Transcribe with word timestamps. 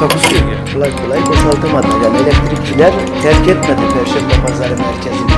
Takusuyor 0.00 0.42
yani. 0.52 0.72
Kolay 0.72 0.96
kolay 0.96 1.26
boşaltamadı. 1.26 1.86
Yani 2.04 2.16
elektrikçiler 2.16 2.92
terk 3.22 3.48
etmedi 3.48 3.80
Perşembe 3.94 4.46
Pazarı 4.46 4.76
merkezini. 4.76 5.30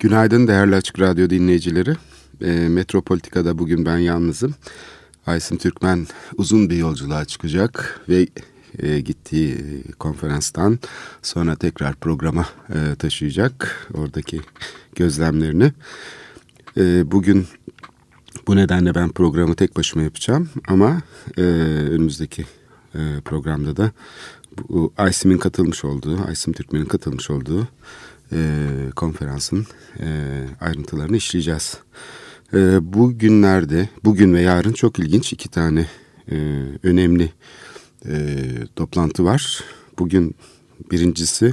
Günaydın 0.00 0.48
değerli 0.48 0.76
Açık 0.76 1.00
Radyo 1.00 1.30
dinleyicileri. 1.30 1.96
E, 2.40 2.50
Metropolitika'da 2.68 3.58
bugün 3.58 3.86
ben 3.86 3.98
yalnızım. 3.98 4.54
Aysim 5.26 5.58
Türkmen 5.58 6.06
uzun 6.36 6.70
bir 6.70 6.76
yolculuğa 6.76 7.24
çıkacak 7.24 8.00
ve 8.08 8.26
e, 8.78 9.00
gittiği 9.00 9.56
konferanstan 9.98 10.78
sonra 11.22 11.56
tekrar 11.56 11.94
programa 11.94 12.46
e, 12.68 12.94
taşıyacak 12.94 13.88
oradaki 13.94 14.40
gözlemlerini. 14.96 15.72
E, 16.76 17.10
bugün 17.10 17.46
bu 18.48 18.56
nedenle 18.56 18.94
ben 18.94 19.08
programı 19.08 19.54
tek 19.54 19.76
başıma 19.76 20.02
yapacağım 20.02 20.48
ama 20.68 21.02
e, 21.36 21.42
önümüzdeki 21.90 22.44
e, 22.94 23.20
programda 23.24 23.76
da 23.76 23.92
bu 24.68 24.92
Aysim'in 24.96 25.38
katılmış 25.38 25.84
olduğu, 25.84 26.24
Aysim 26.26 26.52
Türkmen'in 26.52 26.84
katılmış 26.84 27.30
olduğu 27.30 27.68
e, 28.32 28.38
konferansın 28.96 29.66
e, 30.00 30.06
ayrıntılarını 30.60 31.16
işleyeceğiz. 31.16 31.78
E, 32.54 32.92
bu 32.92 33.18
günlerde, 33.18 33.88
bugün 34.04 34.34
ve 34.34 34.40
yarın 34.40 34.72
çok 34.72 34.98
ilginç 34.98 35.32
iki 35.32 35.48
tane 35.48 35.86
e, 36.30 36.36
önemli 36.82 37.32
e, 38.06 38.44
toplantı 38.76 39.24
var. 39.24 39.64
Bugün 39.98 40.34
birincisi 40.90 41.52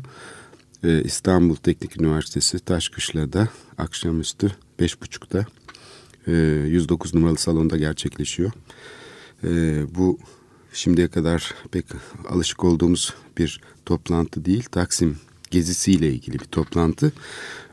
e, 0.84 1.04
İstanbul 1.04 1.56
Teknik 1.56 2.02
Üniversitesi 2.02 2.60
Taşkışla'da 2.60 3.48
akşamüstü 3.78 4.52
beş 4.80 5.02
buçukta 5.02 5.46
e, 6.28 6.32
109 6.68 7.14
numaralı 7.14 7.38
salonda 7.38 7.78
gerçekleşiyor. 7.78 8.52
E, 9.44 9.50
bu 9.96 10.20
şimdiye 10.74 11.08
kadar 11.08 11.54
pek 11.72 11.86
alışık 12.30 12.64
olduğumuz 12.64 13.14
bir 13.38 13.62
toplantı 13.86 14.46
değil. 14.46 14.64
Taksim 14.72 15.18
gezisiyle 15.52 16.14
ilgili 16.14 16.40
bir 16.40 16.46
toplantı. 16.46 17.12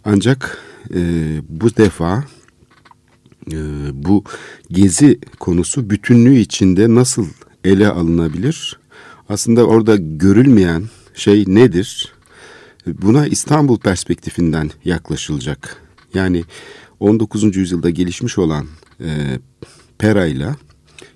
Ancak 0.05 0.59
e, 0.95 1.01
bu 1.49 1.77
defa 1.77 2.25
e, 3.53 3.57
bu 3.93 4.25
gezi 4.71 5.19
konusu 5.39 5.91
bütünlüğü 5.91 6.37
içinde 6.39 6.95
nasıl 6.95 7.27
ele 7.65 7.89
alınabilir? 7.89 8.79
Aslında 9.29 9.67
orada 9.67 9.97
görülmeyen 9.97 10.85
şey 11.15 11.45
nedir? 11.47 12.13
Buna 12.87 13.27
İstanbul 13.27 13.79
perspektifinden 13.79 14.71
yaklaşılacak. 14.85 15.77
Yani 16.15 16.45
19. 17.03 17.57
yüzyılda 17.57 17.91
gelişmiş 17.91 18.39
olan 18.39 18.67
e, 19.01 19.39
Pera 19.99 20.27
ile 20.27 20.55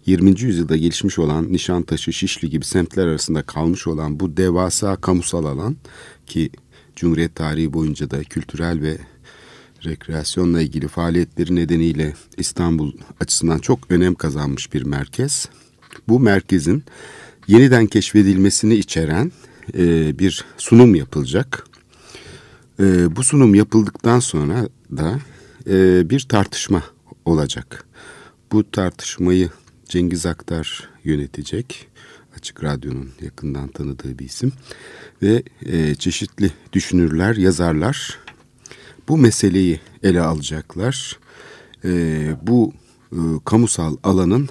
20. 0.07 0.41
yüzyılda 0.41 0.77
gelişmiş 0.77 1.19
olan 1.19 1.53
Nişantaşı, 1.53 2.13
Şişli 2.13 2.51
gibi 2.51 2.65
semtler 2.65 3.07
arasında 3.07 3.43
kalmış 3.43 3.87
olan 3.87 4.21
bu 4.21 4.37
devasa 4.37 4.97
kamusal 4.97 5.45
alan 5.45 5.77
ki 6.27 6.51
Cumhuriyet 6.97 7.35
tarihi 7.35 7.73
boyunca 7.73 8.11
da 8.11 8.25
kültürel 8.25 8.83
ve 8.83 8.99
rekreasyonla 9.85 10.63
ilgili 10.63 10.89
faaliyetleri 10.89 11.55
nedeniyle 11.55 12.15
İstanbul 12.37 12.93
açısından 13.21 13.59
çok 13.59 13.91
önem 13.91 14.15
kazanmış 14.15 14.75
bir 14.75 14.83
merkez. 14.83 15.49
Bu 16.09 16.21
merkezin 16.21 16.85
yeniden 17.49 17.87
keşfedilmesini 17.87 18.75
içeren 18.75 19.33
e, 19.79 20.19
bir 20.19 20.45
sunum 20.57 20.95
yapılacak. 20.95 21.67
E, 22.81 23.17
bu 23.17 23.25
sunum 23.25 23.55
yapıldıktan 23.55 24.21
sonra 24.21 24.69
da 24.97 25.21
e, 25.71 26.11
bir 26.11 26.21
tartışma 26.21 26.83
olacak. 27.25 27.85
Bu 28.53 28.71
tartışmayı 28.71 29.51
Cengiz 29.89 30.27
Aktar 30.27 30.89
yönetecek. 31.05 31.89
Açık 32.37 32.65
Radyo'nun 32.65 33.11
yakından 33.21 33.69
tanıdığı 33.69 34.19
bir 34.19 34.25
isim. 34.25 34.53
Ve 35.23 35.43
e, 35.67 35.95
çeşitli 35.95 36.51
düşünürler, 36.73 37.37
yazarlar 37.37 38.19
bu 39.09 39.19
meseleyi 39.19 39.81
ele 40.03 40.21
alacaklar. 40.21 41.19
E, 41.85 41.91
bu 42.43 42.73
e, 43.13 43.19
kamusal 43.45 43.97
alanın 44.03 44.49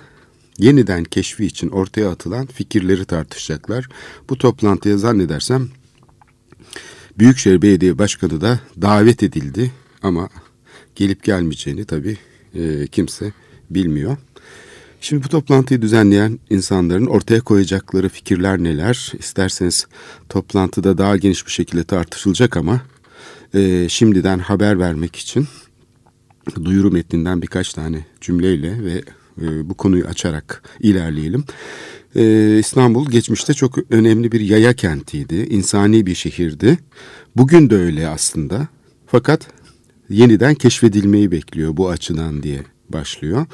yeniden 0.58 1.04
keşfi 1.04 1.46
için 1.46 1.70
ortaya 1.70 2.10
atılan 2.10 2.46
fikirleri 2.46 3.06
tartışacaklar. 3.06 3.90
Bu 4.30 4.38
toplantıya 4.38 4.98
zannedersem 4.98 5.70
Büyükşehir 7.20 7.62
Belediye 7.62 7.98
Başkanı 7.98 8.42
da 8.42 8.60
davet 8.82 9.24
edildi 9.24 9.72
ama 10.02 10.30
gelip 10.96 11.24
gelmeyeceğini 11.24 11.86
tabii 11.86 12.18
e, 12.56 12.88
kimse 12.88 13.34
bilmiyor. 13.70 14.18
Şimdi 15.02 15.24
bu 15.24 15.30
toplantıyı 15.30 15.82
düzenleyen 15.82 16.40
insanların 16.50 17.06
ortaya 17.06 17.42
koyacakları 17.42 18.10
fikirler 18.10 18.64
neler? 18.64 19.12
İsterseniz 19.20 19.88
toplantıda 20.30 20.98
daha 20.98 21.18
geniş 21.18 21.46
bir 21.46 21.52
şekilde 21.52 21.84
tartışılacak 21.84 22.58
ama 22.58 22.82
e, 23.54 23.90
şimdiden 23.90 24.40
haber 24.40 24.80
vermek 24.80 25.16
için 25.16 25.48
duyuru 26.64 26.92
metninden 26.92 27.42
birkaç 27.42 27.74
tane 27.74 28.06
cümleyle 28.22 28.84
ve 28.84 29.02
e, 29.42 29.70
bu 29.70 29.74
konuyu 29.74 30.06
açarak 30.06 30.64
ilerleyelim. 30.80 31.44
E, 32.16 32.58
İstanbul 32.60 33.10
geçmişte 33.10 33.54
çok 33.54 33.92
önemli 33.92 34.32
bir 34.32 34.40
yaya 34.40 34.74
kentiydi, 34.74 35.36
insani 35.36 36.06
bir 36.06 36.16
şehirdi. 36.16 36.78
Bugün 37.36 37.70
de 37.70 37.76
öyle 37.76 38.08
aslında. 38.08 38.68
Fakat 39.08 39.48
yeniden 40.10 40.56
keşfedilmeyi 40.56 41.32
bekliyor 41.32 41.78
bu 41.78 41.90
açıdan 41.90 42.44
diye 42.44 42.64
başlıyor. 42.90 43.46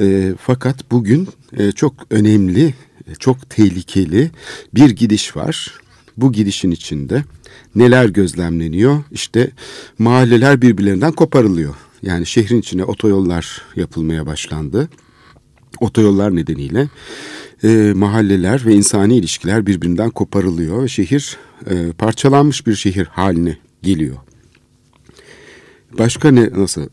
E, 0.00 0.34
fakat 0.40 0.90
bugün 0.90 1.28
e, 1.56 1.72
çok 1.72 1.94
önemli, 2.10 2.74
çok 3.18 3.50
tehlikeli 3.50 4.30
bir 4.74 4.90
gidiş 4.90 5.36
var. 5.36 5.80
Bu 6.16 6.32
gidişin 6.32 6.70
içinde 6.70 7.24
neler 7.74 8.08
gözlemleniyor? 8.08 9.02
İşte 9.10 9.50
mahalleler 9.98 10.62
birbirlerinden 10.62 11.12
koparılıyor. 11.12 11.74
Yani 12.02 12.26
şehrin 12.26 12.60
içine 12.60 12.84
otoyollar 12.84 13.62
yapılmaya 13.76 14.26
başlandı. 14.26 14.88
Otoyollar 15.80 16.36
nedeniyle 16.36 16.88
e, 17.64 17.92
mahalleler 17.96 18.66
ve 18.66 18.74
insani 18.74 19.16
ilişkiler 19.16 19.66
birbirinden 19.66 20.10
koparılıyor 20.10 20.82
ve 20.82 20.88
şehir 20.88 21.36
e, 21.70 21.92
parçalanmış 21.92 22.66
bir 22.66 22.74
şehir 22.74 23.06
haline 23.06 23.56
geliyor. 23.82 24.16
Başka 25.98 26.30
ne 26.30 26.50
nasıl 26.50 26.88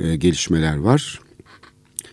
e, 0.00 0.16
gelişmeler 0.16 0.76
var? 0.76 1.20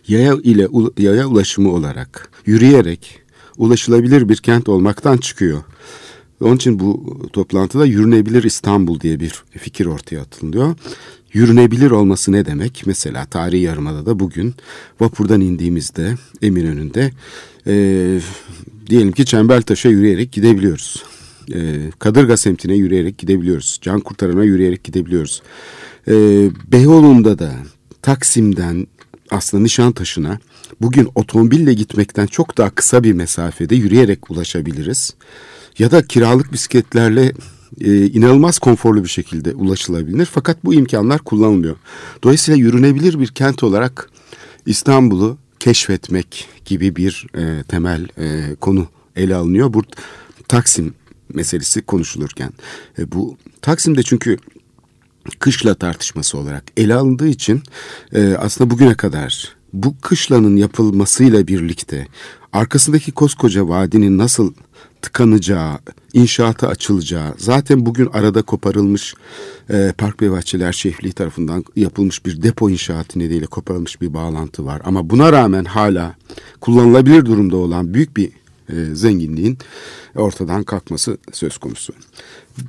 Yaya 0.08 0.34
ile 0.42 0.68
yaya 0.98 1.26
ulaşımı 1.26 1.72
olarak 1.72 2.30
yürüyerek 2.46 3.20
ulaşılabilir 3.58 4.28
bir 4.28 4.36
kent 4.36 4.68
olmaktan 4.68 5.16
çıkıyor. 5.16 5.62
Onun 6.40 6.56
için 6.56 6.80
bu 6.80 7.18
toplantıda 7.32 7.86
yürünebilir 7.86 8.44
İstanbul 8.44 9.00
diye 9.00 9.20
bir 9.20 9.44
fikir 9.50 9.86
ortaya 9.86 10.20
atılıyor. 10.20 10.74
Yürünebilir 11.32 11.90
olması 11.90 12.32
ne 12.32 12.46
demek? 12.46 12.82
Mesela 12.86 13.24
tarihi 13.24 13.62
yarımada 13.62 14.06
da 14.06 14.18
bugün 14.18 14.54
vapurdan 15.00 15.40
indiğimizde 15.40 16.14
Eminönü'nde 16.42 17.10
e, 17.66 17.74
diyelim 18.90 19.12
ki 19.12 19.24
Çembertaş'a 19.24 19.88
yürüyerek 19.88 20.32
gidebiliyoruz. 20.32 21.04
E, 21.54 21.90
Kadırga 21.98 22.36
semtine 22.36 22.74
yürüyerek 22.74 23.18
gidebiliyoruz. 23.18 23.78
Can 23.82 24.00
Kurtaran'a 24.00 24.44
yürüyerek 24.44 24.84
gidebiliyoruz. 24.84 25.42
E, 26.08 26.12
Beyoğlu'nda 26.72 27.38
da 27.38 27.52
Taksim'den 28.02 28.86
aslında 29.30 29.62
Nişantaşı'na 29.62 30.38
bugün 30.80 31.08
otomobille 31.14 31.74
gitmekten 31.74 32.26
çok 32.26 32.58
daha 32.58 32.70
kısa 32.70 33.04
bir 33.04 33.12
mesafede 33.12 33.74
yürüyerek 33.74 34.30
ulaşabiliriz. 34.30 35.14
Ya 35.78 35.90
da 35.90 36.06
kiralık 36.06 36.52
bisikletlerle 36.52 37.32
e, 37.80 38.06
inanılmaz 38.06 38.58
konforlu 38.58 39.04
bir 39.04 39.08
şekilde 39.08 39.54
ulaşılabilir. 39.54 40.26
Fakat 40.26 40.64
bu 40.64 40.74
imkanlar 40.74 41.18
kullanılmıyor. 41.18 41.76
Dolayısıyla 42.24 42.58
yürünebilir 42.58 43.20
bir 43.20 43.28
kent 43.28 43.62
olarak 43.62 44.10
İstanbul'u 44.66 45.38
keşfetmek 45.58 46.48
gibi 46.64 46.96
bir 46.96 47.26
e, 47.36 47.62
temel 47.62 48.08
e, 48.18 48.54
konu 48.54 48.88
ele 49.16 49.34
alınıyor. 49.34 49.72
Bu 49.72 49.82
Taksim 50.48 50.94
meselesi 51.34 51.82
konuşulurken. 51.82 52.52
E, 52.98 53.12
bu 53.12 53.36
Taksim'de 53.62 54.02
çünkü 54.02 54.36
kışla 55.38 55.74
tartışması 55.74 56.38
olarak 56.38 56.64
ele 56.76 56.94
alındığı 56.94 57.28
için 57.28 57.62
e, 58.14 58.34
aslında 58.38 58.70
bugüne 58.70 58.94
kadar 58.94 59.56
bu 59.72 59.94
kışlanın 60.00 60.56
yapılmasıyla 60.56 61.46
birlikte 61.46 62.06
arkasındaki 62.52 63.12
koskoca 63.12 63.68
vadinin 63.68 64.18
nasıl 64.18 64.52
tıkanacağı, 65.02 65.78
inşaata 66.12 66.68
açılacağı, 66.68 67.34
zaten 67.38 67.86
bugün 67.86 68.08
arada 68.12 68.42
koparılmış 68.42 69.14
e, 69.70 69.92
Park 69.98 70.22
ve 70.22 70.30
Bahçeler 70.30 70.72
Şehirliği 70.72 71.12
tarafından 71.12 71.64
yapılmış 71.76 72.26
bir 72.26 72.42
depo 72.42 72.70
inşaatı 72.70 73.18
nedeniyle 73.18 73.46
koparılmış 73.46 74.00
bir 74.00 74.14
bağlantı 74.14 74.66
var. 74.66 74.82
Ama 74.84 75.10
buna 75.10 75.32
rağmen 75.32 75.64
hala 75.64 76.14
kullanılabilir 76.60 77.24
durumda 77.24 77.56
olan 77.56 77.94
büyük 77.94 78.16
bir 78.16 78.30
e, 78.68 78.94
zenginliğin 78.94 79.58
ortadan 80.14 80.62
kalkması 80.62 81.16
söz 81.32 81.58
konusu. 81.58 81.92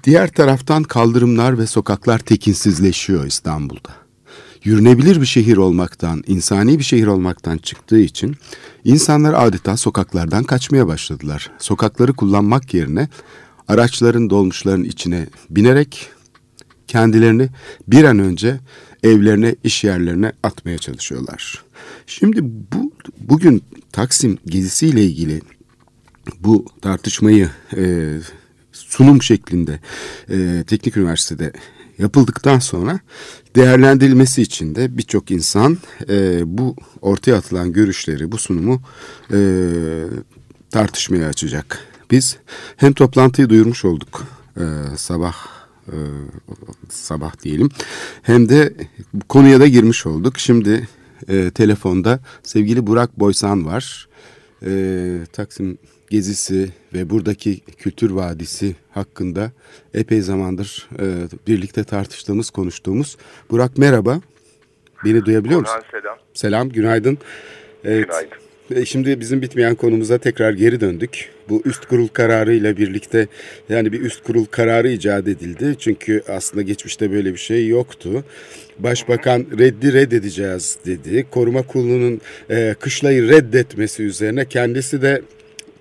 Diğer 0.04 0.32
taraftan 0.32 0.84
kaldırımlar 0.84 1.58
ve 1.58 1.68
sokaklar 1.68 2.20
tekinsizleşiyor 2.20 3.26
İstanbul'da 3.26 4.04
yürünebilir 4.64 5.22
bir 5.22 5.26
şehir 5.26 5.58
olmaktan, 5.58 6.24
insani 6.28 6.80
bir 6.80 6.84
şehir 6.84 7.08
olmaktan 7.08 7.58
çıktığı 7.58 8.00
için 8.00 8.36
insanlar 8.84 9.34
adeta 9.48 9.78
sokaklardan 9.78 10.44
kaçmaya 10.44 10.88
başladılar. 10.88 11.52
Sokakları 11.60 12.14
kullanmak 12.14 12.74
yerine 12.74 13.10
araçların 13.68 14.30
dolmuşların 14.30 14.84
içine 14.84 15.28
binerek 15.50 16.10
kendilerini 16.88 17.50
bir 17.88 18.04
an 18.04 18.20
önce 18.20 18.60
evlerine, 19.04 19.56
iş 19.64 19.84
yerlerine 19.84 20.32
atmaya 20.44 20.78
çalışıyorlar. 20.78 21.64
Şimdi 22.08 22.40
bu 22.44 22.92
bugün 23.20 23.64
Taksim 23.92 24.38
gezisiyle 24.46 25.06
ilgili 25.06 25.42
bu 26.40 26.66
tartışmayı 26.82 27.50
e, 27.78 28.14
sunum 28.72 29.22
şeklinde 29.22 29.80
e, 30.30 30.64
Teknik 30.68 30.98
Üniversitede 30.98 31.54
yapıldıktan 31.98 32.60
sonra 32.60 33.00
değerlendirilmesi 33.56 34.42
için 34.42 34.76
de 34.76 34.98
birçok 34.98 35.32
insan 35.32 35.78
e, 36.10 36.42
bu 36.46 36.76
ortaya 37.02 37.36
atılan 37.36 37.74
görüşleri, 37.74 38.32
bu 38.32 38.38
sunumu 38.38 38.82
e, 39.34 39.40
tartışmaya 40.72 41.28
açacak. 41.28 41.80
Biz 42.12 42.38
hem 42.78 42.94
toplantıyı 42.94 43.50
duyurmuş 43.50 43.86
olduk 43.86 44.28
e, 44.58 44.64
sabah 44.98 45.36
e, 45.88 45.98
sabah 46.90 47.44
diyelim 47.44 47.70
hem 48.22 48.50
de 48.50 48.74
konuya 49.30 49.60
da 49.60 49.68
girmiş 49.68 50.06
olduk. 50.06 50.40
Şimdi 50.40 50.88
e, 51.28 51.52
telefonda 51.52 52.20
sevgili 52.44 52.88
Burak 52.88 53.20
Boysan 53.20 53.66
var. 53.66 54.08
E, 54.66 55.20
Taksim 55.34 55.78
gezisi 56.14 56.70
ve 56.94 57.10
buradaki 57.10 57.60
kültür 57.60 58.12
vadisi 58.12 58.76
hakkında 58.92 59.52
epey 59.94 60.22
zamandır 60.22 60.90
e, 61.00 61.06
birlikte 61.48 61.84
tartıştığımız, 61.84 62.50
konuştuğumuz. 62.50 63.18
Burak 63.50 63.78
merhaba. 63.78 64.22
Beni 65.06 65.26
duyabiliyor 65.26 65.60
musun? 65.60 65.82
selam. 65.92 66.18
Selam, 66.34 66.70
günaydın. 66.70 67.18
Evet. 67.84 68.08
Günaydın. 68.08 68.82
E, 68.82 68.86
şimdi 68.86 69.20
bizim 69.20 69.42
bitmeyen 69.42 69.76
konumuza 69.76 70.18
tekrar 70.18 70.54
geri 70.54 70.82
döndük. 70.82 71.30
Bu 71.50 71.62
üst 71.66 71.86
kurul 71.86 72.08
kararı 72.08 72.54
ile 72.54 72.78
birlikte 72.78 73.28
yani 73.70 73.92
bir 73.92 74.02
üst 74.02 74.24
kurul 74.24 74.46
kararı 74.46 74.90
icat 74.90 75.28
edildi. 75.28 75.76
Çünkü 75.80 76.24
aslında 76.28 76.62
geçmişte 76.62 77.12
böyle 77.12 77.34
bir 77.34 77.38
şey 77.38 77.68
yoktu. 77.68 78.24
Başbakan 78.80 79.46
reddi 79.60 79.94
reddedeceğiz 79.94 80.78
dedi. 80.86 81.26
Koruma 81.32 81.62
kurulunun 81.62 82.22
e, 82.50 82.76
kışlayı 82.80 83.30
reddetmesi 83.30 84.04
üzerine 84.04 84.46
kendisi 84.46 85.02
de 85.02 85.22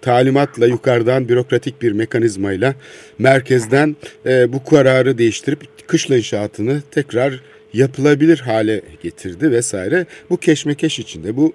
talimatla 0.02 0.66
yukarıdan 0.66 1.28
bürokratik 1.28 1.82
bir 1.82 1.92
mekanizmayla 1.92 2.74
merkezden 3.18 3.96
e, 4.26 4.52
bu 4.52 4.64
kararı 4.64 5.18
değiştirip 5.18 5.60
kışla 5.86 6.16
inşaatını 6.16 6.82
tekrar 6.90 7.40
yapılabilir 7.72 8.38
hale 8.38 8.82
getirdi 9.02 9.50
vesaire. 9.50 10.06
Bu 10.30 10.36
keşmekeş 10.36 10.98
içinde 10.98 11.36
bu 11.36 11.52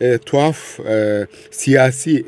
e, 0.00 0.18
tuhaf 0.18 0.80
e, 0.80 1.26
siyasi 1.50 2.24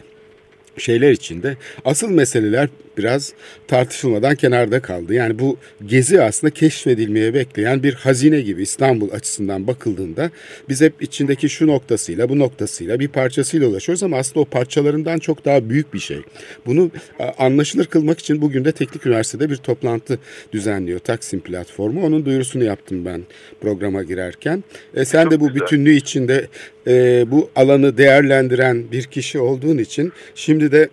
şeyler 0.78 1.10
içinde 1.10 1.56
asıl 1.84 2.10
meseleler 2.10 2.68
biraz 2.98 3.32
tartışılmadan 3.68 4.34
kenarda 4.34 4.82
kaldı. 4.82 5.14
Yani 5.14 5.38
bu 5.38 5.56
gezi 5.86 6.22
aslında 6.22 6.50
keşfedilmeye 6.54 7.34
bekleyen 7.34 7.82
bir 7.82 7.94
hazine 7.94 8.40
gibi 8.40 8.62
İstanbul 8.62 9.10
açısından 9.10 9.66
bakıldığında 9.66 10.30
biz 10.68 10.80
hep 10.80 11.02
içindeki 11.02 11.48
şu 11.48 11.66
noktasıyla 11.66 12.28
bu 12.28 12.38
noktasıyla 12.38 13.00
bir 13.00 13.08
parçasıyla 13.08 13.68
ulaşıyoruz 13.68 14.02
ama 14.02 14.16
aslında 14.16 14.40
o 14.40 14.44
parçalarından 14.44 15.18
çok 15.18 15.44
daha 15.44 15.68
büyük 15.70 15.94
bir 15.94 15.98
şey. 15.98 16.22
Bunu 16.66 16.90
anlaşılır 17.38 17.86
kılmak 17.86 18.18
için 18.18 18.42
bugün 18.42 18.64
de 18.64 18.72
Teknik 18.72 19.06
Üniversitede 19.06 19.50
bir 19.50 19.56
toplantı 19.56 20.18
düzenliyor 20.52 20.98
Taksim 20.98 21.40
platformu. 21.40 22.06
Onun 22.06 22.24
duyurusunu 22.24 22.64
yaptım 22.64 23.04
ben 23.04 23.22
programa 23.60 24.02
girerken. 24.02 24.64
E, 24.94 25.04
sen 25.04 25.30
de 25.30 25.40
bu 25.40 25.54
bütünlüğü 25.54 25.92
içinde 25.94 26.46
e, 26.86 27.24
bu 27.30 27.50
alanı 27.56 27.98
değerlendiren 27.98 28.92
bir 28.92 29.02
kişi 29.02 29.38
olduğun 29.38 29.78
için 29.78 30.12
şimdi 30.34 30.72
de 30.72 30.88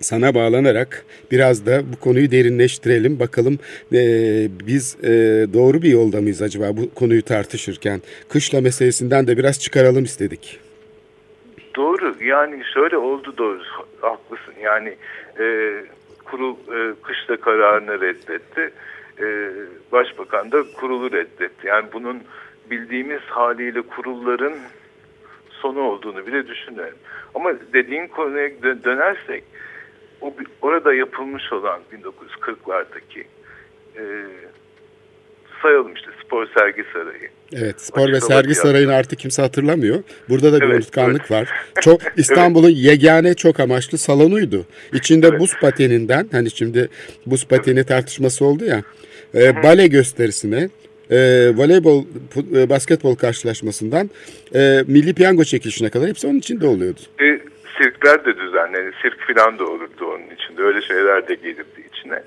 sana 0.00 0.34
bağlanarak 0.34 1.04
biraz 1.30 1.66
da 1.66 1.82
bu 1.92 2.00
konuyu 2.00 2.30
derinleştirelim. 2.30 3.20
Bakalım 3.20 3.58
e, 3.92 3.98
biz 4.66 4.96
e, 5.04 5.10
doğru 5.54 5.82
bir 5.82 5.88
yolda 5.88 6.20
mıyız 6.20 6.42
acaba 6.42 6.76
bu 6.76 6.94
konuyu 6.94 7.22
tartışırken? 7.22 8.02
Kışla 8.28 8.60
meselesinden 8.60 9.26
de 9.26 9.36
biraz 9.36 9.60
çıkaralım 9.60 10.04
istedik. 10.04 10.60
Doğru 11.76 12.14
yani 12.24 12.62
şöyle 12.74 12.96
oldu 12.96 13.34
doğru 13.38 13.60
haklısın 14.00 14.54
yani 14.62 14.96
e, 15.40 15.74
kurul 16.24 16.54
e, 16.54 16.94
kışla 17.02 17.36
kararını 17.36 18.00
reddetti. 18.00 18.70
E, 19.20 19.50
Başbakan 19.92 20.52
da 20.52 20.62
kurulu 20.80 21.12
reddetti. 21.12 21.66
Yani 21.66 21.86
bunun 21.92 22.22
bildiğimiz 22.70 23.20
haliyle 23.20 23.82
kurulların 23.82 24.54
sonu 25.50 25.80
olduğunu 25.80 26.26
bile 26.26 26.48
düşünüyorum. 26.48 26.98
Ama 27.34 27.52
dediğin 27.72 28.06
konuya 28.06 28.50
dönersek 28.62 29.44
o 30.24 30.34
orada 30.62 30.94
yapılmış 30.94 31.52
olan 31.52 31.80
1940'lardaki 31.92 33.24
e, 33.96 34.02
sayalım 35.62 35.94
işte 35.94 36.10
spor 36.24 36.46
sergi 36.58 36.84
sarayı. 36.92 37.28
Evet 37.52 37.80
spor 37.80 38.02
Açık 38.02 38.14
ve 38.14 38.20
sergi 38.20 38.54
sarayını 38.54 38.94
artık 38.94 39.18
kimse 39.18 39.42
hatırlamıyor. 39.42 40.02
Burada 40.28 40.52
da 40.52 40.60
bir 40.60 40.66
evet, 40.66 40.76
unutkanlık 40.76 41.20
evet. 41.20 41.30
var. 41.30 41.48
Çok 41.80 42.00
İstanbul'un 42.16 42.68
evet. 42.68 42.78
yegane 42.78 43.34
çok 43.34 43.60
amaçlı 43.60 43.98
salonuydu. 43.98 44.64
İçinde 44.92 45.26
evet. 45.26 45.40
buz 45.40 45.54
pateninden 45.60 46.28
hani 46.32 46.50
şimdi 46.50 46.88
buz 47.26 47.48
pateni 47.48 47.78
evet. 47.78 47.88
tartışması 47.88 48.44
oldu 48.44 48.64
ya. 48.64 48.82
E, 49.34 49.62
bale 49.62 49.86
gösterisine 49.86 50.68
e, 51.10 51.16
voleybol, 51.56 52.04
e, 52.54 52.68
basketbol 52.68 53.14
karşılaşmasından 53.14 54.10
e, 54.54 54.84
milli 54.86 55.14
piyango 55.14 55.44
çekilişine 55.44 55.90
kadar 55.90 56.08
hepsi 56.08 56.26
onun 56.26 56.38
içinde 56.38 56.66
oluyordu. 56.66 57.00
E, 57.20 57.53
sirkler 57.78 58.24
de 58.24 58.36
düzenlenir. 58.36 58.94
Sirk 59.02 59.34
falan 59.34 59.58
da 59.58 59.64
olurdu 59.64 60.06
onun 60.06 60.34
içinde. 60.36 60.62
Öyle 60.62 60.82
şeyler 60.82 61.28
de 61.28 61.34
gelirdi 61.34 61.88
içine. 61.92 62.22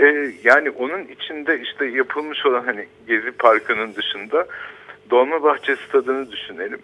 Ee, 0.00 0.32
yani 0.44 0.70
onun 0.70 1.04
içinde 1.04 1.60
işte 1.60 1.86
yapılmış 1.86 2.46
olan 2.46 2.64
hani 2.64 2.86
Gezi 3.06 3.30
Parkı'nın 3.30 3.94
dışında 3.94 4.46
Dolmabahçe 5.10 5.76
Stadı'nı 5.76 6.32
düşünelim. 6.32 6.78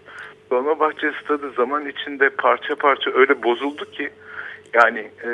Dolmabahçe 0.50 1.12
Stadı 1.25 1.50
zaman 1.50 1.88
içinde 1.88 2.28
parça 2.28 2.75
parça 2.75 3.11
öyle 3.11 3.42
bozuldu 3.42 3.90
ki 3.90 4.11
yani 4.75 5.11
e, 5.25 5.28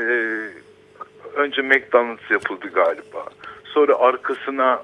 önce 1.35 1.63
McDonald's 1.63 2.31
yapıldı 2.31 2.69
galiba. 2.75 3.25
Sonra 3.65 3.99
arkasına 3.99 4.81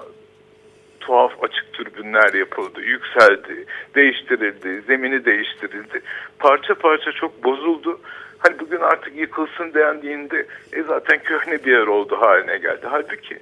tuhaf 1.07 1.43
açık 1.43 1.73
türbünler 1.73 2.33
yapıldı, 2.33 2.81
yükseldi, 2.81 3.65
değiştirildi, 3.95 4.81
zemini 4.81 5.25
değiştirildi. 5.25 6.01
Parça 6.39 6.75
parça 6.75 7.11
çok 7.11 7.43
bozuldu. 7.43 7.99
Hani 8.37 8.59
bugün 8.59 8.79
artık 8.79 9.15
yıkılsın 9.15 9.73
dendiğinde 9.73 10.45
e 10.73 10.83
zaten 10.83 11.19
köhne 11.23 11.65
bir 11.65 11.71
yer 11.71 11.87
oldu 11.87 12.17
haline 12.21 12.57
geldi. 12.57 12.87
Halbuki 12.89 13.39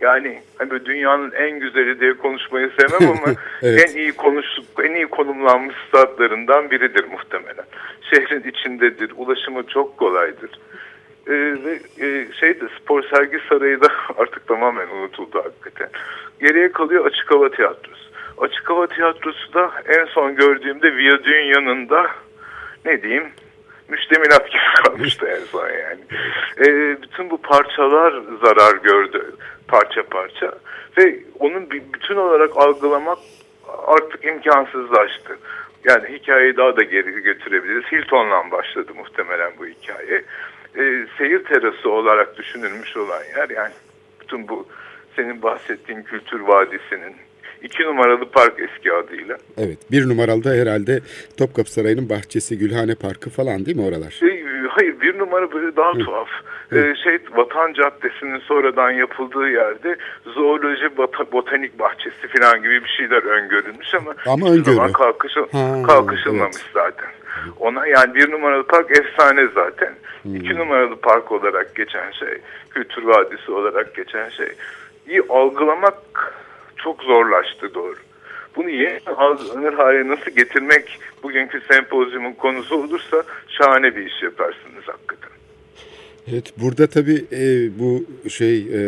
yani 0.00 0.42
hani 0.58 0.70
böyle 0.70 0.84
dünyanın 0.84 1.32
en 1.32 1.60
güzeli 1.60 2.00
diye 2.00 2.14
konuşmayı 2.14 2.70
sevmem 2.78 3.10
ama 3.10 3.34
evet. 3.62 3.90
en 3.90 3.98
iyi 3.98 4.12
konuşup 4.12 4.84
en 4.84 4.94
iyi 4.94 5.06
konumlanmış 5.06 5.76
statlarından 5.88 6.70
biridir 6.70 7.04
muhtemelen. 7.04 7.66
Şehrin 8.14 8.50
içindedir, 8.50 9.12
ulaşımı 9.16 9.66
çok 9.66 9.96
kolaydır. 9.96 10.50
Ee, 11.28 11.32
ve 11.32 11.80
e, 12.00 12.32
şeyde 12.32 12.64
spor 12.80 13.02
sergi 13.02 13.38
sarayı 13.48 13.80
da 13.80 13.88
artık 14.18 14.46
tamamen 14.46 14.88
unutuldu 14.88 15.42
hakikaten. 15.44 15.88
Geriye 16.40 16.72
kalıyor 16.72 17.06
açık 17.06 17.30
hava 17.30 17.50
tiyatrosu. 17.50 18.06
Açık 18.38 18.70
hava 18.70 18.86
tiyatrosu 18.86 19.54
da 19.54 19.70
en 19.88 20.04
son 20.04 20.36
gördüğümde 20.36 20.96
Viyadüğün 20.96 21.44
yanında 21.44 22.06
ne 22.84 23.02
diyeyim 23.02 23.26
müştemilat 23.88 24.50
gibi 24.50 24.62
kalmıştı 24.84 25.26
en 25.26 25.44
son 25.44 25.68
yani. 25.68 26.00
E, 26.58 26.96
bütün 27.02 27.30
bu 27.30 27.42
parçalar 27.42 28.14
zarar 28.42 28.76
gördü 28.76 29.34
parça 29.68 30.02
parça 30.02 30.52
ve 30.98 31.18
onun 31.38 31.70
bütün 31.70 32.16
olarak 32.16 32.56
algılamak 32.56 33.18
artık 33.86 34.24
imkansızlaştı. 34.24 35.38
Yani 35.84 36.08
hikayeyi 36.08 36.56
daha 36.56 36.76
da 36.76 36.82
geri 36.82 37.10
götürebiliriz. 37.10 37.92
Hilton'la 37.92 38.50
başladı 38.50 38.92
muhtemelen 38.94 39.52
bu 39.58 39.66
hikaye. 39.66 40.22
E, 40.76 41.06
seyir 41.18 41.44
terası 41.44 41.90
olarak 41.90 42.38
düşünülmüş 42.38 42.96
olan 42.96 43.22
yer 43.36 43.50
yani 43.50 43.72
bütün 44.20 44.48
bu 44.48 44.66
senin 45.16 45.42
bahsettiğin 45.42 46.02
kültür 46.02 46.40
vadisinin 46.40 47.14
iki 47.62 47.82
numaralı 47.82 48.30
park 48.30 48.60
eski 48.60 48.92
adıyla. 48.92 49.38
Evet. 49.58 49.78
Bir 49.90 50.08
numaralı 50.08 50.44
da 50.44 50.50
herhalde 50.50 51.00
Topkapı 51.36 51.72
Sarayı'nın 51.72 52.08
bahçesi, 52.08 52.58
Gülhane 52.58 52.94
Parkı 52.94 53.30
falan 53.30 53.66
değil 53.66 53.76
mi 53.76 53.84
oralar? 53.84 54.20
E, 54.22 54.46
hayır 54.68 55.00
bir 55.00 55.18
numara 55.18 55.52
böyle 55.52 55.76
daha 55.76 55.92
tuhaf. 55.92 56.28
E, 56.72 56.94
şey 57.04 57.18
Vatan 57.36 57.72
Caddesi'nin 57.72 58.38
sonradan 58.38 58.90
yapıldığı 58.90 59.48
yerde 59.48 59.96
zooloji 60.24 60.96
bota, 60.96 61.32
botanik 61.32 61.78
bahçesi 61.78 62.28
falan 62.38 62.62
gibi 62.62 62.84
bir 62.84 62.88
şeyler 62.96 63.22
öngörülmüş 63.22 63.94
ama, 63.94 64.14
Ama 64.26 64.46
öngörü. 64.50 64.74
zaman 64.74 64.92
kalkışıl, 64.92 65.46
Ha, 65.52 65.82
kalkışılmamış 65.86 66.56
evet. 66.56 66.70
zaten. 66.74 67.08
Ona 67.60 67.86
yani 67.86 68.14
bir 68.14 68.30
numaralı 68.30 68.66
park 68.66 68.90
efsane 68.90 69.46
zaten. 69.54 69.94
İki 70.34 70.56
numaralı 70.56 70.96
park 71.00 71.32
olarak 71.32 71.74
geçen 71.74 72.10
şey, 72.10 72.38
Kültür 72.70 73.02
Vadisi 73.02 73.52
olarak 73.52 73.94
geçen 73.94 74.28
şey. 74.28 74.48
İyi 75.08 75.22
algılamak 75.28 76.34
çok 76.76 77.02
zorlaştı 77.02 77.74
doğru. 77.74 77.96
Bunu 78.56 78.68
yeni 78.68 79.00
algılanır 79.16 79.72
hale 79.72 80.08
nasıl 80.08 80.30
getirmek 80.30 81.00
bugünkü 81.22 81.60
sempozyumun 81.60 82.32
konusu 82.32 82.76
olursa 82.76 83.22
şahane 83.48 83.96
bir 83.96 84.06
iş 84.06 84.22
yaparsınız 84.22 84.84
hakikaten. 84.86 85.35
Evet, 86.32 86.44
burada 86.60 86.86
tabii 86.86 87.24
e, 87.32 87.70
bu 87.78 88.04
şey 88.28 88.58
e, 88.58 88.80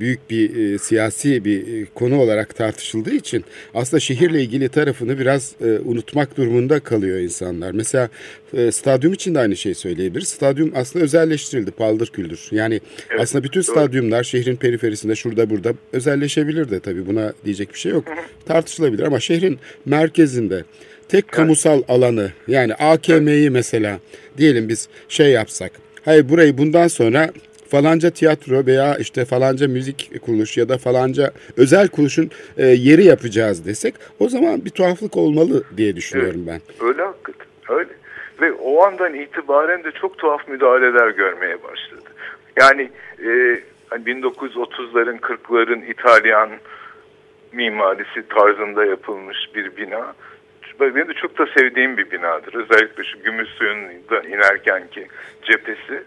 büyük 0.00 0.30
bir 0.30 0.74
e, 0.74 0.78
siyasi 0.78 1.44
bir 1.44 1.82
e, 1.82 1.86
konu 1.94 2.20
olarak 2.20 2.56
tartışıldığı 2.56 3.14
için 3.14 3.44
aslında 3.74 4.00
şehirle 4.00 4.42
ilgili 4.42 4.68
tarafını 4.68 5.18
biraz 5.18 5.54
e, 5.60 5.64
unutmak 5.64 6.36
durumunda 6.36 6.80
kalıyor 6.80 7.18
insanlar. 7.18 7.72
Mesela 7.72 8.08
e, 8.54 8.72
stadyum 8.72 9.12
için 9.12 9.34
de 9.34 9.38
aynı 9.38 9.56
şeyi 9.56 9.74
söyleyebiliriz. 9.74 10.28
Stadyum 10.28 10.72
aslında 10.74 11.04
özelleştirildi, 11.04 11.70
paldır 11.70 12.06
küldür. 12.06 12.48
Yani 12.50 12.80
aslında 13.18 13.44
bütün 13.44 13.60
stadyumlar 13.60 14.24
şehrin 14.24 14.56
periferisinde 14.56 15.14
şurada 15.14 15.50
burada 15.50 15.74
özelleşebilir 15.92 16.70
de 16.70 16.80
tabii 16.80 17.06
buna 17.06 17.32
diyecek 17.44 17.74
bir 17.74 17.78
şey 17.78 17.92
yok. 17.92 18.04
Tartışılabilir 18.46 19.02
ama 19.02 19.20
şehrin 19.20 19.58
merkezinde 19.86 20.64
tek 21.08 21.28
kamusal 21.28 21.82
alanı 21.88 22.32
yani 22.48 22.74
AKM'yi 22.74 23.50
mesela 23.50 24.00
diyelim 24.38 24.68
biz 24.68 24.88
şey 25.08 25.30
yapsak. 25.30 25.85
Hayır 26.06 26.28
burayı 26.28 26.58
bundan 26.58 26.88
sonra 26.88 27.30
falanca 27.70 28.10
tiyatro 28.10 28.66
veya 28.66 28.96
işte 28.96 29.24
falanca 29.24 29.68
müzik 29.68 30.22
kuruluş 30.22 30.56
ya 30.56 30.68
da 30.68 30.78
falanca 30.78 31.30
özel 31.56 31.88
kuruluşun 31.88 32.30
e, 32.56 32.66
yeri 32.66 33.04
yapacağız 33.04 33.66
desek 33.66 33.94
o 34.20 34.28
zaman 34.28 34.64
bir 34.64 34.70
tuhaflık 34.70 35.16
olmalı 35.16 35.64
diye 35.76 35.96
düşünüyorum 35.96 36.44
ben. 36.46 36.60
Öyle 36.80 37.02
hakikaten 37.02 37.46
öyle. 37.68 37.90
Ve 38.40 38.52
o 38.52 38.82
andan 38.84 39.14
itibaren 39.14 39.84
de 39.84 39.92
çok 39.92 40.18
tuhaf 40.18 40.48
müdahaleler 40.48 41.08
görmeye 41.08 41.62
başladı. 41.62 42.10
Yani 42.56 42.90
e, 43.18 43.60
hani 43.90 44.04
1930'ların 44.04 45.18
40'ların 45.18 45.90
İtalyan 45.90 46.50
mimarisi 47.52 48.28
tarzında 48.28 48.84
yapılmış 48.84 49.38
bir 49.54 49.76
bina. 49.76 50.14
Benim 50.80 51.08
de 51.08 51.14
çok 51.14 51.38
da 51.38 51.46
sevdiğim 51.46 51.96
bir 51.96 52.10
binadır. 52.10 52.54
Özellikle 52.54 53.04
şu 53.04 53.22
gümüş 53.22 53.48
suyunda 53.48 54.20
inerken 54.20 54.88
ki 54.88 55.06
cephesi. 55.42 56.04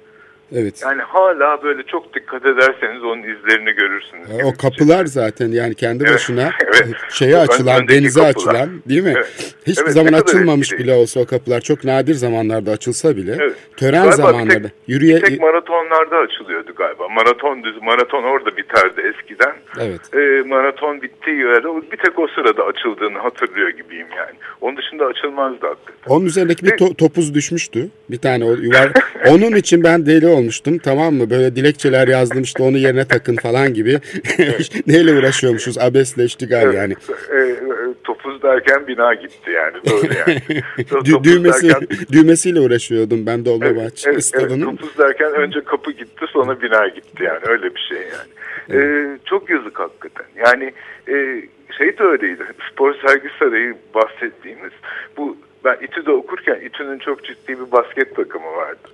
Evet. 0.55 0.81
Yani 0.83 1.01
hala 1.01 1.63
böyle 1.63 1.83
çok 1.83 2.13
dikkat 2.15 2.45
ederseniz 2.45 3.03
onun 3.03 3.21
izlerini 3.23 3.71
görürsünüz. 3.71 4.29
E, 4.39 4.43
O 4.45 4.53
kapılar 4.61 5.05
zaten 5.05 5.47
yani 5.47 5.75
kendi 5.75 6.03
Evet, 6.03 6.13
başına 6.13 6.49
evet. 6.65 6.95
şeye 7.09 7.35
Ön- 7.35 7.39
açılan, 7.39 7.87
denize 7.87 8.19
kapılar. 8.21 8.53
açılan 8.53 8.69
değil 8.89 9.03
mi? 9.03 9.13
Evet. 9.17 9.55
Hiçbir 9.67 9.83
Evet, 9.83 9.93
zaman 9.93 10.13
açılmamış 10.13 10.71
bile 10.71 10.93
olsa 10.93 11.19
o 11.19 11.25
kapılar. 11.25 11.61
Çok 11.61 11.83
nadir 11.83 12.13
zamanlarda 12.13 12.71
açılsa 12.71 13.17
bile. 13.17 13.35
Evet. 13.39 13.55
Tören 13.77 13.91
Galiba 14.03 14.11
zamanlarda 14.15 14.61
tek- 14.67 14.71
yürüye 14.87 15.19
tek 15.19 15.41
maratonlarda 15.41 16.17
açılıyordu 16.17 16.71
galiba. 16.75 17.07
Maraton 17.09 17.63
düz, 17.63 17.81
maraton 17.81 18.23
orada 18.23 18.57
biterdi 18.57 19.13
eskiden. 19.15 19.53
Evet. 19.79 20.01
Ee, 20.15 20.47
maraton 20.47 21.01
bittiği 21.01 21.37
yerde 21.37 21.67
o- 21.67 21.81
bir 21.91 21.97
tek 21.97 22.19
o 22.19 22.27
sırada 22.27 22.63
açıldığını 22.63 23.17
hatırlıyor 23.19 23.69
gibiyim 23.69 24.07
yani. 24.17 24.35
Onun 24.61 24.77
dışında 24.77 25.05
açılmazdı 25.05 25.67
hakikaten. 25.67 25.99
Onun 26.15 26.25
üzerindeki 26.25 26.65
bir 26.65 26.71
to- 26.71 26.95
topuz 26.95 27.33
düşmüştü. 27.33 27.89
Bir 28.09 28.17
tane 28.17 28.45
o 28.45 28.51
yuvar. 28.55 28.91
Onun 29.29 29.55
için 29.55 29.83
ben 29.83 30.05
deli 30.05 30.27
olmuştum 30.39 30.77
tamam 30.77 31.13
mı? 31.13 31.29
Böyle 31.29 31.55
dilekçeler 31.55 32.07
yazdım 32.07 32.41
işte 32.41 32.63
onu 32.63 32.77
yerine 32.77 33.05
takın 33.05 33.35
falan 33.35 33.73
gibi. 33.73 33.99
Neyle 34.87 35.13
uğraşıyormuşuz? 35.13 35.77
Abesle 35.77 36.23
iştigal 36.25 36.73
yani. 36.73 36.93
Ee, 37.31 37.35
e, 37.35 37.55
topuz 38.03 38.41
derken 38.43 38.87
bina 38.87 39.13
gitti 39.13 39.51
yani. 39.51 39.77
Doğru 39.89 40.13
yani. 40.27 40.39
Dü- 40.77 41.23
düğmesi, 41.23 41.67
derken- 41.67 41.87
düğmesiyle 42.11 42.59
uğraşıyordum 42.59 43.25
ben 43.25 43.45
Dolmabahçe 43.45 43.79
Evet, 43.79 44.13
evet, 44.13 44.25
stadının. 44.25 44.75
topuz 44.75 44.97
derken 44.97 45.33
önce 45.33 45.61
kapı 45.61 45.91
gitti 45.91 46.25
sonra 46.29 46.61
bina 46.61 46.87
gitti 46.87 47.23
yani 47.23 47.39
öyle 47.47 47.75
bir 47.75 47.85
şey 47.89 47.97
yani. 47.97 48.29
Ee, 48.71 49.17
çok 49.25 49.49
yazık 49.49 49.79
hakikaten. 49.79 50.25
Yani 50.45 50.73
e, 51.07 51.41
şey 51.77 51.97
de 51.97 52.03
öyleydi. 52.03 52.43
Spor 52.71 52.95
sergi 53.07 53.29
sarayı 53.39 53.75
bahsettiğimiz 53.95 54.71
bu 55.17 55.37
ben 55.65 55.77
İTÜ'de 55.81 56.11
okurken 56.11 56.59
İTÜ'nün 56.65 56.99
çok 56.99 57.23
ciddi 57.25 57.47
bir 57.59 57.71
basket 57.71 58.15
takımı 58.15 58.45
vardı. 58.55 58.87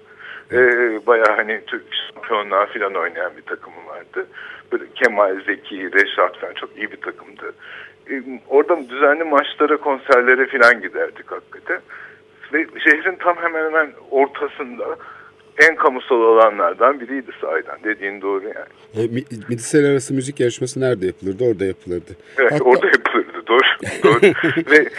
Ee, 0.51 0.99
bayağı 1.07 1.35
hani 1.35 1.61
Türk 1.67 1.83
şampiyonluğa 2.13 2.65
falan 2.65 2.95
oynayan 2.95 3.31
bir 3.37 3.41
takımı 3.41 3.85
vardı. 3.87 4.27
Böyle 4.71 4.83
Kemal, 4.95 5.39
Zeki, 5.45 5.91
Reşat 5.93 6.37
falan 6.39 6.53
çok 6.53 6.77
iyi 6.77 6.91
bir 6.91 6.97
takımdı. 7.01 7.53
Ee, 8.11 8.23
orada 8.47 8.89
düzenli 8.89 9.23
maçlara, 9.23 9.77
konserlere 9.77 10.47
falan 10.47 10.81
giderdik 10.81 11.31
hakikaten. 11.31 11.79
Ve 12.53 12.65
şehrin 12.83 13.15
tam 13.15 13.35
hemen 13.37 13.65
hemen 13.65 13.91
ortasında 14.11 14.85
en 15.57 15.75
kamusal 15.75 16.15
olanlardan 16.15 16.99
biriydi 16.99 17.31
sahiden. 17.41 17.77
Dediğin 17.83 18.21
doğru 18.21 18.43
yani. 18.43 19.03
E, 19.05 19.07
mi- 19.07 19.23
Midisel 19.49 19.91
arası 19.91 20.13
müzik 20.13 20.39
yarışması 20.39 20.81
nerede 20.81 21.05
yapılırdı? 21.05 21.43
Orada 21.51 21.65
yapılırdı. 21.65 22.11
Evet 22.37 22.51
Hatta- 22.51 22.63
orada 22.63 22.85
yapılırdı. 22.87 23.14
Ve 24.71 24.89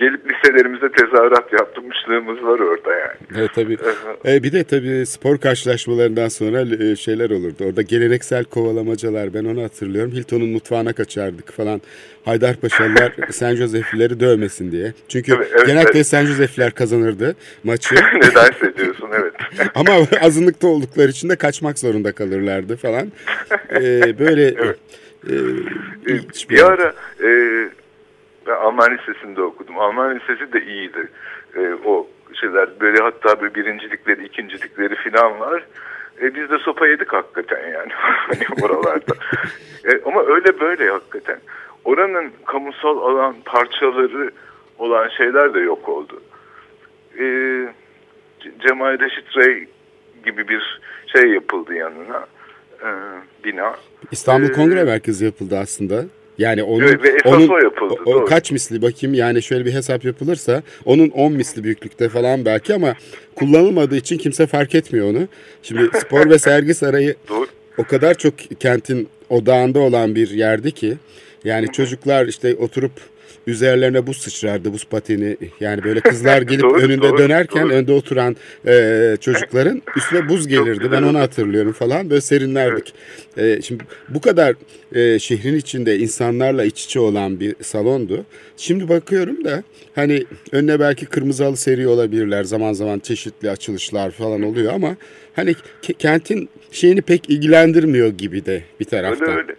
gelip 0.00 0.20
liselerimize 0.30 0.88
tezahürat 0.88 1.52
yaptırmışlığımız 1.52 2.42
var 2.42 2.58
orada 2.58 2.92
yani. 2.92 3.16
Evet 3.36 3.50
tabii. 3.54 3.76
E, 4.26 4.42
bir 4.42 4.52
de 4.52 4.64
tabii 4.64 5.06
spor 5.06 5.38
karşılaşmalarından 5.38 6.28
sonra 6.28 6.84
e, 6.84 6.96
şeyler 6.96 7.30
olurdu. 7.30 7.64
Orada 7.68 7.82
geleneksel 7.82 8.44
kovalamacalar 8.44 9.34
ben 9.34 9.44
onu 9.44 9.62
hatırlıyorum. 9.62 10.12
Hilton'un 10.12 10.48
mutfağına 10.48 10.92
kaçardık 10.92 11.52
falan. 11.52 11.80
Haydarpaşalılar 12.24 13.12
Sen 13.30 13.56
Joseflileri 13.56 14.20
dövmesin 14.20 14.72
diye. 14.72 14.92
Çünkü 15.08 15.32
Evet, 15.34 15.48
evet, 15.56 15.66
genellikle 15.66 15.90
evet. 15.94 16.06
Sen 16.06 16.26
Josefliler 16.26 16.70
kazanırdı 16.70 17.36
maçı. 17.64 17.94
Nedense 17.94 18.76
diyorsun 18.76 19.08
evet. 19.12 19.32
Ama 19.74 19.90
azınlıkta 20.20 20.66
oldukları 20.66 21.10
için 21.10 21.28
de 21.28 21.36
kaçmak 21.36 21.78
zorunda 21.78 22.12
kalırlardı 22.12 22.76
falan. 22.76 23.12
E, 23.70 24.18
böyle 24.18 24.54
e, 25.28 25.34
ilginç 26.06 26.50
bir 26.50 26.66
ara 26.66 26.94
e, 27.24 27.28
Alman 28.76 28.98
Lisesi'nde 28.98 29.42
okudum. 29.42 29.78
Alman 29.78 30.14
Lisesi 30.14 30.52
de 30.52 30.64
iyiydi. 30.64 31.08
E, 31.56 31.60
o 31.84 32.06
şeyler 32.40 32.80
böyle 32.80 33.02
hatta 33.02 33.42
bir 33.42 33.54
birincilikleri, 33.54 34.24
ikincilikleri 34.26 34.94
falan 34.94 35.40
var. 35.40 35.64
E, 36.22 36.34
biz 36.34 36.50
de 36.50 36.58
sopa 36.58 36.86
yedik 36.86 37.12
hakikaten 37.12 37.68
yani 37.72 37.92
hani 37.96 38.44
oralarda. 38.62 39.14
E, 39.84 40.00
ama 40.06 40.22
öyle 40.22 40.60
böyle 40.60 40.90
hakikaten. 40.90 41.38
Oranın 41.84 42.32
kamusal 42.46 42.98
alan 42.98 43.36
parçaları 43.44 44.30
olan 44.78 45.08
şeyler 45.08 45.54
de 45.54 45.60
yok 45.60 45.88
oldu. 45.88 46.22
E, 47.18 47.24
Cemal 48.66 48.98
Reşit 48.98 49.36
Rey 49.36 49.68
gibi 50.24 50.48
bir 50.48 50.80
şey 51.06 51.30
yapıldı 51.30 51.74
yanına. 51.74 52.26
E, 52.82 52.88
bina. 53.44 53.74
İstanbul 54.10 54.48
Ee, 54.48 54.52
Kongre 54.52 54.84
Merkezi 54.84 55.24
yapıldı 55.24 55.58
aslında. 55.58 56.04
Yani 56.38 56.62
onun, 56.62 56.86
ve 57.02 57.08
esas 57.08 57.32
onun 57.32 57.48
o 57.48 57.58
yapıldı, 57.58 57.94
o- 58.06 58.14
o 58.14 58.24
kaç 58.24 58.52
misli 58.52 58.82
bakayım 58.82 59.14
yani 59.14 59.42
şöyle 59.42 59.64
bir 59.64 59.72
hesap 59.74 60.04
yapılırsa 60.04 60.62
onun 60.84 61.08
10 61.08 61.32
misli 61.32 61.64
büyüklükte 61.64 62.08
falan 62.08 62.44
belki 62.44 62.74
ama 62.74 62.94
kullanılmadığı 63.34 63.96
için 63.96 64.18
kimse 64.18 64.46
fark 64.46 64.74
etmiyor 64.74 65.10
onu. 65.10 65.28
Şimdi 65.62 65.90
spor 65.98 66.30
ve 66.30 66.38
sergi 66.38 66.74
sarayı 66.74 67.14
Doğru. 67.28 67.46
o 67.78 67.84
kadar 67.84 68.14
çok 68.14 68.34
kentin 68.60 69.08
odağında 69.28 69.80
olan 69.80 70.14
bir 70.14 70.30
yerdi 70.30 70.72
ki 70.72 70.94
yani 71.44 71.72
çocuklar 71.72 72.26
işte 72.26 72.54
oturup 72.54 72.92
üzerlerine 73.46 74.06
buz 74.06 74.16
sıçrardı 74.16 74.72
buz 74.72 74.84
pateni 74.84 75.36
yani 75.60 75.84
böyle 75.84 76.00
kızlar 76.00 76.42
gelip 76.42 76.62
Doğru, 76.62 76.80
önünde 76.80 77.08
doğru, 77.08 77.18
dönerken 77.18 77.64
doğru. 77.64 77.72
önde 77.72 77.92
oturan 77.92 78.36
e, 78.66 79.16
çocukların 79.20 79.82
üstüne 79.96 80.28
buz 80.28 80.48
gelirdi 80.48 80.88
ben 80.92 81.02
onu 81.02 81.18
hatırlıyorum 81.18 81.72
falan 81.72 82.10
böyle 82.10 82.20
serinlerdik. 82.20 82.94
E, 83.36 83.62
şimdi 83.62 83.84
bu 84.08 84.20
kadar 84.20 84.54
e, 84.94 85.18
şehrin 85.18 85.54
içinde 85.56 85.98
insanlarla 85.98 86.64
iç 86.64 86.84
içe 86.84 87.00
olan 87.00 87.40
bir 87.40 87.54
salondu. 87.62 88.24
Şimdi 88.56 88.88
bakıyorum 88.88 89.44
da 89.44 89.62
hani 89.94 90.24
önüne 90.52 90.80
belki 90.80 91.06
kırmızı 91.06 91.44
halı 91.44 91.56
seri 91.56 91.88
olabilirler 91.88 92.44
zaman 92.44 92.72
zaman 92.72 92.98
çeşitli 92.98 93.50
açılışlar 93.50 94.10
falan 94.10 94.42
oluyor 94.42 94.72
ama 94.72 94.96
hani 95.36 95.54
ke- 95.82 95.94
kentin 95.98 96.48
şeyini 96.70 97.02
pek 97.02 97.30
ilgilendirmiyor 97.30 98.08
gibi 98.08 98.46
de 98.46 98.62
bir 98.80 98.84
taraftan. 98.84 99.28
Öyle 99.28 99.38
öyle. 99.38 99.56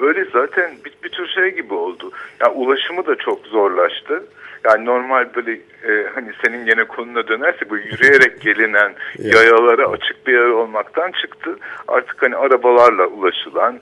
Öyle 0.00 0.24
zaten 0.32 0.70
bir, 0.84 0.92
bir 1.04 1.08
tür 1.08 1.26
şey 1.28 1.54
gibi 1.54 1.74
oldu. 1.74 2.10
Yani 2.40 2.52
ulaşımı 2.52 3.06
da 3.06 3.16
çok 3.16 3.46
zorlaştı. 3.46 4.24
Yani 4.64 4.84
normal 4.84 5.34
böyle 5.34 5.52
e, 5.88 6.06
hani 6.14 6.30
senin 6.44 6.66
gene 6.66 6.84
konuna 6.84 7.28
dönerse 7.28 7.70
bu 7.70 7.76
yürüyerek 7.76 8.40
gelinen 8.40 8.94
yayalara 9.18 9.88
açık 9.88 10.26
bir 10.26 10.32
yer 10.32 10.48
olmaktan 10.48 11.12
çıktı. 11.22 11.56
Artık 11.88 12.22
hani 12.22 12.36
arabalarla 12.36 13.06
ulaşılan 13.06 13.80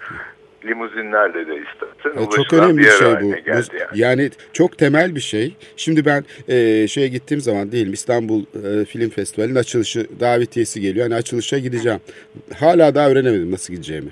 limuzinlerle 0.65 1.47
de 1.47 1.55
istersen 1.57 2.23
E, 2.23 2.31
çok 2.31 2.53
önemli 2.53 2.79
bir 2.79 2.91
şey 2.91 3.21
bu. 3.21 3.35
yani. 3.47 3.65
Yani 3.95 4.31
çok 4.53 4.79
temel 4.79 5.15
bir 5.15 5.21
şey. 5.21 5.55
Şimdi 5.77 6.05
ben 6.07 6.25
e, 6.49 6.89
şeye 6.89 7.09
gittiğim 7.09 7.41
zaman 7.41 7.73
diyelim 7.73 7.93
İstanbul 7.93 8.43
e, 8.43 8.85
Film 8.85 9.11
Festivali'nin 9.11 9.57
açılışı 9.59 10.07
davetiyesi 10.21 10.81
geliyor. 10.81 11.07
Hani 11.07 11.15
açılışa 11.15 11.59
gideceğim. 11.59 12.01
Hala 12.61 12.95
daha 12.95 13.11
öğrenemedim 13.11 13.53
nasıl 13.53 13.75
gideceğimi. 13.75 14.11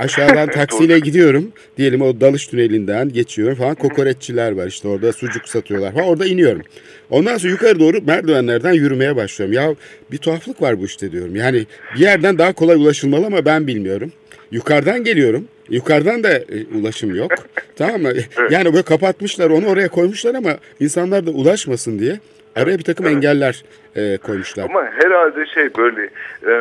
Aşağıdan 0.00 0.48
taksiyle 0.48 0.98
gidiyorum. 0.98 1.52
Diyelim 1.76 2.02
o 2.02 2.20
dalış 2.20 2.46
tünelinden 2.46 3.08
geçiyorum 3.08 3.54
falan. 3.54 3.74
Kokoreççiler 3.74 4.52
var 4.52 4.66
işte 4.66 4.88
orada 4.88 5.12
sucuk 5.12 5.48
satıyorlar 5.48 5.92
falan. 5.92 6.06
Orada 6.06 6.26
iniyorum. 6.26 6.62
Ondan 7.10 7.36
sonra 7.36 7.52
yukarı 7.52 7.80
doğru 7.80 7.96
merdivenlerden 8.06 8.72
yürümeye 8.72 9.16
başlıyorum. 9.16 9.52
Ya 9.52 9.74
bir 10.12 10.18
tuhaflık 10.18 10.62
var 10.62 10.80
bu 10.80 10.84
işte 10.84 11.12
diyorum. 11.12 11.36
Yani 11.36 11.66
bir 11.94 12.00
yerden 12.00 12.38
daha 12.38 12.52
kolay 12.52 12.76
ulaşılmalı 12.76 13.26
ama 13.26 13.44
ben 13.44 13.66
bilmiyorum. 13.66 14.12
Yukarıdan 14.50 15.04
geliyorum. 15.04 15.44
Yukarıdan 15.70 16.22
da 16.22 16.32
e, 16.32 16.66
ulaşım 16.80 17.14
yok. 17.14 17.32
tamam 17.76 18.02
mı? 18.02 18.12
Yani 18.50 18.72
böyle 18.72 18.82
kapatmışlar 18.82 19.50
onu 19.50 19.66
oraya 19.66 19.88
koymuşlar 19.88 20.34
ama 20.34 20.56
insanlar 20.80 21.26
da 21.26 21.30
ulaşmasın 21.30 21.98
diye 21.98 22.20
araya 22.56 22.78
bir 22.78 22.84
takım 22.84 23.06
engeller 23.06 23.64
e, 23.96 24.16
koymuşlar. 24.16 24.64
Ama 24.64 24.84
herhalde 24.84 25.46
şey 25.46 25.74
böyle 25.74 26.10
e, 26.46 26.52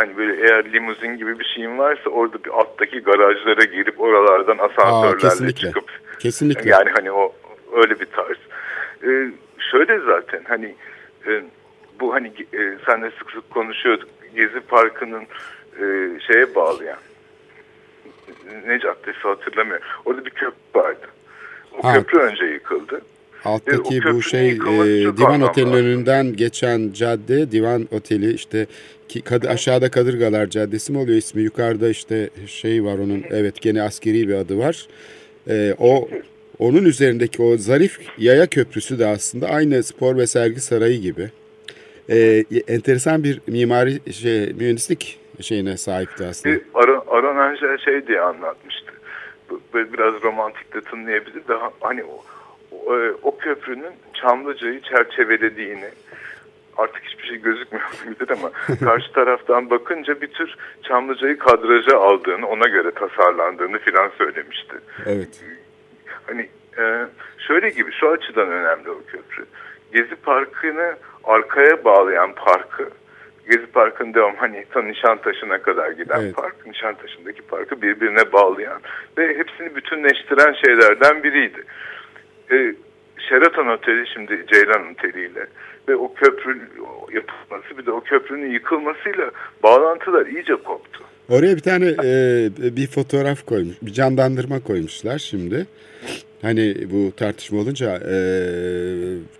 hani 0.00 0.16
böyle 0.16 0.42
eğer 0.46 0.72
limuzin 0.72 1.16
gibi 1.16 1.38
bir 1.38 1.44
şeyin 1.44 1.78
varsa 1.78 2.10
orada 2.10 2.44
bir 2.44 2.50
alttaki 2.50 3.00
garajlara 3.00 3.64
girip 3.64 4.00
oralardan 4.00 4.58
Aa, 4.58 4.62
asansörlerle 4.64 5.18
kesinlikle. 5.18 5.68
çıkıp 5.68 5.90
Kesinlikle. 6.18 6.70
yani 6.70 6.90
hani 6.90 7.12
o 7.12 7.32
öyle 7.76 8.00
bir 8.00 8.06
tarz. 8.06 8.36
E, 9.04 9.32
şöyle 9.70 9.98
zaten 9.98 10.40
hani 10.48 10.74
e, 11.26 11.42
bu 12.00 12.14
hani 12.14 12.26
e, 12.52 12.60
senle 12.86 13.10
sık 13.18 13.30
sık 13.30 13.50
konuşuyorduk 13.50 14.08
Gezi 14.36 14.60
Parkı'nın 14.60 15.22
e, 15.80 15.84
şeye 16.20 16.54
bağlayan 16.54 16.98
ne 18.66 18.78
caddesi 18.78 19.18
hatırlamıyorum. 19.22 19.86
Orada 20.04 20.24
bir 20.24 20.30
köprü 20.30 20.54
vardı. 20.80 21.06
O 21.78 21.84
Ha. 21.88 21.94
köprü 21.94 22.18
önce 22.18 22.44
yıkıldı. 22.44 23.00
Alttaki 23.44 23.96
E, 23.96 24.02
bu 24.14 24.22
şey 24.22 24.50
e, 24.50 24.56
Divan 25.16 25.42
Oteli'nin 25.42 25.72
önünden 25.72 26.32
geçen 26.36 26.92
cadde 26.92 27.52
Divan 27.52 27.88
Oteli 27.92 28.32
işte 28.32 28.66
ki, 29.10 29.22
kadı, 29.22 29.48
aşağıda 29.48 29.90
Kadırgalar 29.90 30.46
Caddesi 30.46 30.92
mi 30.92 30.98
oluyor 30.98 31.18
ismi? 31.18 31.42
Yukarıda 31.42 31.88
işte 31.88 32.30
şey 32.46 32.84
var 32.84 32.98
onun 32.98 33.24
evet 33.30 33.60
gene 33.60 33.82
askeri 33.82 34.28
bir 34.28 34.34
adı 34.34 34.58
var. 34.58 34.86
E, 35.48 35.74
o 35.78 36.08
onun 36.58 36.84
üzerindeki 36.84 37.42
o 37.42 37.56
zarif 37.56 37.98
yaya 38.18 38.46
köprüsü 38.46 38.98
de 38.98 39.06
aslında 39.06 39.48
aynı 39.48 39.82
spor 39.82 40.16
ve 40.16 40.26
sergi 40.26 40.60
sarayı 40.60 41.00
gibi. 41.00 41.30
E, 42.10 42.44
enteresan 42.68 43.24
bir 43.24 43.40
mimari 43.46 44.12
şey 44.12 44.52
mühendislik 44.52 45.20
şeyine 45.40 45.76
sahipti 45.76 46.24
aslında. 46.24 46.56
Aron, 46.74 47.04
Aron 47.06 47.36
Angel 47.36 47.78
şey 47.78 48.06
diye 48.06 48.20
anlatmıştı. 48.20 48.92
Böyle 49.74 49.92
biraz 49.92 50.22
romantik 50.22 50.74
de 50.74 50.80
tınlayabilir 50.80 51.48
de 51.48 51.54
ha- 51.54 51.72
hani 51.80 52.04
o, 52.04 52.24
o, 52.86 52.98
e, 52.98 53.12
o 53.22 53.38
köprünün 53.38 53.92
Çamlıca'yı 54.14 54.80
çerçevelediğini 54.80 55.88
artık 56.82 57.04
hiçbir 57.04 57.28
şey 57.28 57.36
gözükmüyor 57.36 57.84
olabilir 58.06 58.28
ama 58.30 58.50
karşı 58.84 59.12
taraftan 59.12 59.70
bakınca 59.70 60.20
bir 60.20 60.26
tür 60.26 60.56
Çamlıca'yı 60.82 61.38
kadraja 61.38 61.98
aldığını 62.00 62.46
ona 62.48 62.68
göre 62.68 62.90
tasarlandığını 62.90 63.78
filan 63.78 64.10
söylemişti. 64.18 64.76
Evet. 65.06 65.44
Hani 66.26 66.48
e, 66.78 67.06
şöyle 67.38 67.68
gibi 67.68 67.92
şu 67.92 68.08
açıdan 68.08 68.48
önemli 68.48 68.90
o 68.90 68.98
köprü. 69.06 69.44
Gezi 69.92 70.16
Parkı'nı 70.16 70.96
arkaya 71.24 71.84
bağlayan 71.84 72.32
parkı 72.34 72.90
Gezi 73.50 73.66
Parkı'nın 73.66 74.14
devam 74.14 74.36
hani 74.36 74.64
ta 74.70 74.82
Nişantaşı'na 74.82 75.62
kadar 75.62 75.90
giden 75.90 76.20
Evet. 76.20 76.36
park, 76.36 76.66
Nişantaşı'ndaki 76.66 77.42
parkı 77.42 77.82
birbirine 77.82 78.32
bağlayan 78.32 78.80
ve 79.18 79.38
hepsini 79.38 79.76
bütünleştiren 79.76 80.52
şeylerden 80.52 81.22
biriydi. 81.22 81.64
E, 82.50 82.74
Sheraton 83.28 83.66
Oteli 83.66 84.06
şimdi 84.14 84.44
Ceylan 84.52 84.92
Oteli 84.92 85.26
ile 85.26 85.46
ve 85.88 85.96
o 85.96 86.14
köprü 86.14 86.60
yapılması 87.14 87.78
bir 87.78 87.86
de 87.86 87.90
o 87.90 88.00
köprünün 88.00 88.52
yıkılmasıyla 88.52 89.30
bağlantılar 89.62 90.26
iyice 90.26 90.56
koptu. 90.56 91.04
Oraya 91.28 91.56
bir 91.56 91.60
tane 91.60 91.86
e, 91.86 92.76
bir 92.76 92.86
fotoğraf 92.86 93.46
koymuş, 93.46 93.76
bir 93.82 93.92
canlandırma 93.92 94.60
koymuşlar 94.60 95.18
şimdi. 95.18 95.66
Hani 96.42 96.76
bu 96.90 97.12
tartışma 97.16 97.60
olunca 97.60 98.00
e, 98.10 98.14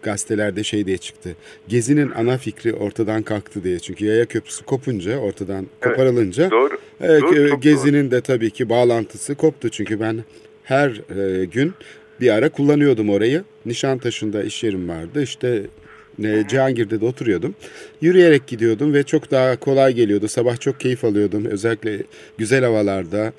gazetelerde 0.02 0.64
şey 0.64 0.86
diye 0.86 0.98
çıktı. 0.98 1.36
Gezi'nin 1.68 2.10
ana 2.10 2.38
fikri 2.38 2.74
ortadan 2.74 3.22
kalktı 3.22 3.64
diye. 3.64 3.78
Çünkü 3.78 4.04
yaya 4.04 4.26
köprüsü 4.26 4.64
kopunca, 4.64 5.18
ortadan 5.18 5.66
koparılınca 5.80 6.50
Doğru. 6.50 6.78
Evet, 7.00 7.22
Doğru, 7.22 7.54
e, 7.54 7.56
Gezi'nin 7.60 8.10
de 8.10 8.20
tabii 8.20 8.50
ki 8.50 8.68
bağlantısı 8.68 9.34
koptu. 9.34 9.68
Çünkü 9.68 10.00
ben 10.00 10.24
her 10.64 10.88
e, 10.90 11.44
gün 11.44 11.72
bir 12.20 12.30
ara 12.30 12.48
kullanıyordum 12.48 13.10
orayı. 13.10 13.44
Nişantaşı'nda 13.66 14.42
iş 14.42 14.64
yerim 14.64 14.88
vardı. 14.88 15.22
İşte 15.22 15.62
e, 16.24 16.44
Cihangir'de 16.48 17.00
de 17.00 17.04
oturuyordum. 17.04 17.54
Yürüyerek 18.00 18.46
gidiyordum 18.46 18.94
ve 18.94 19.02
çok 19.02 19.30
daha 19.30 19.56
kolay 19.56 19.94
geliyordu. 19.94 20.28
Sabah 20.28 20.60
çok 20.60 20.80
keyif 20.80 21.04
alıyordum. 21.04 21.44
Özellikle 21.44 22.02
güzel 22.38 22.64
havalarda. 22.64 23.32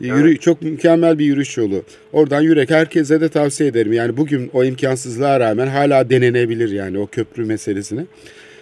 Yürü, 0.00 0.38
Çok 0.38 0.62
mükemmel 0.62 1.18
bir 1.18 1.24
yürüyüş 1.24 1.56
yolu. 1.56 1.82
Oradan 2.12 2.40
yürek 2.40 2.70
herkese 2.70 3.20
de 3.20 3.28
tavsiye 3.28 3.68
ederim. 3.68 3.92
Yani 3.92 4.16
bugün 4.16 4.50
o 4.52 4.64
imkansızlığa 4.64 5.40
rağmen 5.40 5.66
hala 5.66 6.10
denenebilir 6.10 6.70
yani 6.70 6.98
o 6.98 7.06
köprü 7.06 7.44
meselesini. 7.44 8.06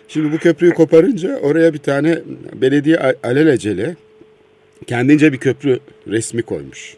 Şimdi 0.09 0.33
bu 0.33 0.39
köprüyü 0.39 0.75
koparınca 0.75 1.37
oraya 1.37 1.75
bir 1.75 1.79
tane 1.79 2.19
belediye 2.55 2.99
alelacele 3.23 3.97
kendince 4.87 5.33
bir 5.33 5.39
köprü 5.39 5.79
resmi 6.09 6.43
koymuş. 6.43 6.97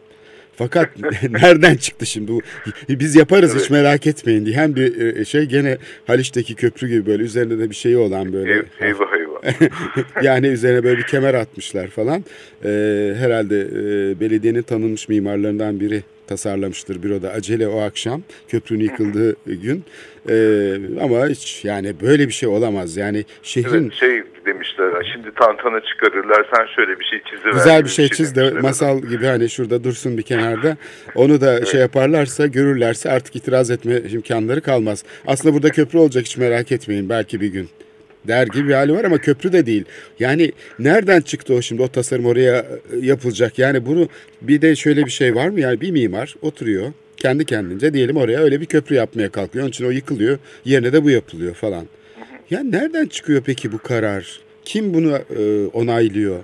Fakat 0.59 0.89
nereden 1.31 1.77
çıktı 1.77 2.07
şimdi 2.07 2.33
bu? 2.33 2.41
Biz 2.89 3.17
yaparız 3.17 3.57
hiç 3.63 3.71
merak 3.71 4.07
etmeyin 4.07 4.47
diye. 4.47 4.57
Hem 4.57 4.77
bir 4.77 5.17
e, 5.17 5.25
şey 5.25 5.45
gene 5.45 5.79
Haliç'teki 6.07 6.55
köprü 6.55 6.89
gibi 6.89 7.07
böyle 7.07 7.23
üzerinde 7.23 7.59
de 7.59 7.71
bir 7.71 7.75
şey 7.75 7.97
olan 7.97 8.33
böyle. 8.33 8.53
Ev, 8.53 8.63
eyvah 8.81 9.13
eyvah. 9.19 10.23
yani 10.23 10.47
üzerine 10.47 10.85
böyle 10.85 10.99
bir 10.99 11.07
kemer 11.07 11.35
atmışlar 11.35 11.89
falan. 11.89 12.25
Ee, 12.65 13.15
herhalde 13.19 13.61
e, 13.61 14.21
belediyenin 14.21 14.63
tanınmış 14.63 15.09
mimarlarından 15.09 15.81
biri 15.81 16.03
tasarlamıştır 16.27 17.03
büroda 17.03 17.31
acele 17.31 17.69
o 17.69 17.81
akşam 17.81 18.23
köprünün 18.49 18.85
yıkıldığı 18.85 19.37
gün. 19.47 19.85
Ee, 20.31 21.01
ama 21.01 21.29
hiç 21.29 21.65
yani 21.65 22.01
böyle 22.01 22.29
bir 22.29 22.33
şey 22.33 22.49
olamaz. 22.49 22.97
Yani 22.97 23.25
şehrin 23.43 23.85
Evet, 23.85 23.93
şey 23.93 24.23
demişler 24.47 25.13
şimdi 25.13 25.35
tantana 25.35 25.81
çıkarırlar 25.81 26.47
sen 26.55 26.67
şöyle 26.77 27.01
bir 27.01 27.05
şey 27.05 27.23
çiziver. 27.31 27.53
Güzel 27.53 27.85
bir 27.85 27.89
şey 27.89 28.09
çiz 28.09 28.37
de 28.37 28.51
masal 28.51 29.03
gibi 29.03 29.27
hani 29.27 29.51
şurada 29.51 29.85
dursun 29.85 30.19
bir 30.19 30.23
kenarda. 30.23 30.77
Onu 31.15 31.41
da 31.41 31.65
şey 31.65 31.81
yaparlarsa 31.81 32.47
görürlerse 32.47 33.11
artık 33.11 33.37
itiraz 33.37 33.71
etme 33.71 33.97
imkanları 33.97 34.61
kalmaz. 34.61 35.05
Aslında 35.27 35.55
burada 35.55 35.71
köprü 35.71 35.99
olacak 35.99 36.25
hiç 36.25 36.37
merak 36.37 36.73
etmeyin 36.73 37.09
belki 37.09 37.41
bir 37.41 37.49
gün. 37.49 37.69
Der 38.25 38.47
gibi 38.47 38.69
bir 38.69 38.75
hali 38.75 38.93
var 38.93 39.05
ama 39.05 39.19
köprü 39.19 39.53
de 39.53 39.67
değil. 39.67 39.85
Yani 40.19 40.53
nereden 40.79 41.21
çıktı 41.21 41.55
o 41.55 41.63
şimdi 41.63 41.83
o 41.83 41.89
tasarım 41.89 42.27
oraya 42.27 42.57
e, 42.57 42.67
yapılacak? 43.01 43.59
Yani 43.59 43.87
bunu 43.87 44.09
bir 44.43 44.63
de 44.63 44.77
şöyle 44.77 45.05
bir 45.05 45.11
şey 45.11 45.35
var 45.35 45.49
mı? 45.49 45.61
Yani 45.61 45.81
bir 45.81 45.91
mimar 45.91 46.35
oturuyor 46.43 46.93
kendi 47.19 47.45
kendince 47.45 47.95
diyelim 47.95 48.17
oraya 48.17 48.39
öyle 48.39 48.61
bir 48.61 48.67
köprü 48.67 48.95
yapmaya 48.95 49.29
kalkıyor. 49.31 49.63
Onun 49.63 49.71
için 49.71 49.85
o 49.85 49.91
yıkılıyor. 49.91 50.39
Yerine 50.65 50.93
de 50.93 51.05
bu 51.05 51.11
yapılıyor 51.11 51.55
falan. 51.55 51.87
Ya 52.51 52.61
nereden 52.61 53.07
çıkıyor 53.07 53.43
peki 53.47 53.73
bu 53.73 53.79
karar? 53.79 54.41
Kim 54.69 54.95
bunu 54.95 55.13
e, 55.17 55.67
onaylıyor? 55.73 56.37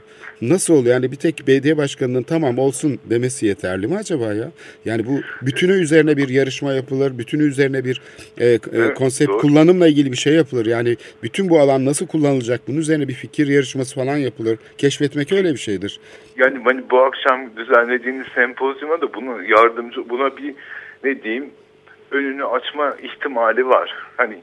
Nasıl 0.43 0.75
oluyor? 0.75 0.95
Yani 0.95 1.11
bir 1.13 1.17
tek 1.17 1.47
belediye 1.47 1.77
başkanının 1.77 2.23
tamam 2.23 2.59
olsun 2.59 2.99
demesi 3.11 3.47
yeterli 3.47 3.87
mi 3.87 3.97
acaba 3.97 4.33
ya? 4.33 4.51
Yani 4.85 5.07
bu 5.07 5.21
bütünü 5.47 5.73
üzerine 5.73 6.17
bir 6.17 6.29
yarışma 6.29 6.73
yapılır, 6.73 7.19
bütünü 7.19 7.43
üzerine 7.43 7.85
bir 7.85 8.01
e, 8.39 8.47
e, 8.47 8.59
Evet, 8.73 8.95
konsept 8.95 9.31
doğru. 9.31 9.39
kullanımla 9.39 9.89
ilgili 9.89 10.13
bir 10.13 10.17
şey 10.17 10.35
yapılır. 10.35 10.67
Yani 10.67 10.97
bütün 11.23 11.49
bu 11.49 11.61
alan 11.61 11.85
nasıl 11.85 12.07
kullanılacak? 12.07 12.61
Bunun 12.69 12.79
üzerine 12.79 13.09
bir 13.09 13.15
fikir 13.15 13.49
yarışması 13.49 13.95
falan 13.95 14.17
yapılır. 14.17 14.59
Keşfetmek 14.79 15.33
öyle 15.33 15.53
bir 15.53 15.59
şeydir. 15.59 16.01
Yani 16.37 16.59
hani 16.65 16.83
bu 16.91 16.99
akşam 16.99 17.57
düzenlediğiniz 17.57 18.27
sempozyuma 18.35 19.01
da 19.01 19.15
bunu 19.15 19.43
yardımcı 19.43 20.09
buna 20.09 20.37
bir 20.37 20.55
ne 21.05 21.23
diyeyim 21.23 21.51
önünü 22.11 22.45
açma 22.45 22.97
ihtimali 23.03 23.67
var. 23.67 23.95
Hani 24.17 24.37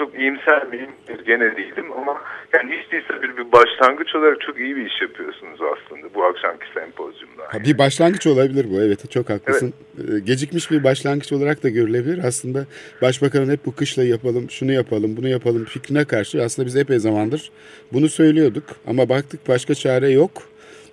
çok 0.00 0.18
iyimser 0.18 0.66
miyim 0.66 0.90
gene 1.26 1.56
değilim 1.56 1.92
ama 1.92 2.22
yani 2.54 2.72
hiç 2.72 2.92
değilse 2.92 3.22
bir, 3.22 3.36
bir 3.36 3.52
başlangıç 3.52 4.14
olarak 4.14 4.40
çok 4.40 4.60
iyi 4.60 4.76
bir 4.76 4.86
iş 4.86 5.02
yapıyorsunuz 5.02 5.60
aslında 5.72 6.14
bu 6.14 6.24
akşamki 6.24 6.66
sempozyumda. 6.74 7.42
Ha, 7.48 7.64
bir 7.64 7.78
başlangıç 7.78 8.26
olabilir 8.26 8.66
bu. 8.70 8.80
Evet 8.80 9.10
çok 9.10 9.30
haklısın. 9.30 9.74
Ee, 9.98 10.18
Gecikmiş 10.18 10.70
bir 10.70 10.84
başlangıç 10.84 11.32
olarak 11.32 11.62
da 11.62 11.68
görülebilir. 11.68 12.24
Aslında 12.24 12.66
başbakanın 13.02 13.52
hep 13.52 13.66
bu 13.66 13.74
kışla 13.74 14.02
yapalım, 14.04 14.50
şunu 14.50 14.72
yapalım, 14.72 15.16
bunu 15.16 15.28
yapalım 15.28 15.64
fikrine 15.64 16.04
karşı 16.04 16.42
aslında 16.42 16.66
biz 16.66 16.76
epey 16.76 16.98
zamandır 16.98 17.50
bunu 17.92 18.08
söylüyorduk. 18.08 18.64
Ama 18.86 19.08
baktık 19.08 19.48
başka 19.48 19.74
çare 19.74 20.10
yok. 20.10 20.30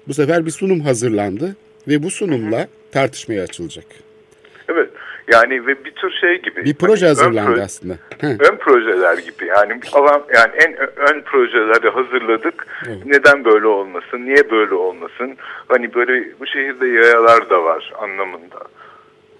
Bu 0.07 0.13
sefer 0.13 0.45
bir 0.45 0.51
sunum 0.51 0.79
hazırlandı 0.79 1.55
ve 1.87 2.03
bu 2.03 2.11
sunumla 2.11 2.67
tartışmaya 2.91 3.43
açılacak. 3.43 4.06
Evet. 5.27 5.33
Yani 5.33 5.67
ve 5.67 5.85
bir 5.85 5.91
tür 5.91 6.11
şey 6.21 6.41
gibi. 6.41 6.65
Bir 6.65 6.73
proje 6.75 7.05
ön 7.05 7.09
hazırlandı 7.09 7.59
pro- 7.59 7.63
aslında. 7.63 7.93
Hı. 8.21 8.27
ön 8.27 8.57
projeler 8.57 9.17
gibi 9.17 9.45
yani 9.47 9.79
alan 9.93 10.23
yani 10.35 10.51
en 10.55 10.77
ön 10.77 11.21
projeleri 11.21 11.89
hazırladık. 11.89 12.67
Neden 13.05 13.45
böyle 13.45 13.67
olmasın? 13.67 14.25
Niye 14.25 14.51
böyle 14.51 14.73
olmasın? 14.73 15.37
Hani 15.67 15.93
böyle 15.93 16.39
bu 16.39 16.47
şehirde 16.47 16.87
yayalar 16.87 17.49
da 17.49 17.63
var 17.63 17.93
anlamında. 18.01 18.59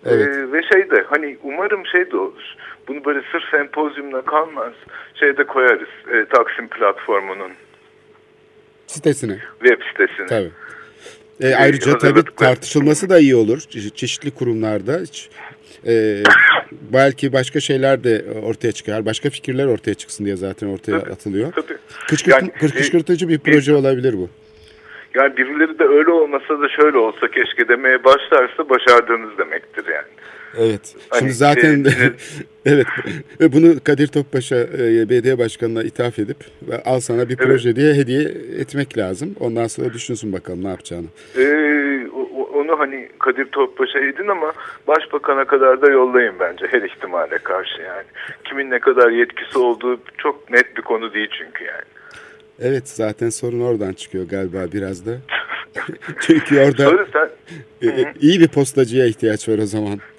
Evet. 0.05 0.27
Ee, 0.27 0.51
ve 0.51 0.61
şey 0.73 0.89
de 0.89 1.05
hani 1.09 1.37
umarım 1.43 1.85
şey 1.85 2.11
de 2.11 2.17
olur. 2.17 2.55
Bunu 2.87 3.05
böyle 3.05 3.21
sırf 3.31 3.43
sempozyumla 3.51 4.21
kalmaz. 4.21 4.73
Şeyde 5.19 5.43
koyarız. 5.43 5.89
e, 6.13 6.25
Taksim 6.25 6.67
platformunun 6.67 7.51
Sitesine. 8.87 9.37
web 9.63 9.81
sitesine. 9.91 10.25
Tabii. 10.27 10.51
E, 11.41 11.55
ayrıca 11.55 11.97
tabii 11.97 12.21
tartışılması 12.35 13.09
da 13.09 13.19
iyi 13.19 13.35
olur. 13.35 13.57
Çe- 13.57 13.95
çeşitli 13.95 14.31
kurumlarda. 14.31 14.99
E, 15.85 16.23
belki 16.93 17.33
başka 17.33 17.59
şeyler 17.59 18.03
de 18.03 18.25
ortaya 18.43 18.71
çıkar. 18.71 19.05
Başka 19.05 19.29
fikirler 19.29 19.65
ortaya 19.65 19.93
çıksın 19.93 20.25
diye 20.25 20.35
zaten 20.35 20.67
ortaya 20.67 20.99
Tabii. 20.99 21.11
atılıyor. 21.11 21.51
Tabii. 21.51 21.77
Kışkırt, 22.07 22.33
Yani, 22.35 22.51
e, 22.61 22.67
kışkırtıcı 22.67 23.29
bir 23.29 23.39
proje 23.39 23.75
olabilir 23.75 24.13
bu. 24.13 24.29
Yani 25.15 25.37
birileri 25.37 25.79
de 25.79 25.83
öyle 25.83 26.11
olmasa 26.11 26.61
da 26.61 26.69
şöyle 26.69 26.97
olsa 26.97 27.27
keşke 27.27 27.67
demeye 27.67 28.03
başlarsa 28.03 28.69
başardığınız 28.69 29.37
demektir 29.37 29.85
yani. 29.85 30.07
Evet. 30.57 30.95
Hani, 31.09 31.19
Şimdi 31.19 31.33
zaten 31.33 31.85
e, 31.85 31.91
evet 32.65 32.87
ve 33.39 33.53
bunu 33.53 33.83
Kadir 33.83 34.07
Topbaş'a 34.07 34.55
e, 34.55 35.09
belediye 35.09 35.37
başkanına 35.37 35.83
ithaf 35.83 36.19
edip 36.19 36.37
al 36.85 36.99
sana 36.99 37.29
bir 37.29 37.35
proje 37.35 37.75
diye 37.75 37.93
hediye 37.93 38.21
etmek 38.59 38.97
lazım. 38.97 39.35
Ondan 39.39 39.67
sonra 39.67 39.93
düşünsün 39.93 40.33
bakalım 40.33 40.63
ne 40.63 40.67
yapacağını. 40.67 41.07
Ee, 41.37 42.07
onu 42.67 42.79
hani 42.79 43.09
Kadir 43.19 43.45
Topbaş'a 43.45 43.99
edin 43.99 44.27
ama 44.27 44.53
başbakana 44.87 45.45
kadar 45.45 45.81
da 45.81 45.89
yollayın 45.91 46.35
bence 46.39 46.67
her 46.71 46.81
ihtimale 46.81 47.37
karşı 47.37 47.81
yani. 47.81 48.03
Kimin 48.43 48.71
ne 48.71 48.79
kadar 48.79 49.09
yetkisi 49.09 49.57
olduğu 49.57 49.99
çok 50.17 50.51
net 50.51 50.77
bir 50.77 50.81
konu 50.81 51.13
değil 51.13 51.29
çünkü 51.37 51.63
yani. 51.63 51.83
Evet 52.59 52.89
zaten 52.89 53.29
sorun 53.29 53.59
oradan 53.59 53.93
çıkıyor 53.93 54.29
galiba 54.29 54.57
biraz 54.73 55.05
da. 55.05 55.11
Çünkü 56.19 56.59
orada 56.59 57.05
sen 57.13 57.29
e, 57.89 58.13
iyi 58.19 58.39
bir 58.39 58.47
postacıya 58.47 59.05
ihtiyaç 59.05 59.49
var 59.49 59.57
o 59.57 59.65
zaman. 59.65 59.99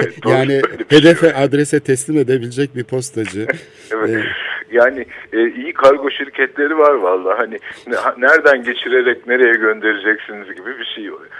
Evet, 0.00 0.14
Yani 0.26 0.60
şey 0.90 0.98
hedefe 0.98 1.26
var. 1.26 1.34
adrese 1.36 1.80
teslim 1.80 2.18
edebilecek 2.18 2.76
bir 2.76 2.84
postacı. 2.84 3.46
Evet. 3.94 4.10
E, 4.10 4.22
Yani 4.70 5.06
e, 5.32 5.48
iyi 5.48 5.72
kargo 5.72 6.10
şirketleri 6.10 6.78
var 6.78 6.94
vallahi 6.94 7.36
hani 7.36 7.58
ne- 7.86 7.96
ha- 7.96 8.14
nereden 8.18 8.62
geçirerek 8.62 9.26
nereye 9.26 9.52
göndereceksiniz 9.52 10.54
gibi 10.56 10.78
bir 10.78 10.84
şey 10.84 11.10
oluyor. 11.12 11.30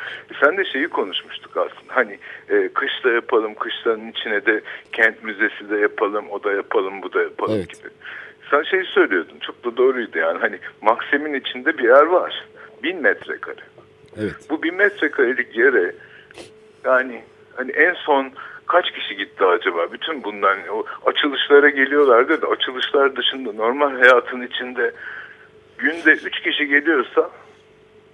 Sen 0.41 0.57
de 0.57 0.65
şeyi 0.65 0.89
konuşmuştuk 0.89 1.57
aslında 1.57 1.97
hani 1.97 2.19
e, 2.51 2.69
kışla 2.75 3.11
yapalım 3.11 3.55
kışlanın 3.55 4.09
içine 4.11 4.47
de 4.47 4.61
kent 4.93 5.23
müzesi 5.25 5.71
de 5.71 5.77
yapalım 5.77 6.25
o 6.31 6.45
da 6.45 6.53
yapalım 6.53 7.03
bu 7.03 7.13
da 7.13 7.23
yapalım 7.23 7.55
Evet. 7.57 7.79
gibi. 7.79 7.89
Sen 8.51 8.63
şey 8.63 8.85
söylüyordun 8.85 9.39
çok 9.39 9.65
da 9.65 9.77
doğruydu 9.77 10.19
yani 10.19 10.39
hani 10.39 10.59
Maksim'in 10.83 11.35
içinde 11.35 11.79
bir 11.79 11.85
yer 11.85 12.07
var 12.07 12.45
bin 12.83 13.03
metrekare. 13.03 13.61
evet. 14.21 14.35
Bu 14.51 14.63
bin 14.63 14.75
metrekarelik 14.75 15.57
yere 15.57 15.95
yani 16.85 17.23
hani 17.57 17.71
en 17.73 17.95
son 17.95 18.31
kaç 18.69 18.91
kişi 18.91 19.17
gitti 19.17 19.45
acaba? 19.45 19.93
Bütün 19.93 20.25
bundan 20.25 20.59
o 20.73 20.85
açılışlara 21.07 21.69
geliyorlardı 21.69 22.43
da 22.43 22.47
açılışlar 22.47 23.17
dışında 23.17 23.53
normal 23.53 23.91
hayatın 23.91 24.43
içinde 24.43 24.93
günde 25.79 26.13
üç 26.13 26.41
kişi 26.41 26.69
geliyorsa 26.69 27.31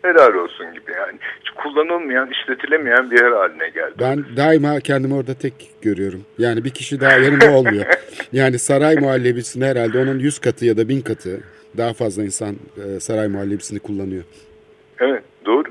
helal 0.03 0.35
olsun 0.35 0.67
gibi 0.75 0.93
yani. 0.99 1.19
Hiç 1.41 1.51
kullanılmayan, 1.51 2.31
işletilemeyen 2.31 3.11
bir 3.11 3.19
yer 3.19 3.33
haline 3.33 3.69
geldi. 3.69 3.95
Ben 4.01 4.25
daima 4.37 4.81
kendimi 4.81 5.15
orada 5.15 5.35
tek 5.35 5.55
görüyorum. 5.83 6.25
Yani 6.39 6.65
bir 6.65 6.71
kişi 6.71 7.01
daha 7.01 7.13
yanımda 7.13 7.51
olmuyor. 7.51 7.87
Yani 8.33 8.59
saray 8.59 8.97
muhallebisinde 8.97 9.67
herhalde 9.67 9.99
onun 9.99 10.19
100 10.19 10.39
katı 10.39 10.67
ya 10.67 10.77
da 10.77 10.89
1000 10.89 11.01
katı 11.01 11.41
daha 11.77 11.93
fazla 11.93 12.23
insan 12.23 12.57
e, 12.77 13.01
saray 13.01 13.29
muhallebisini 13.29 13.79
kullanıyor. 13.79 14.25
Evet 15.01 15.23
doğru. 15.47 15.65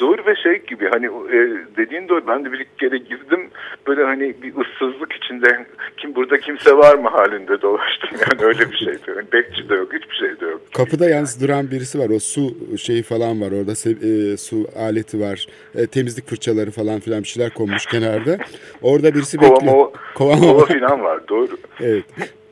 Doğru 0.00 0.26
ve 0.26 0.36
şey 0.36 0.62
gibi 0.66 0.88
hani 0.88 1.06
e, 1.06 1.38
dediğin 1.76 2.08
doğru 2.08 2.26
ben 2.26 2.44
de 2.44 2.52
bir 2.52 2.66
kere 2.78 2.98
girdim 2.98 3.48
böyle 3.86 4.04
hani 4.04 4.34
bir 4.42 4.52
ıssızlık 4.56 5.12
içinde 5.12 5.66
kim 5.96 6.14
burada 6.14 6.38
kimse 6.38 6.76
var 6.76 6.94
mı 6.94 7.08
halinde 7.08 7.62
dolaştım 7.62 8.10
yani 8.20 8.44
öyle 8.48 8.70
bir 8.70 8.76
şeydi. 8.76 9.00
Yani 9.08 9.32
bekçi 9.32 9.68
de 9.68 9.74
yok 9.74 9.92
hiçbir 9.92 10.14
şey 10.14 10.40
de 10.40 10.46
yok. 10.50 10.60
Kapıda 10.74 11.08
yalnız 11.08 11.42
duran 11.42 11.70
birisi 11.70 11.98
var. 11.98 12.10
O 12.10 12.18
su 12.18 12.54
şeyi 12.78 13.02
falan 13.02 13.40
var 13.40 13.52
orada. 13.52 13.72
e, 13.72 14.36
su 14.36 14.66
aleti 14.78 15.20
var. 15.20 15.46
E, 15.74 15.86
temizlik 15.86 16.28
fırçaları 16.28 16.70
falan 16.70 17.00
filan 17.00 17.22
bir 17.22 17.28
şeyler 17.28 17.50
konmuş 17.54 17.86
kenarda. 17.86 18.38
Orada 18.82 19.14
birisi 19.14 19.40
bekliyor. 19.40 19.62
mova, 19.62 19.92
Kova, 20.14 20.36
kova 20.36 20.64
falan 20.66 21.04
var 21.04 21.28
doğru. 21.28 21.56
Evet. 21.80 22.04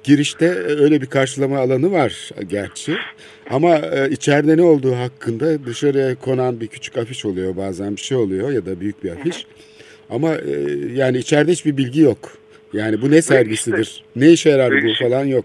Girişte 0.05 0.49
öyle 0.55 1.01
bir 1.01 1.07
karşılama 1.07 1.59
alanı 1.59 1.93
var 1.93 2.31
gerçi. 2.47 2.97
Ama 3.51 3.77
e, 3.77 4.11
içeride 4.11 4.57
ne 4.57 4.63
olduğu 4.63 4.95
hakkında 4.97 5.67
dışarıya 5.67 6.15
konan 6.15 6.61
bir 6.61 6.67
küçük 6.67 6.99
afiş 6.99 7.25
oluyor 7.25 7.57
bazen 7.57 7.97
bir 7.97 8.01
şey 8.01 8.17
oluyor 8.17 8.51
ya 8.51 8.67
da 8.67 8.81
büyük 8.81 9.05
bir 9.05 9.11
afiş. 9.11 9.47
Ama 10.11 10.35
e, 10.35 10.51
yani 10.93 11.19
içeride 11.19 11.53
hiçbir 11.53 11.77
bilgi 11.77 12.01
yok. 12.01 12.19
Yani 12.73 13.03
bu 13.03 13.11
ne 13.11 13.23
sergisidir, 13.23 14.05
ne 14.17 14.31
işe 14.31 14.51
yarar 14.51 14.73
bu 14.73 14.87
işte- 14.87 15.05
falan 15.05 15.25
yok. 15.25 15.45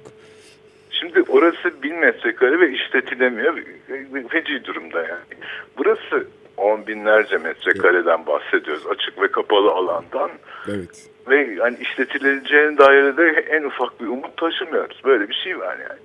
Şimdi 0.92 1.22
orası 1.22 1.84
bin 1.84 1.96
metrekare 1.96 2.60
ve 2.60 2.72
işletilemiyor. 2.72 3.58
Feci 4.30 4.64
durumda 4.64 5.00
yani. 5.00 5.42
Burası 5.78 6.28
on 6.58 6.88
binlerce 6.88 7.38
metrekareden 7.38 8.26
bahsediyoruz. 8.26 8.84
Açık 8.88 9.22
ve 9.22 9.32
kapalı 9.32 9.72
alandan. 9.72 10.32
Evet. 10.68 11.10
Ve 11.30 11.56
yani 11.60 11.78
işletileceğine 11.82 12.78
dair 12.78 13.18
de 13.18 13.46
en 13.52 13.64
ufak 13.64 14.02
bir 14.02 14.08
umut 14.08 14.38
taşımıyoruz. 14.38 15.02
Böyle 15.06 15.30
bir 15.30 15.34
şey 15.44 15.60
var 15.60 15.78
yani. 15.90 16.00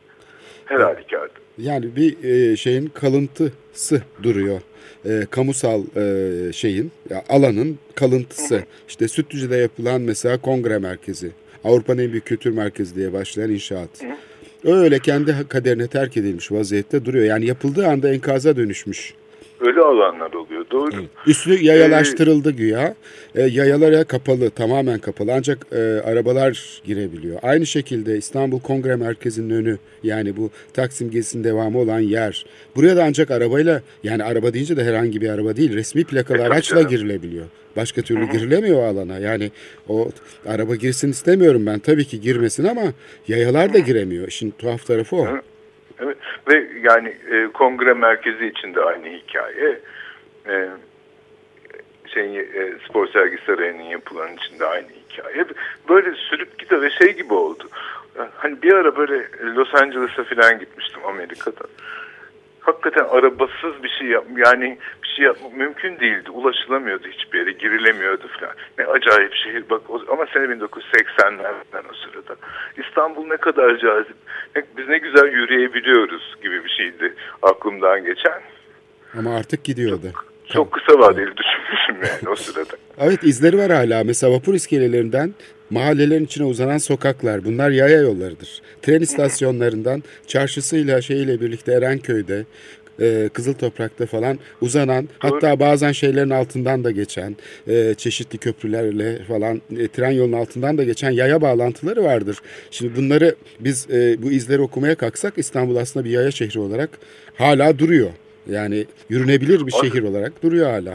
Her 0.64 0.80
halükarda. 0.80 1.32
Yani 1.58 1.96
bir 1.96 2.24
e, 2.24 2.56
şeyin 2.56 2.86
kalıntısı 2.86 4.02
duruyor. 4.22 4.60
E, 5.04 5.26
kamusal 5.30 5.82
e, 5.96 6.52
şeyin, 6.52 6.92
ya 7.10 7.22
alanın 7.28 7.78
kalıntısı. 7.94 8.62
İşte 8.88 9.08
Sütlüce'de 9.08 9.56
yapılan 9.56 10.00
mesela 10.00 10.40
kongre 10.40 10.78
merkezi. 10.78 11.30
Avrupa'nın 11.64 12.02
en 12.02 12.10
büyük 12.10 12.26
kültür 12.26 12.50
merkezi 12.50 12.94
diye 12.94 13.12
başlayan 13.12 13.50
inşaat. 13.50 13.90
Öyle 14.64 14.98
kendi 14.98 15.48
kaderine 15.48 15.86
terk 15.86 16.16
edilmiş 16.16 16.52
vaziyette 16.52 17.04
duruyor. 17.04 17.24
Yani 17.24 17.46
yapıldığı 17.46 17.86
anda 17.86 18.12
enkaza 18.12 18.56
dönüşmüş. 18.56 19.14
Öyle 19.66 19.80
alanlar 19.80 20.32
oluyor. 20.32 20.64
Doğru. 20.70 20.90
Üstü 21.26 21.64
yayalaştırıldı 21.64 22.50
güya. 22.50 22.94
E, 23.34 23.42
yayalara 23.42 24.04
kapalı, 24.04 24.50
tamamen 24.50 24.98
kapalı. 24.98 25.32
Ancak 25.34 25.66
e, 25.72 25.78
arabalar 25.80 26.80
girebiliyor. 26.84 27.38
Aynı 27.42 27.66
şekilde 27.66 28.16
İstanbul 28.16 28.60
Kongre 28.60 28.96
Merkezi'nin 28.96 29.50
önü 29.50 29.78
yani 30.02 30.36
bu 30.36 30.50
Taksim 30.74 31.10
gezisinin 31.10 31.44
devamı 31.44 31.78
olan 31.78 32.00
yer. 32.00 32.46
Buraya 32.76 32.96
da 32.96 33.04
ancak 33.04 33.30
arabayla 33.30 33.82
yani 34.04 34.24
araba 34.24 34.54
deyince 34.54 34.76
de 34.76 34.84
herhangi 34.84 35.20
bir 35.20 35.28
araba 35.28 35.56
değil. 35.56 35.74
Resmi 35.74 36.04
plakalı 36.04 36.38
E, 36.38 36.42
araçla 36.42 36.82
girilebiliyor. 36.82 37.46
Başka 37.76 38.02
türlü 38.02 38.30
girilemiyor 38.30 38.82
o 38.82 38.84
alana. 38.86 39.18
Yani 39.18 39.50
o 39.88 40.08
araba 40.46 40.74
girsin 40.74 41.10
istemiyorum 41.10 41.66
ben. 41.66 41.78
Tabii 41.78 42.04
ki 42.04 42.20
girmesin 42.20 42.64
ama 42.64 42.82
yayalar 43.28 43.74
da 43.74 43.78
giremiyor. 43.78 44.28
İşin 44.28 44.50
tuhaf 44.58 44.86
tarafı 44.86 45.16
o. 45.16 45.26
Ve 46.48 46.66
yani 46.82 47.08
e, 47.30 47.46
kongre 47.46 47.92
merkezi 47.92 48.46
içinde 48.46 48.80
aynı 48.80 49.06
hikaye. 49.06 49.80
E, 50.48 50.68
şey, 52.14 52.38
e, 52.38 52.74
spor 52.88 53.06
sergi 53.06 53.38
sarayının 53.46 53.82
yapılan 53.82 54.34
içinde 54.36 54.66
aynı 54.66 54.88
hikaye. 54.88 55.44
Böyle 55.88 56.12
sürüp 56.14 56.58
gidiyor 56.58 56.82
ve 56.82 56.90
şey 56.90 57.16
gibi 57.16 57.34
oldu. 57.34 57.68
Hani 58.36 58.62
bir 58.62 58.72
ara 58.72 58.96
böyle 58.96 59.28
Los 59.42 59.74
Angeles'a 59.74 60.24
falan 60.24 60.58
gitmiştim 60.58 61.00
Amerika'da. 61.06 61.64
Hakikaten 62.62 63.04
arabasız 63.10 63.82
bir 63.82 63.88
şey 63.88 64.08
yap 64.08 64.24
yani 64.46 64.78
bir 65.02 65.08
şey 65.08 65.24
yapmak 65.24 65.56
mümkün 65.56 66.00
değildi. 66.00 66.30
Ulaşılamıyordu 66.30 67.08
hiçbir 67.08 67.38
yere, 67.38 67.52
girilemiyordu 67.52 68.28
falan. 68.40 68.54
Ne 68.78 68.84
acayip 68.86 69.34
şehir 69.34 69.64
bak 69.70 69.90
o- 69.90 70.02
ama 70.12 70.26
sene 70.26 70.44
1980'lerden 70.44 71.82
o 71.90 71.94
sırada. 71.94 72.36
İstanbul 72.76 73.26
ne 73.26 73.36
kadar 73.36 73.76
cazip. 73.78 74.16
Ne- 74.56 74.62
Biz 74.76 74.88
ne 74.88 74.98
güzel 74.98 75.32
yürüyebiliyoruz 75.32 76.34
gibi 76.42 76.64
bir 76.64 76.70
şeydi 76.70 77.14
aklımdan 77.42 78.04
geçen. 78.04 78.42
Ama 79.18 79.36
artık 79.36 79.64
gidiyordu. 79.64 80.10
Çok 80.12 80.31
kısa 80.52 80.98
vadeli 80.98 81.30
düşünmüşüm 81.36 81.96
yani 82.12 82.32
o 82.32 82.36
sırada. 82.36 82.72
Evet 82.98 83.24
izleri 83.24 83.58
var 83.58 83.70
hala. 83.70 84.04
Mesela 84.04 84.32
vapur 84.32 84.54
iskelelerinden 84.54 85.34
mahallelerin 85.70 86.24
içine 86.24 86.46
uzanan 86.46 86.78
sokaklar. 86.78 87.44
Bunlar 87.44 87.70
yaya 87.70 88.00
yollarıdır. 88.00 88.62
Tren 88.82 89.00
istasyonlarından 89.00 90.02
çarşısıyla 90.26 91.02
şeyiyle 91.02 91.40
birlikte 91.40 91.72
Erenköy'de, 91.72 92.44
e, 93.00 93.30
Kızıl 93.32 93.54
Toprak'ta 93.54 94.06
falan 94.06 94.38
uzanan 94.60 95.08
hatta 95.18 95.60
bazen 95.60 95.92
şeylerin 95.92 96.30
altından 96.30 96.84
da 96.84 96.90
geçen 96.90 97.36
e, 97.68 97.94
çeşitli 97.94 98.38
köprülerle 98.38 99.24
falan 99.24 99.62
e, 99.78 99.88
tren 99.88 100.10
yolunun 100.10 100.36
altından 100.36 100.78
da 100.78 100.84
geçen 100.84 101.10
yaya 101.10 101.40
bağlantıları 101.40 102.04
vardır. 102.04 102.38
Şimdi 102.70 102.96
bunları 102.96 103.34
biz 103.60 103.90
e, 103.90 104.22
bu 104.22 104.30
izleri 104.30 104.60
okumaya 104.60 104.94
kalksak 104.94 105.34
İstanbul 105.36 105.76
aslında 105.76 106.04
bir 106.04 106.10
yaya 106.10 106.30
şehri 106.30 106.60
olarak 106.60 106.90
hala 107.34 107.78
duruyor. 107.78 108.10
Yani 108.46 108.86
yürünebilir 109.08 109.66
bir 109.66 109.72
şehir 109.72 110.02
olarak 110.02 110.42
duruyor 110.42 110.70
hala. 110.70 110.94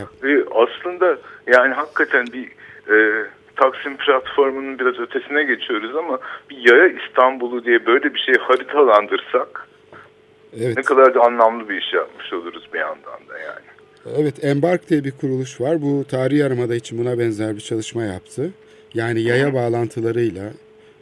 Aslında 0.52 1.18
yani 1.48 1.74
hakikaten 1.74 2.28
bir 2.34 2.48
e, 2.94 3.26
Taksim 3.56 3.98
platformunun 3.98 4.80
biraz 4.80 5.00
ötesine 5.00 5.44
geçiyoruz 5.44 5.96
ama 5.96 6.20
bir 6.50 6.72
yaya 6.72 6.88
İstanbul'u 6.88 7.66
diye 7.66 7.86
böyle 7.86 8.14
bir 8.14 8.20
şey 8.20 8.36
haritalandırsak 8.36 9.68
Evet. 10.54 10.78
ne 10.78 10.84
kadar 10.84 11.16
da 11.16 11.22
anlamlı 11.22 11.70
bir 11.70 11.78
iş 11.78 11.94
yapmış 11.94 12.34
oluruz 12.34 12.64
bir 12.74 12.80
yandan 12.80 13.20
da 13.30 13.40
yani. 13.40 13.66
Evet, 14.22 14.46
Embark 14.46 14.90
diye 14.90 15.04
bir 15.04 15.12
kuruluş 15.12 15.62
var. 15.62 15.82
Bu 15.82 16.06
tarihi 16.10 16.40
yarımada 16.40 16.76
için 16.76 17.00
buna 17.00 17.20
benzer 17.20 17.56
bir 17.56 17.62
çalışma 17.62 18.04
yaptı. 18.04 18.52
Yani 18.94 19.22
yaya 19.22 19.54
bağlantılarıyla, 19.54 20.44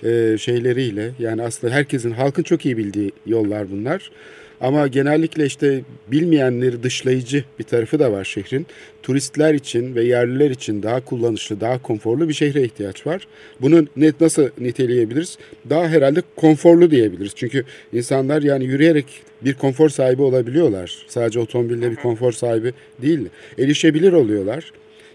e, 0.03 0.38
şeyleriyle 0.38 1.12
yani 1.19 1.43
aslında 1.43 1.73
herkesin, 1.73 2.12
halkın 2.12 2.43
çok 2.43 2.65
iyi 2.65 2.77
bildiği 2.77 3.12
yollar 3.25 3.71
bunlar. 3.71 4.12
Ama 4.61 4.87
genellikle 4.87 5.45
işte 5.45 5.81
bilmeyenleri 6.07 6.83
dışlayıcı 6.83 7.43
bir 7.59 7.63
tarafı 7.63 7.99
da 7.99 8.11
var 8.11 8.23
şehrin. 8.23 8.67
Turistler 9.03 9.53
için 9.53 9.95
ve 9.95 10.03
yerliler 10.03 10.51
için 10.51 10.83
daha 10.83 11.05
kullanışlı, 11.05 11.61
daha 11.61 11.81
konforlu 11.81 12.29
bir 12.29 12.33
şehre 12.33 12.63
ihtiyaç 12.63 13.07
var. 13.07 13.27
Bunu 13.61 13.87
net 13.95 14.21
nasıl 14.21 14.49
niteleyebiliriz? 14.59 15.37
Daha 15.69 15.87
herhalde 15.87 16.21
konforlu 16.35 16.91
diyebiliriz. 16.91 17.31
Çünkü 17.35 17.63
insanlar 17.93 18.41
yani 18.41 18.65
yürüyerek 18.65 19.05
bir 19.41 19.53
konfor 19.53 19.89
sahibi 19.89 20.21
olabiliyorlar. 20.21 21.05
Sadece 21.07 21.39
otomobille 21.39 21.91
bir 21.91 21.95
konfor 21.95 22.31
sahibi 22.31 22.73
değil. 23.01 23.29
Erişebilir 23.57 24.13
oluyorlar 24.13 24.71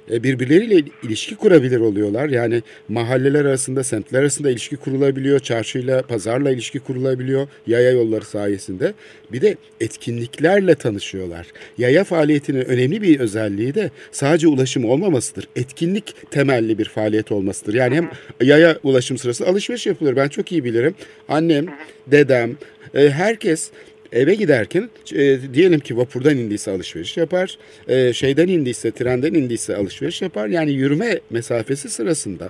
birbirleriyle 0.09 0.83
ilişki 1.03 1.37
kurabilir 1.37 1.81
oluyorlar. 1.81 2.29
Yani 2.29 2.63
mahalleler 2.89 3.45
arasında, 3.45 3.85
semtler 3.85 4.21
arasında 4.21 4.51
ilişki 4.51 4.77
kurulabiliyor. 4.77 5.41
Çarşıyla, 5.41 6.03
pazarla 6.03 6.51
ilişki 6.51 6.81
kurulabiliyor 6.81 7.49
yaya 7.67 7.91
yolları 7.91 8.25
sayesinde. 8.25 8.95
Bir 9.33 9.41
de 9.41 9.57
etkinliklerle 9.81 10.75
tanışıyorlar. 10.75 11.47
Yaya 11.79 12.05
faaliyetinin 12.05 12.65
önemli 12.65 13.03
bir 13.03 13.21
özelliği 13.21 13.75
de 13.75 13.91
sadece 14.13 14.49
ulaşım 14.49 14.85
olmamasıdır. 14.85 15.49
Etkinlik 15.57 16.15
temelli 16.31 16.79
bir 16.79 16.85
faaliyet 16.85 17.33
olmasıdır. 17.33 17.75
Yani 17.75 17.97
hem 17.97 18.11
yaya 18.41 18.79
ulaşım 18.83 19.19
sırasında 19.19 19.49
alışveriş 19.49 19.87
yapılır. 19.87 20.17
Ben 20.17 20.29
çok 20.29 20.53
iyi 20.53 20.65
bilirim. 20.65 20.95
Annem, 21.29 21.67
dedem, 22.07 22.57
e, 22.95 23.11
herkes 23.11 23.71
eve 24.13 24.35
giderken 24.35 24.89
e, 25.15 25.55
diyelim 25.55 25.81
ki 25.81 25.97
vapurdan 25.97 26.37
indiyse 26.37 26.71
alışveriş 26.71 27.17
yapar, 27.17 27.59
e, 27.89 28.13
şeyden 28.13 28.49
indiyse, 28.49 28.91
trenden 28.91 29.35
indiyse 29.35 29.77
alışveriş 29.77 30.23
yapar. 30.23 30.47
Yani 30.47 30.73
yürüme 30.73 31.21
mesafesi 31.31 31.89
sırasında 31.89 32.49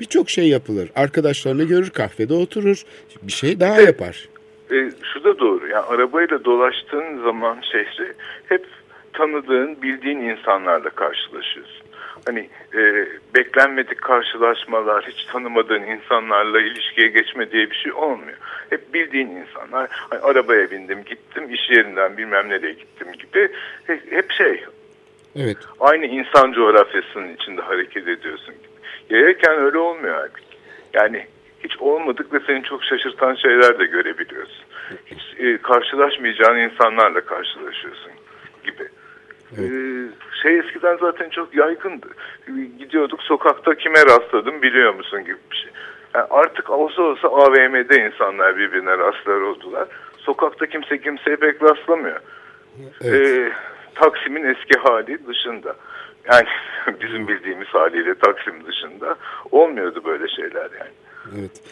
birçok 0.00 0.30
şey 0.30 0.48
yapılır. 0.48 0.88
Arkadaşlarını 0.94 1.64
görür, 1.64 1.90
kahvede 1.90 2.34
oturur, 2.34 2.82
bir 3.22 3.32
şey 3.32 3.60
daha 3.60 3.80
yapar. 3.80 4.28
E, 4.70 4.90
şu 5.14 5.24
da 5.24 5.38
doğru. 5.38 5.68
Yani 5.68 5.84
arabayla 5.84 6.44
dolaştığın 6.44 7.22
zaman 7.24 7.58
şehri 7.72 8.12
hep 8.46 8.66
tanıdığın, 9.12 9.82
bildiğin 9.82 10.18
insanlarla 10.18 10.90
karşılaşıyorsun. 10.90 11.81
Hani 12.26 12.48
e, 12.74 13.08
beklenmedik 13.34 14.02
karşılaşmalar, 14.02 15.04
hiç 15.08 15.24
tanımadığın 15.24 15.82
insanlarla 15.82 16.60
ilişkiye 16.60 17.08
geçme 17.08 17.50
diye 17.50 17.70
bir 17.70 17.76
şey 17.76 17.92
olmuyor. 17.92 18.36
Hep 18.70 18.94
bildiğin 18.94 19.28
insanlar, 19.28 19.88
hani 19.92 20.20
arabaya 20.20 20.70
bindim, 20.70 21.04
gittim, 21.04 21.54
iş 21.54 21.70
yerinden 21.70 22.16
bilmem 22.16 22.48
nereye 22.48 22.72
gittim 22.72 23.12
gibi. 23.12 23.48
Hep, 23.86 24.12
hep 24.12 24.30
şey, 24.32 24.64
Evet. 25.36 25.56
aynı 25.80 26.06
insan 26.06 26.52
coğrafyasının 26.52 27.34
içinde 27.34 27.62
hareket 27.62 28.08
ediyorsun 28.08 28.54
gibi. 28.54 29.16
Yayarken 29.18 29.58
öyle 29.58 29.78
olmuyor 29.78 30.14
halbuki. 30.14 30.56
Yani 30.94 31.26
hiç 31.64 31.78
olmadık 31.78 32.32
ve 32.32 32.40
seni 32.46 32.62
çok 32.62 32.84
şaşırtan 32.84 33.34
şeyler 33.34 33.78
de 33.78 33.84
görebiliyorsun. 33.84 34.64
Hiç 35.06 35.20
e, 35.38 35.58
karşılaşmayacağın 35.58 36.58
insanlarla 36.58 37.20
karşılaşıyorsun 37.20 38.12
gibi. 38.64 38.88
Evet. 39.58 39.70
Ee, 39.70 40.42
şey 40.42 40.58
eskiden 40.58 40.96
zaten 41.00 41.30
çok 41.30 41.54
yaygındı. 41.54 42.06
Gidiyorduk 42.78 43.22
sokakta 43.22 43.74
kime 43.74 44.06
rastladım 44.06 44.62
biliyor 44.62 44.94
musun 44.94 45.24
gibi 45.24 45.38
bir 45.50 45.56
şey. 45.56 45.70
Yani 46.14 46.26
artık 46.30 46.70
olsa 46.70 47.02
olsa 47.02 47.28
AVM'de 47.28 48.06
insanlar 48.06 48.56
birbirine 48.56 48.98
rastlar 48.98 49.40
oldular. 49.40 49.88
Sokakta 50.18 50.66
kimse 50.66 51.00
kimseye 51.00 51.36
pek 51.36 51.62
rastlamıyor. 51.62 52.20
Evet. 53.00 53.28
Ee, 53.28 53.52
Taksim'in 53.94 54.44
eski 54.44 54.78
hali 54.78 55.26
dışında. 55.26 55.76
Yani 56.32 56.46
bizim 57.00 57.28
bildiğimiz 57.28 57.68
haliyle 57.68 58.14
Taksim 58.14 58.66
dışında 58.66 59.16
olmuyordu 59.50 60.02
böyle 60.04 60.28
şeyler 60.28 60.70
yani. 60.78 60.92
Evet. 61.38 61.62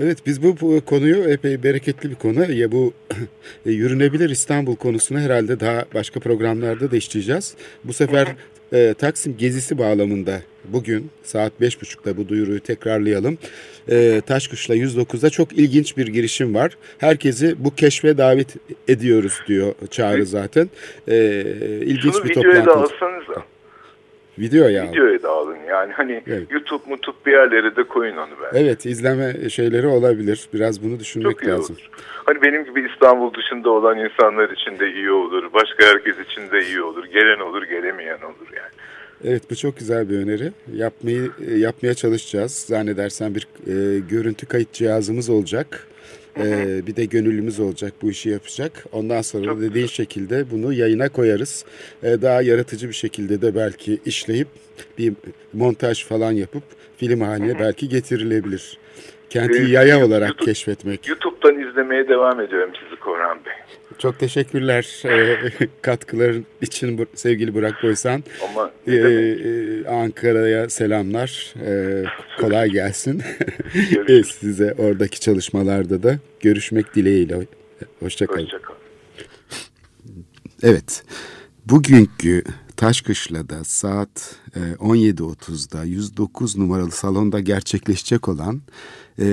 Evet 0.00 0.18
biz 0.26 0.42
bu, 0.42 0.80
konuyu 0.80 1.28
epey 1.28 1.62
bereketli 1.62 2.10
bir 2.10 2.14
konu. 2.14 2.52
Ya 2.52 2.72
bu 2.72 2.92
e, 3.66 3.70
yürünebilir 3.70 4.30
İstanbul 4.30 4.76
konusunu 4.76 5.20
herhalde 5.20 5.60
daha 5.60 5.84
başka 5.94 6.20
programlarda 6.20 6.90
da 6.90 6.96
işleyeceğiz. 6.96 7.54
Bu 7.84 7.92
sefer 7.92 8.28
e, 8.72 8.94
Taksim 8.94 9.36
gezisi 9.36 9.78
bağlamında 9.78 10.40
bugün 10.64 11.10
saat 11.22 11.52
5.30'da 11.60 12.16
bu 12.16 12.28
duyuruyu 12.28 12.60
tekrarlayalım. 12.60 13.38
E, 13.90 14.22
Taşkışla 14.26 14.76
109'da 14.76 15.30
çok 15.30 15.52
ilginç 15.52 15.96
bir 15.96 16.06
girişim 16.06 16.54
var. 16.54 16.76
Herkesi 16.98 17.64
bu 17.64 17.74
keşfe 17.74 18.18
davet 18.18 18.56
ediyoruz 18.88 19.40
diyor 19.48 19.74
çağrı 19.90 20.26
zaten. 20.26 20.70
E, 21.08 21.14
ilginç 21.80 22.14
Şunu 22.14 22.24
bir 22.24 22.30
videoya 22.30 22.66
da 22.66 22.72
toplantı. 22.74 22.94
alsanıza. 22.94 23.51
Video 24.38 24.68
ya. 24.68 24.84
Videoya 24.92 25.22
da 25.22 25.30
alın 25.30 25.56
yani. 25.68 25.92
Hani 25.92 26.22
Evet. 26.26 26.50
YouTube 26.50 26.82
mutup 26.90 27.26
bir 27.26 27.32
yerlere 27.32 27.76
de 27.76 27.82
koyun 27.82 28.16
onu 28.16 28.30
ben. 28.42 28.58
Evet 28.60 28.86
izleme 28.86 29.50
şeyleri 29.50 29.86
olabilir. 29.86 30.48
Biraz 30.54 30.82
bunu 30.84 31.00
düşünmek 31.00 31.32
Çok 31.32 31.42
iyi 31.42 31.48
lazım. 31.50 31.76
olur. 31.76 31.90
Hani 32.24 32.42
benim 32.42 32.64
gibi 32.64 32.88
İstanbul 32.92 33.34
dışında 33.34 33.70
olan 33.70 33.98
insanlar 33.98 34.50
için 34.50 34.78
de 34.78 34.92
iyi 34.92 35.10
olur. 35.10 35.44
Başka 35.54 35.86
herkes 35.86 36.16
için 36.30 36.50
de 36.50 36.66
iyi 36.66 36.82
olur. 36.82 37.04
Gelen 37.04 37.40
olur, 37.40 37.62
gelemeyen 37.62 38.18
olur 38.22 38.48
yani. 38.56 38.72
Evet 39.24 39.42
bu 39.50 39.56
çok 39.56 39.78
güzel 39.78 40.10
bir 40.10 40.18
öneri. 40.18 40.52
Yapmayı 40.74 41.30
e, 41.48 41.54
yapmaya 41.54 41.94
çalışacağız. 41.94 42.52
Zannedersen 42.52 43.34
bir 43.34 43.46
e, 43.66 43.98
görüntü 43.98 44.46
kayıt 44.46 44.72
cihazımız 44.72 45.30
olacak. 45.30 45.86
E, 46.40 46.80
bir 46.86 46.96
de 46.96 47.04
gönüllümüz 47.04 47.60
olacak 47.60 47.92
bu 48.02 48.10
işi 48.10 48.28
yapacak. 48.28 48.84
Ondan 48.92 49.22
sonra 49.22 49.44
Çok 49.44 49.60
dediğin 49.60 49.86
şekilde 49.86 50.50
bunu 50.50 50.72
yayına 50.72 51.08
koyarız. 51.08 51.64
E, 52.02 52.22
daha 52.22 52.42
yaratıcı 52.42 52.88
bir 52.88 52.92
şekilde 52.94 53.42
de 53.42 53.54
belki 53.54 53.98
işleyip 54.06 54.48
bir 54.98 55.12
montaj 55.52 56.04
falan 56.06 56.32
yapıp 56.32 56.62
film 56.96 57.20
haline 57.20 57.58
belki 57.58 57.88
getirilebilir. 57.88 58.78
Kenti 59.30 59.58
Ee, 59.62 59.66
yaya 59.70 60.06
olarak 60.06 60.30
YouTube- 60.30 60.44
keşfetmek. 60.44 61.08
YouTube'dan 61.08 61.58
izlemeye 61.70 62.08
devam 62.08 62.40
ediyorum 62.40 62.70
sizi 62.84 63.00
Korhan 63.00 63.38
Bey. 63.44 63.52
Çok 63.98 64.18
teşekkürler 64.18 65.02
e, 65.04 65.38
katkıların 65.82 66.46
için 66.62 67.08
sevgili 67.14 67.54
Burak 67.54 67.82
Boysan. 67.82 68.24
Ama 68.50 68.70
demek? 68.86 69.86
e, 69.86 69.88
Ankara'ya 69.88 70.68
selamlar. 70.68 71.54
Ee, 71.66 72.04
kolay 72.40 72.70
gelsin. 72.70 73.22
Görüşürüz. 73.74 74.26
Size 74.40 74.74
oradaki 74.78 75.20
çalışmalarda 75.20 76.02
da 76.02 76.18
görüşmek 76.40 76.94
dileğiyle. 76.94 77.46
Hoşçakalın. 78.00 78.44
Hoşçakalın. 78.44 78.78
Evet. 80.62 81.04
Bugünkü 81.66 82.42
Taşkışla'da 82.76 83.64
saat 83.64 84.36
e, 84.56 84.58
17.30'da 84.58 85.84
109 85.84 86.58
numaralı 86.58 86.90
salonda 86.90 87.40
gerçekleşecek 87.40 88.28
olan 88.28 88.62
e, 89.18 89.26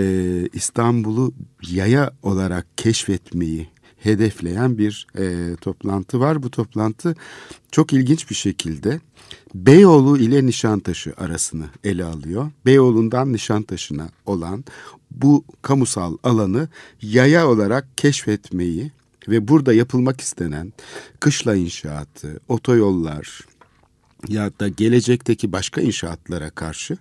İstanbul'u 0.53 1.33
yaya 1.69 2.11
olarak 2.23 2.67
keşfetmeyi 2.77 3.69
hedefleyen 3.99 4.77
bir 4.77 5.07
e, 5.17 5.55
toplantı 5.55 6.19
var. 6.19 6.43
Bu 6.43 6.51
toplantı 6.51 7.15
çok 7.71 7.93
ilginç 7.93 8.29
bir 8.29 8.35
şekilde 8.35 8.99
Beyoğlu 9.55 10.17
ile 10.17 10.45
Nişantaşı 10.45 11.13
arasını 11.17 11.65
ele 11.83 12.05
alıyor. 12.05 12.51
Beyoğlu'ndan 12.65 13.33
Nişantaşı'na 13.33 14.09
olan 14.25 14.63
bu 15.11 15.43
kamusal 15.61 16.17
alanı 16.23 16.67
yaya 17.01 17.47
olarak 17.47 17.97
keşfetmeyi 17.97 18.91
ve 19.27 19.47
burada 19.47 19.73
yapılmak 19.73 20.21
istenen 20.21 20.73
kışla 21.19 21.55
inşaatı, 21.55 22.39
otoyollar 22.47 23.48
ya 24.27 24.51
da 24.59 24.67
gelecekteki 24.67 25.51
başka 25.51 25.81
inşaatlara 25.81 26.49
karşı 26.49 26.97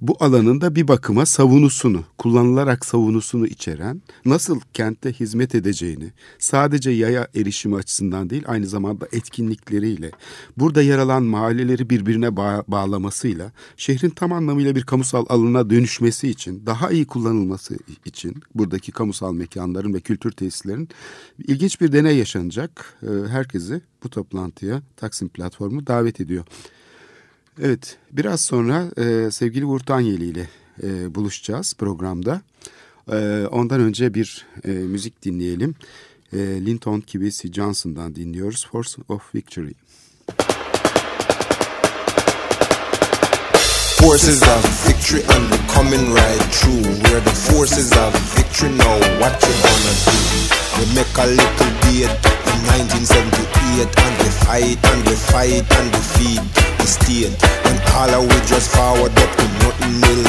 bu 0.00 0.16
alanın 0.20 0.60
da 0.60 0.74
bir 0.74 0.88
bakıma 0.88 1.26
savunusunu, 1.26 2.04
kullanılarak 2.18 2.84
savunusunu 2.84 3.46
içeren 3.46 4.02
nasıl 4.24 4.60
kentte 4.74 5.12
hizmet 5.12 5.54
edeceğini 5.54 6.12
sadece 6.38 6.90
yaya 6.90 7.28
erişimi 7.34 7.76
açısından 7.76 8.30
değil 8.30 8.42
aynı 8.46 8.66
zamanda 8.66 9.08
etkinlikleriyle 9.12 10.10
burada 10.56 10.82
yer 10.82 10.98
alan 10.98 11.22
mahalleleri 11.22 11.90
birbirine 11.90 12.36
bağ- 12.36 12.64
bağlamasıyla 12.68 13.52
şehrin 13.76 14.10
tam 14.10 14.32
anlamıyla 14.32 14.76
bir 14.76 14.82
kamusal 14.82 15.26
alana 15.28 15.70
dönüşmesi 15.70 16.28
için 16.28 16.66
daha 16.66 16.90
iyi 16.90 17.06
kullanılması 17.06 17.76
için 18.04 18.34
buradaki 18.54 18.92
kamusal 18.92 19.32
mekanların 19.32 19.94
ve 19.94 20.00
kültür 20.00 20.32
tesislerin 20.32 20.88
ilginç 21.38 21.80
bir 21.80 21.92
deney 21.92 22.16
yaşanacak. 22.16 22.98
Ee, 23.02 23.28
Herkesi 23.28 23.80
bu 24.04 24.08
toplantıya 24.10 24.82
Taksim 24.96 25.28
platformu 25.28 25.86
davet 25.86 26.20
ediyor. 26.20 26.44
Evet, 27.62 27.98
biraz 28.12 28.40
sonra 28.40 28.90
e, 28.96 29.30
sevgili 29.30 29.64
Uğur 29.64 29.80
Tanyeli 29.80 30.24
ile 30.24 30.48
e, 30.82 31.14
buluşacağız 31.14 31.74
programda. 31.78 32.42
E, 33.12 33.46
ondan 33.50 33.80
önce 33.80 34.14
bir 34.14 34.46
e, 34.64 34.70
müzik 34.70 35.22
dinleyelim. 35.22 35.74
E, 36.32 36.38
Linton 36.38 37.00
Kibisi 37.00 37.52
Johnson'dan 37.52 38.14
dinliyoruz. 38.14 38.66
Force 38.66 39.02
of 39.08 39.34
Victory. 39.34 39.74
Forces 43.98 44.42
of 44.42 44.62
victory 44.86 45.22
and 45.26 45.50
we're 45.50 45.66
coming 45.66 46.12
right 46.14 46.42
through. 46.54 46.86
We're 47.10 47.20
the 47.20 47.34
forces 47.50 47.90
of 47.98 48.14
victory 48.38 48.70
now. 48.70 48.94
What 49.18 49.34
you 49.42 49.54
gonna 49.58 49.94
do? 50.06 50.18
We 50.78 50.84
make 50.94 51.14
a 51.18 51.26
little 51.26 51.72
date 51.82 52.14
in 52.14 52.58
1978 52.78 53.90
and 53.90 54.14
we 54.22 54.28
fight 54.46 54.78
and 54.78 55.00
we 55.02 55.14
fight 55.18 55.66
and 55.66 55.88
defeat 55.90 56.42
the 56.78 56.86
state. 56.86 57.34
And 57.66 57.78
all 57.98 58.22
of 58.22 58.22
we 58.22 58.38
just 58.46 58.70
forward 58.70 59.12
up 59.18 59.30
to 59.34 59.46
nothing 59.66 59.94
will. 60.00 60.26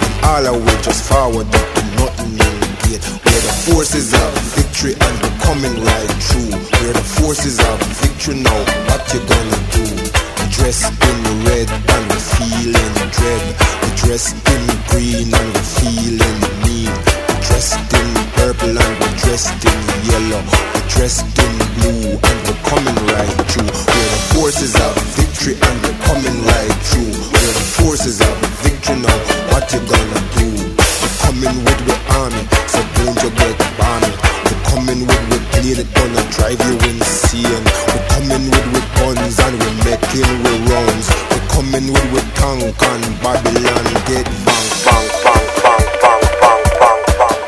And 0.00 0.14
all 0.24 0.46
of 0.48 0.56
we 0.64 0.72
just 0.82 1.04
forward 1.08 1.46
up 1.46 1.68
to 1.76 1.82
nothing 2.00 2.32
will 2.38 2.67
gate. 2.88 3.04
We're 3.24 3.44
the 3.44 3.54
forces 3.68 4.12
of 4.14 4.30
victory 4.56 4.94
and 4.96 5.14
we're 5.20 5.38
coming 5.44 5.76
right 5.84 6.12
through. 6.24 6.56
We're 6.80 6.96
the 6.96 7.06
forces 7.20 7.60
of 7.60 7.76
victory 8.00 8.40
now. 8.40 8.60
What 8.88 9.04
you 9.12 9.20
gonna 9.20 9.60
do? 9.76 9.84
We 9.84 10.44
dressed 10.48 10.92
in 10.96 11.18
red 11.44 11.68
and 11.68 12.02
we're 12.08 12.26
feeling 12.36 12.92
dread. 13.12 13.44
We 13.84 13.88
dressed 13.96 14.36
in 14.48 14.62
green 14.88 15.28
and 15.28 15.48
we're 15.52 15.70
feeling 15.80 16.38
mean. 16.64 16.92
We 17.28 17.34
dressed 17.44 17.80
in 17.92 18.08
purple 18.40 18.72
and 18.72 18.94
we're 19.00 19.16
dressed 19.20 19.60
in 19.64 19.78
yellow. 20.08 20.42
We're 20.72 20.88
dressed 20.88 21.28
in 21.36 21.54
blue 21.76 22.16
and 22.16 22.38
we're 22.48 22.62
coming 22.64 22.98
right 23.12 23.36
through. 23.52 23.68
We're 23.68 24.10
the 24.16 24.22
forces 24.32 24.72
of 24.74 24.92
victory 25.16 25.54
and 25.60 25.76
we're 25.84 26.00
coming 26.08 26.38
right 26.44 26.76
through. 26.88 27.12
We're 27.36 27.52
the 27.52 27.66
forces 27.84 28.20
of 28.20 28.34
victory 28.64 28.96
now. 29.04 29.18
What 29.52 29.68
you 29.72 29.80
gonna 29.84 30.20
do? 30.36 30.97
Coming 31.28 31.60
with 31.60 31.80
the 31.84 31.92
army, 32.16 32.40
so 32.72 32.80
don't 32.96 33.20
you 33.20 33.28
get 33.36 33.60
balmy. 33.76 34.08
We're 34.48 34.64
coming 34.64 35.00
with 35.04 35.28
plane, 35.52 35.76
it 35.76 35.84
gonna 35.92 36.24
drive 36.32 36.56
you 36.56 36.72
insane. 36.88 37.64
We're 37.92 38.08
coming 38.08 38.48
with 38.48 38.68
with 38.72 38.88
guns 38.96 39.36
and 39.36 39.60
we're 39.60 39.76
making 39.84 40.24
we 40.24 40.52
rounds. 40.72 41.08
We're 41.28 41.44
coming 41.52 41.92
with 41.92 42.08
with 42.16 42.28
tank 42.32 42.80
and 42.80 43.04
Babylon 43.20 43.84
get 44.08 44.24
bang 44.48 44.68
bang 44.88 45.08
bang 45.20 45.48
bang 45.60 45.84
bang 46.00 46.24
bang 46.40 46.64
bang 46.80 47.00
bang. 47.20 47.44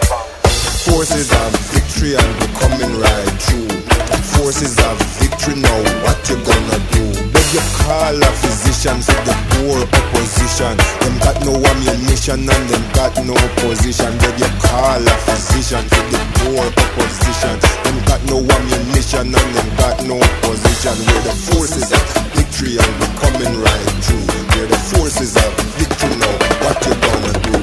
Forces 0.84 1.32
of 1.32 1.50
victory 1.72 2.20
and 2.20 2.32
we're 2.36 2.52
coming 2.60 3.00
right 3.00 3.32
through. 3.48 3.80
Forces 4.36 4.76
of 4.76 5.00
victory 5.16 5.56
now, 5.56 5.80
what 6.04 6.20
you 6.28 6.36
gonna 6.44 6.78
do? 6.92 7.29
You 7.50 7.58
call 7.82 8.14
a 8.14 8.30
physician 8.38 9.02
for 9.02 9.18
the 9.26 9.34
poor 9.50 9.82
opposition. 9.82 10.78
Them 11.02 11.18
got 11.18 11.34
no 11.42 11.50
ammunition 11.58 12.46
and 12.46 12.64
them 12.70 12.84
got 12.94 13.10
no 13.26 13.34
position. 13.58 14.16
Beg 14.22 14.38
you 14.38 14.46
call 14.62 15.02
a 15.02 15.14
physician 15.26 15.82
for 15.90 16.04
the 16.14 16.20
poor 16.38 16.62
opposition. 16.62 17.58
Them 17.82 17.98
got 18.06 18.22
no 18.30 18.38
ammunition 18.38 19.34
and 19.34 19.50
them 19.50 19.68
got 19.74 19.98
no 20.06 20.22
position. 20.46 20.94
We're 21.10 21.26
the 21.26 21.34
forces 21.50 21.90
of 21.90 22.02
victory 22.38 22.78
and 22.78 22.92
we're 23.02 23.18
coming 23.18 23.58
right 23.58 23.90
through. 23.98 24.30
We're 24.54 24.70
the 24.70 24.78
forces 24.94 25.34
of 25.34 25.50
victory 25.74 26.14
now. 26.22 26.30
What 26.62 26.78
you 26.86 26.94
gonna 27.02 27.32
do? 27.50 27.59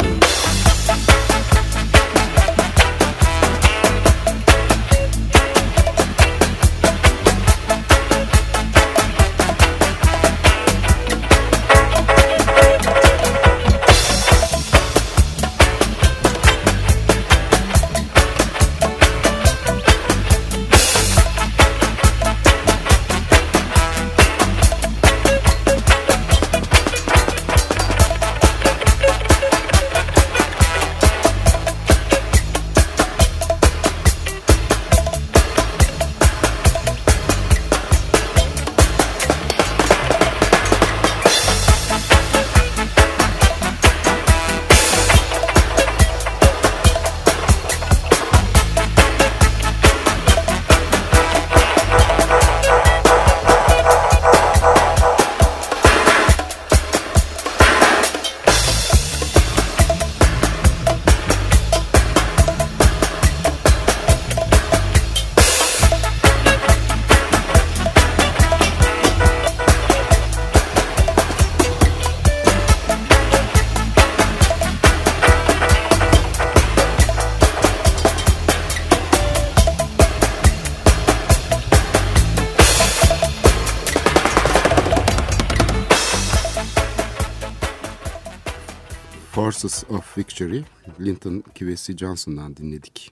Of 89.90 90.18
Victory, 90.18 90.64
Linton 91.00 91.44
Kvesi 91.56 91.98
Johnson'dan 91.98 92.58
dinledik 92.58 93.12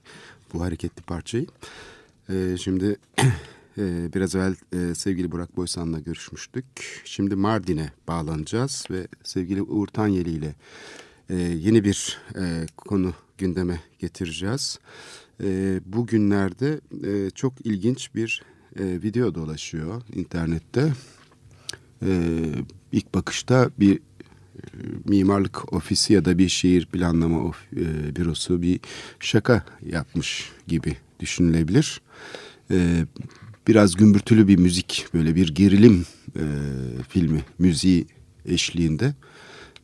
bu 0.52 0.62
hareketli 0.62 1.02
parçayı. 1.02 1.46
Ee, 2.30 2.56
şimdi 2.58 2.96
e, 3.78 4.12
biraz 4.14 4.34
evvel 4.34 4.54
e, 4.72 4.94
sevgili 4.94 5.32
Burak 5.32 5.56
Boysan'la 5.56 5.98
görüşmüştük. 5.98 6.66
Şimdi 7.04 7.36
Mardin'e 7.36 7.92
bağlanacağız 8.08 8.84
ve 8.90 9.06
sevgili 9.24 9.62
Uğur 9.62 9.86
Tanyeli 9.86 10.30
ile 10.30 10.54
e, 11.30 11.34
yeni 11.36 11.84
bir 11.84 12.18
e, 12.38 12.66
konu 12.76 13.14
gündeme 13.38 13.80
getireceğiz. 13.98 14.78
E, 15.42 15.80
bugünlerde 15.86 16.80
e, 17.04 17.30
çok 17.30 17.66
ilginç 17.66 18.14
bir 18.14 18.42
e, 18.78 18.84
video 18.84 19.34
dolaşıyor 19.34 20.02
internette. 20.14 20.92
E, 22.02 22.42
ilk 22.92 23.14
bakışta 23.14 23.70
bir 23.78 24.00
mimarlık 25.04 25.72
ofisi 25.72 26.12
ya 26.12 26.24
da 26.24 26.38
bir 26.38 26.48
şehir 26.48 26.86
planlama 26.86 27.44
of, 27.44 27.56
e, 27.76 28.16
bürosu 28.16 28.62
bir 28.62 28.80
şaka 29.20 29.64
yapmış 29.86 30.50
gibi 30.66 30.96
düşünülebilir. 31.20 32.00
E, 32.70 33.06
biraz 33.68 33.94
gümbürtülü 33.94 34.48
bir 34.48 34.58
müzik, 34.58 35.06
böyle 35.14 35.34
bir 35.34 35.54
gerilim 35.54 36.06
e, 36.36 36.44
filmi, 37.08 37.44
müziği 37.58 38.06
eşliğinde 38.46 39.14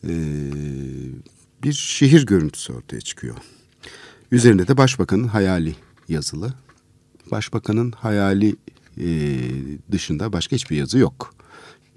e, 0.04 0.12
bir 1.64 1.72
şehir 1.72 2.26
görüntüsü 2.26 2.72
ortaya 2.72 3.00
çıkıyor. 3.00 3.36
Üzerinde 4.32 4.68
de 4.68 4.76
başbakanın 4.76 5.28
hayali 5.28 5.74
yazılı. 6.08 6.54
Başbakanın 7.30 7.92
hayali 7.92 8.56
e, 9.00 9.38
dışında 9.92 10.32
başka 10.32 10.56
hiçbir 10.56 10.76
yazı 10.76 10.98
yok. 10.98 11.34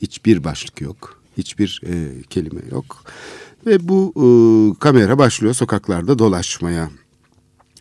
Hiçbir 0.02 0.44
başlık 0.44 0.82
yok 0.82 1.25
hiçbir 1.38 1.82
e, 1.86 2.22
kelime 2.30 2.62
yok. 2.72 3.04
Ve 3.66 3.88
bu 3.88 4.14
e, 4.16 4.28
kamera 4.80 5.18
başlıyor 5.18 5.54
sokaklarda 5.54 6.20
dolaşmaya. 6.20 6.90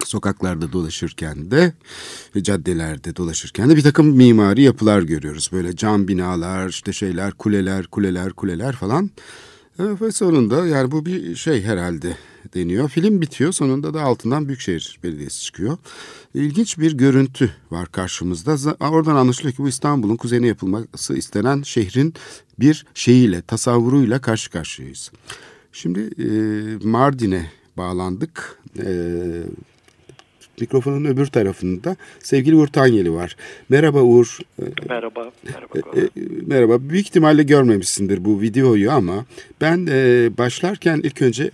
Sokaklarda 0.04 0.72
dolaşırken 0.72 1.50
de 1.50 1.72
caddelerde 2.42 3.16
dolaşırken 3.16 3.70
de 3.70 3.76
bir 3.76 3.82
takım 3.82 4.06
mimari 4.06 4.62
yapılar 4.62 5.02
görüyoruz. 5.02 5.50
Böyle 5.52 5.76
cam 5.76 6.08
binalar, 6.08 6.68
işte 6.68 6.92
şeyler, 6.92 7.32
kuleler, 7.32 7.86
kuleler, 7.86 8.32
kuleler 8.32 8.72
falan. 8.76 9.10
E, 9.78 9.82
ve 10.00 10.12
sonunda 10.12 10.66
yani 10.66 10.90
bu 10.90 11.06
bir 11.06 11.36
şey 11.36 11.62
herhalde 11.62 12.16
deniyor. 12.54 12.88
Film 12.88 13.20
bitiyor 13.20 13.52
sonunda 13.52 13.94
da 13.94 14.02
altından 14.02 14.48
Büyükşehir 14.48 14.98
Belediyesi 15.02 15.42
çıkıyor. 15.42 15.78
İlginç 16.34 16.78
bir 16.78 16.92
görüntü 16.92 17.50
var 17.70 17.92
karşımızda. 17.92 18.76
Oradan 18.90 19.16
anlaşılıyor 19.16 19.54
ki 19.54 19.62
bu 19.62 19.68
İstanbul'un 19.68 20.16
kuzeyine 20.16 20.46
yapılması 20.46 21.16
istenen 21.16 21.62
şehrin 21.62 22.14
bir 22.60 22.86
şeyiyle, 22.94 23.42
tasavvuruyla 23.42 24.20
karşı 24.20 24.50
karşıyayız. 24.50 25.10
Şimdi 25.72 26.00
e, 26.00 26.28
Mardin'e 26.86 27.50
bağlandık. 27.76 28.58
E, 28.78 28.86
mikrofonun 30.60 31.04
öbür 31.04 31.26
tarafında 31.26 31.96
sevgili 32.18 32.56
Uğur 32.56 32.66
Tanyeli 32.66 33.12
var. 33.12 33.36
Merhaba 33.68 34.02
Uğur. 34.02 34.38
Merhaba. 34.88 35.32
Merhaba. 35.44 35.78
E, 35.96 36.00
e, 36.00 36.10
merhaba. 36.46 36.88
Büyük 36.90 37.06
ihtimalle 37.06 37.42
görmemişsindir 37.42 38.24
bu 38.24 38.40
videoyu 38.40 38.90
ama 38.90 39.24
ben 39.60 39.86
e, 39.90 40.30
başlarken 40.38 41.00
ilk 41.04 41.22
önce 41.22 41.50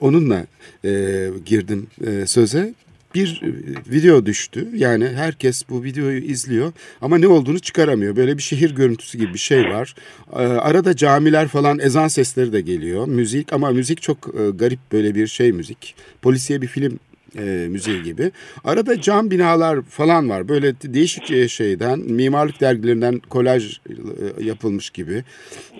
onunla 0.00 0.46
e, 0.84 1.28
girdim 1.46 1.86
e, 2.06 2.26
söze. 2.26 2.74
bir 3.14 3.42
e, 3.42 3.48
video 3.92 4.26
düştü. 4.26 4.68
Yani 4.74 5.08
herkes 5.08 5.62
bu 5.70 5.84
videoyu 5.84 6.18
izliyor 6.18 6.72
ama 7.00 7.18
ne 7.18 7.28
olduğunu 7.28 7.58
çıkaramıyor. 7.58 8.16
Böyle 8.16 8.38
bir 8.38 8.42
şehir 8.42 8.70
görüntüsü 8.74 9.18
gibi 9.18 9.34
bir 9.34 9.38
şey 9.38 9.64
var. 9.64 9.94
Ee, 10.32 10.36
arada 10.38 10.96
camiler 10.96 11.48
falan 11.48 11.78
ezan 11.78 12.08
sesleri 12.08 12.52
de 12.52 12.60
geliyor. 12.60 13.06
Müzik 13.08 13.52
ama 13.52 13.70
müzik 13.70 14.02
çok 14.02 14.18
e, 14.34 14.50
garip 14.50 14.80
böyle 14.92 15.14
bir 15.14 15.26
şey 15.26 15.52
müzik. 15.52 15.94
Polisiye 16.22 16.62
bir 16.62 16.66
film 16.66 16.98
e, 17.38 17.66
müziği 17.70 18.02
gibi. 18.02 18.30
Arada 18.64 19.00
cam 19.00 19.30
binalar 19.30 19.82
falan 19.82 20.28
var. 20.28 20.48
Böyle 20.48 20.74
değişik 20.82 21.50
şeyden, 21.50 21.98
mimarlık 21.98 22.60
dergilerinden 22.60 23.18
kolaj 23.18 23.80
e, 23.88 24.44
yapılmış 24.44 24.90
gibi. 24.90 25.24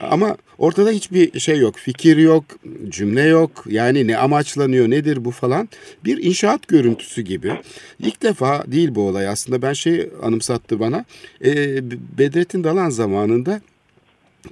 Ama 0.01 0.37
ortada 0.59 0.91
hiçbir 0.91 1.41
şey 1.41 1.59
yok. 1.59 1.77
Fikir 1.77 2.17
yok, 2.17 2.45
cümle 2.89 3.23
yok. 3.23 3.65
Yani 3.69 4.07
ne 4.07 4.17
amaçlanıyor, 4.17 4.91
nedir 4.91 5.25
bu 5.25 5.31
falan. 5.31 5.69
Bir 6.05 6.25
inşaat 6.25 6.69
görüntüsü 6.69 7.23
gibi. 7.23 7.53
İlk 7.99 8.23
defa 8.23 8.65
değil 8.67 8.95
bu 8.95 9.09
olay 9.09 9.29
aslında. 9.29 9.63
Ben 9.63 9.73
şey 9.73 10.11
anımsattı 10.23 10.81
bana. 10.81 11.05
E, 11.45 11.55
Bedrettin 12.19 12.65
Dalan 12.65 12.91
zamanında 12.91 13.61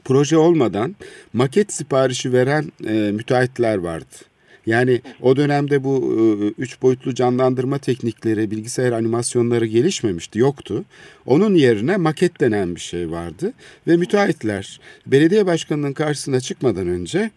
proje 0.05 0.36
olmadan 0.36 0.96
maket 1.32 1.72
siparişi 1.72 2.32
veren 2.32 2.72
e, 2.86 2.92
müteahhitler 2.92 3.76
vardı. 3.76 4.32
Yani 4.66 5.00
o 5.20 5.36
dönemde 5.36 5.84
bu 5.84 6.16
e, 6.18 6.22
üç 6.62 6.82
boyutlu 6.82 7.14
canlandırma 7.14 7.78
teknikleri, 7.78 8.50
bilgisayar 8.50 8.92
animasyonları 8.92 9.66
gelişmemişti, 9.66 10.38
yoktu. 10.38 10.84
Onun 11.26 11.54
yerine 11.54 11.96
maket 11.96 12.40
denen 12.40 12.74
bir 12.74 12.80
şey 12.80 13.10
vardı 13.10 13.52
ve 13.86 13.96
müteahhitler 13.96 14.80
belediye 15.06 15.46
başkanının 15.46 15.92
karşısına 15.92 16.40
çıkmadan 16.40 16.88
önce 16.88 17.30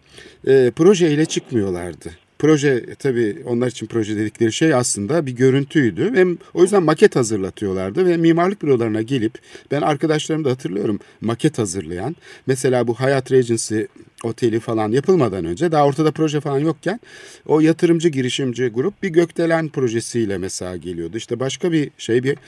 e, 0.46 0.70
projeyle 0.76 1.24
çıkmıyorlardı. 1.24 2.25
Proje 2.38 2.94
tabii 2.98 3.42
onlar 3.44 3.66
için 3.66 3.86
proje 3.86 4.16
dedikleri 4.16 4.52
şey 4.52 4.74
aslında 4.74 5.26
bir 5.26 5.32
görüntüydü 5.32 6.12
ve 6.12 6.36
o 6.54 6.62
yüzden 6.62 6.82
maket 6.82 7.16
hazırlatıyorlardı 7.16 8.06
ve 8.06 8.16
mimarlık 8.16 8.62
bürolarına 8.62 9.02
gelip 9.02 9.32
ben 9.70 9.82
arkadaşlarım 9.82 10.44
da 10.44 10.50
hatırlıyorum 10.50 11.00
maket 11.20 11.58
hazırlayan 11.58 12.16
mesela 12.46 12.86
bu 12.86 12.94
Hayat 12.94 13.32
Regency 13.32 13.82
oteli 14.24 14.60
falan 14.60 14.92
yapılmadan 14.92 15.44
önce 15.44 15.72
daha 15.72 15.86
ortada 15.86 16.10
proje 16.10 16.40
falan 16.40 16.58
yokken 16.58 17.00
o 17.46 17.60
yatırımcı 17.60 18.08
girişimci 18.08 18.66
grup 18.68 19.02
bir 19.02 19.08
gökdelen 19.08 19.68
projesiyle 19.68 20.38
mesela 20.38 20.76
geliyordu. 20.76 21.16
İşte 21.16 21.40
başka 21.40 21.72
bir 21.72 21.90
şey 21.98 22.22
bir 22.22 22.38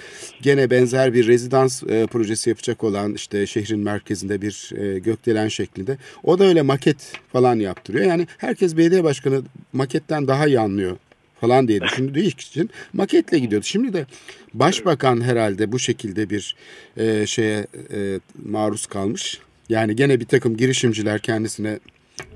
gene 0.42 0.70
benzer 0.70 1.14
bir 1.14 1.26
rezidans 1.26 1.82
e, 1.82 2.06
projesi 2.06 2.50
yapacak 2.50 2.84
olan 2.84 3.14
işte 3.14 3.46
şehrin 3.46 3.80
merkezinde 3.80 4.42
bir 4.42 4.70
e, 4.76 4.98
gökdelen 4.98 5.48
şeklinde. 5.48 5.98
O 6.22 6.38
da 6.38 6.44
öyle 6.44 6.62
maket 6.62 7.12
falan 7.32 7.56
yaptırıyor. 7.56 8.04
Yani 8.04 8.26
herkes 8.38 8.76
belediye 8.76 9.04
başkanı 9.04 9.42
maketten 9.78 10.28
daha 10.28 10.46
iyi 10.46 10.60
anlıyor 10.60 10.96
falan 11.40 11.68
diye 11.68 11.80
düşündüğü 11.80 12.20
için 12.20 12.70
maketle 12.92 13.38
gidiyordu. 13.38 13.66
Şimdi 13.66 13.92
de 13.92 14.06
başbakan 14.54 15.20
herhalde 15.20 15.72
bu 15.72 15.78
şekilde 15.78 16.30
bir 16.30 16.56
e, 16.96 17.26
şeye 17.26 17.66
e, 17.92 18.20
maruz 18.44 18.86
kalmış. 18.86 19.40
Yani 19.68 19.96
gene 19.96 20.20
bir 20.20 20.24
takım 20.24 20.56
girişimciler 20.56 21.20
kendisine 21.20 21.78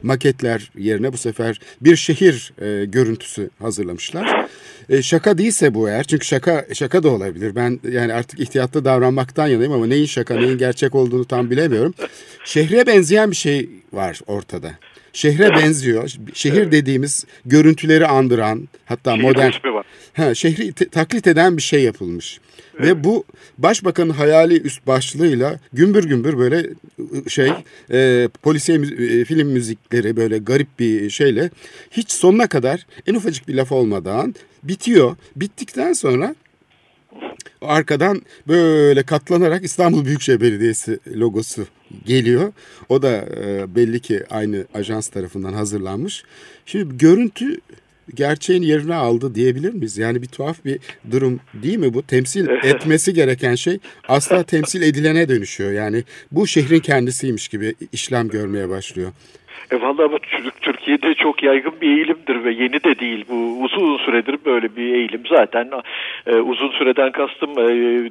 maketler 0.03 0.71
yerine 0.79 1.13
bu 1.13 1.17
sefer 1.17 1.61
bir 1.81 1.97
şehir 1.97 2.53
e, 2.61 2.85
görüntüsü 2.85 3.51
hazırlamışlar. 3.59 4.47
E, 4.89 5.03
şaka 5.03 5.39
değilse 5.39 5.75
bu 5.75 5.89
eğer 5.89 6.05
çünkü 6.05 6.27
şaka 6.27 6.67
şaka 6.73 7.03
da 7.03 7.09
olabilir. 7.09 7.55
Ben 7.55 7.81
yani 7.93 8.13
artık 8.13 8.41
ihtiyatlı 8.41 8.85
davranmaktan 8.85 9.47
yanayım 9.47 9.73
ama 9.73 9.87
neyin 9.87 10.07
şaka 10.07 10.35
neyin 10.35 10.59
gerçek 10.59 10.95
olduğunu 10.95 11.25
tam 11.25 11.51
bilemiyorum. 11.51 11.95
Şehre 12.45 12.87
benzeyen 12.87 13.31
bir 13.31 13.37
şey 13.37 13.69
var 13.93 14.21
ortada. 14.27 14.73
Şehre 15.13 15.51
benziyor. 15.51 16.11
Şehir 16.35 16.73
dediğimiz 16.73 17.27
görüntüleri 17.47 18.07
andıran 18.07 18.69
hatta 18.85 19.11
Şehir 19.11 19.23
modern 19.23 19.51
ha, 20.13 20.35
şehri 20.35 20.73
taklit 20.73 21.27
eden 21.27 21.57
bir 21.57 21.63
şey 21.63 21.83
yapılmış. 21.83 22.41
Ve 22.81 23.05
bu 23.05 23.25
başbakanın 23.59 24.11
hayali 24.11 24.61
üst 24.61 24.87
başlığıyla 24.87 25.59
gümbür 25.73 26.05
gümbür 26.05 26.39
böyle 26.39 26.67
şey 27.29 27.51
e, 27.93 28.29
polisiye 28.43 28.79
e, 28.79 29.25
film 29.25 29.49
müzikleri 29.49 30.17
böyle 30.17 30.39
garip 30.39 30.79
bir 30.79 31.11
şeyle 31.11 31.51
hiç 31.91 32.13
sonuna 32.13 32.47
kadar 32.47 32.87
en 33.07 33.15
ufacık 33.15 33.49
bir 33.49 33.55
laf 33.55 33.73
olmadan 33.73 34.35
bitiyor. 34.63 35.17
Bittikten 35.37 35.93
sonra 35.93 36.35
arkadan 37.63 38.23
böyle 38.49 39.03
katlanarak 39.03 39.65
İstanbul 39.65 40.05
Büyükşehir 40.05 40.41
Belediyesi 40.41 40.99
logosu 41.17 41.67
geliyor. 42.05 42.53
O 42.89 43.03
da 43.03 43.11
e, 43.11 43.75
belli 43.75 44.01
ki 44.01 44.25
aynı 44.31 44.67
ajans 44.75 45.09
tarafından 45.09 45.53
hazırlanmış. 45.53 46.25
Şimdi 46.67 46.99
görüntü 46.99 47.61
gerçeğin 48.15 48.63
yerini 48.63 48.95
aldı 48.95 49.35
diyebilir 49.35 49.73
miyiz? 49.73 49.99
Yani 49.99 50.23
bir 50.23 50.27
tuhaf 50.27 50.65
bir 50.65 50.79
durum 51.11 51.41
değil 51.55 51.79
mi 51.79 51.95
bu? 51.95 52.03
Temsil 52.03 52.49
etmesi 52.49 53.15
gereken 53.15 53.55
şey 53.55 53.79
asla 54.09 54.43
temsil 54.43 54.83
edilene 54.83 55.29
dönüşüyor. 55.29 55.73
Yani 55.73 56.05
bu 56.33 56.47
şehrin 56.47 56.81
kendisiymiş 56.81 57.49
gibi 57.49 57.75
işlem 57.93 58.29
görmeye 58.29 58.69
başlıyor. 58.69 59.13
E 59.71 59.81
vallahi 59.81 60.13
bu 60.13 60.19
Türk- 60.19 60.61
Türkiye'de 60.63 61.15
çok 61.15 61.43
yaygın 61.43 61.73
bir 61.81 61.89
eğilimdir 61.89 62.45
ve 62.45 62.53
yeni 62.53 62.85
de 62.85 62.99
değil. 62.99 63.25
Bu 63.29 63.63
uzun 63.63 63.99
süredir 63.99 64.37
böyle 64.47 64.77
bir 64.77 64.95
eğilim. 64.95 65.23
Zaten 65.29 65.69
e, 66.27 66.35
uzun 66.35 66.69
süreden 66.69 67.13
kastım 67.13 67.51
e, 67.59 67.65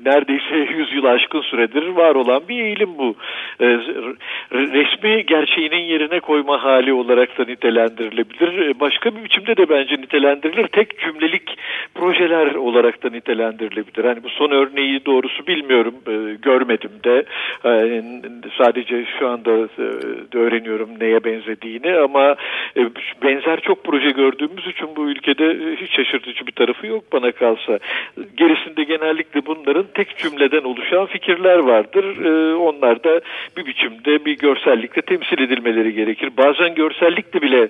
neredeyse 0.06 0.56
100 0.78 0.94
yıl 0.94 1.06
aşkın 1.06 1.42
süredir 1.42 1.88
var 1.88 2.16
olan 2.16 2.42
bir 2.50 2.64
eğilim 2.64 2.90
bu. 2.98 3.16
E, 3.60 3.66
resmi 4.52 5.26
gerçeğinin 5.26 5.84
yerine 5.84 6.20
koyma 6.20 6.64
hali 6.64 6.94
olarak 6.94 7.38
da 7.38 7.44
nitelendirilebilir. 7.44 8.70
E, 8.70 8.80
başka 8.80 9.16
bir 9.16 9.24
biçimde 9.24 9.58
de 9.58 9.70
bence 9.70 9.96
nitelendirilir. 9.96 10.68
Tek 10.68 11.00
cümlelik 11.00 11.58
projeler 11.96 12.56
olarak 12.56 13.04
da 13.04 13.10
nitelendirilebilir. 13.10 14.06
Hani 14.06 14.24
bu 14.24 14.30
son 14.30 14.52
örneği 14.52 15.06
doğrusu 15.06 15.48
bilmiyorum. 15.48 15.96
E, 16.08 16.36
görmedim 16.42 16.92
de. 17.04 17.26
E, 17.66 18.04
sadece 18.58 19.06
şu 19.20 19.28
anda 19.30 19.52
e, 19.52 20.38
öğreniyorum 20.38 20.90
neye 21.00 21.24
benzediğini 21.42 21.96
ama 21.96 22.36
e, 22.78 22.82
benzer 23.24 23.60
çok 23.60 23.84
proje 23.84 24.12
gördüğümüz 24.12 24.68
için 24.68 24.96
bu 24.96 25.10
ülkede 25.10 25.46
e, 25.46 25.76
hiç 25.76 25.92
şaşırtıcı 25.96 26.48
bir 26.48 26.52
tarafı 26.52 26.88
yok 26.88 27.04
bana 27.14 27.32
kalsa. 27.32 27.80
Gerisinde 28.38 28.84
genellikle 28.84 29.46
bunların 29.46 29.86
tek 29.94 30.18
cümleden 30.18 30.64
oluşan 30.64 31.06
fikirler 31.06 31.58
vardır. 31.58 32.26
E, 32.26 32.56
onlar 32.56 33.04
da 33.04 33.22
bir 33.58 33.66
biçimde 33.66 34.26
bir 34.26 34.38
görsellikle 34.38 35.02
temsil 35.02 35.40
edilmeleri 35.40 35.94
gerekir. 35.94 36.30
Bazen 36.38 36.76
görsellikle 36.76 37.42
bile 37.42 37.68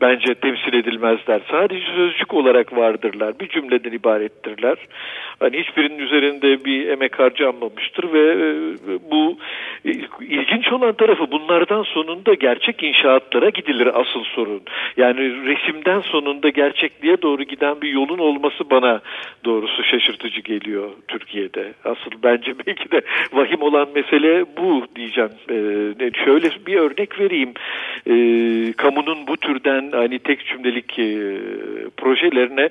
bence 0.00 0.34
temsil 0.34 0.74
edilmezler. 0.74 1.40
Sadece 1.50 1.86
sözcük 1.96 2.34
olarak 2.34 2.76
vardırlar. 2.76 3.40
Bir 3.40 3.48
cümleden 3.48 3.92
ibarettirler. 3.92 4.76
Hani 5.40 5.58
hiçbirinin 5.58 5.98
üzerinde 5.98 6.64
bir 6.64 6.88
emek 6.88 7.18
harcanmamıştır 7.18 8.12
ve 8.12 8.32
e, 8.32 8.50
bu 9.10 9.38
e, 9.84 9.90
ilginç 10.20 10.72
olan 10.72 10.92
tarafı 10.92 11.30
bunlardan 11.30 11.82
sonunda 11.82 12.34
gerçek 12.34 12.82
inşaatlara 12.82 13.48
gidilir 13.48 14.00
asıl 14.00 14.24
sorun. 14.24 14.62
Yani 14.96 15.20
resimden 15.46 16.00
sonunda 16.00 16.48
gerçekliğe 16.48 17.22
doğru 17.22 17.42
giden 17.42 17.80
bir 17.80 17.88
yolun 17.88 18.18
olması 18.18 18.70
bana 18.70 19.00
doğrusu 19.44 19.84
şaşırtıcı 19.84 20.40
geliyor 20.40 20.90
Türkiye'de. 21.08 21.72
Asıl 21.84 22.10
bence 22.22 22.54
belki 22.66 22.90
de 22.90 23.00
vahim 23.32 23.62
olan 23.62 23.88
mesele 23.94 24.44
bu 24.56 24.86
diyeceğim. 24.96 25.30
Ee, 25.50 26.10
şöyle 26.24 26.50
bir 26.66 26.76
örnek 26.76 27.20
vereyim. 27.20 27.52
Ee, 28.06 28.72
kamunun 28.72 29.26
bu 29.26 29.36
türden 29.36 29.83
hani 29.92 30.18
tek 30.18 30.46
cümlelik 30.46 30.98
e, 30.98 31.36
projelerine 31.96 32.68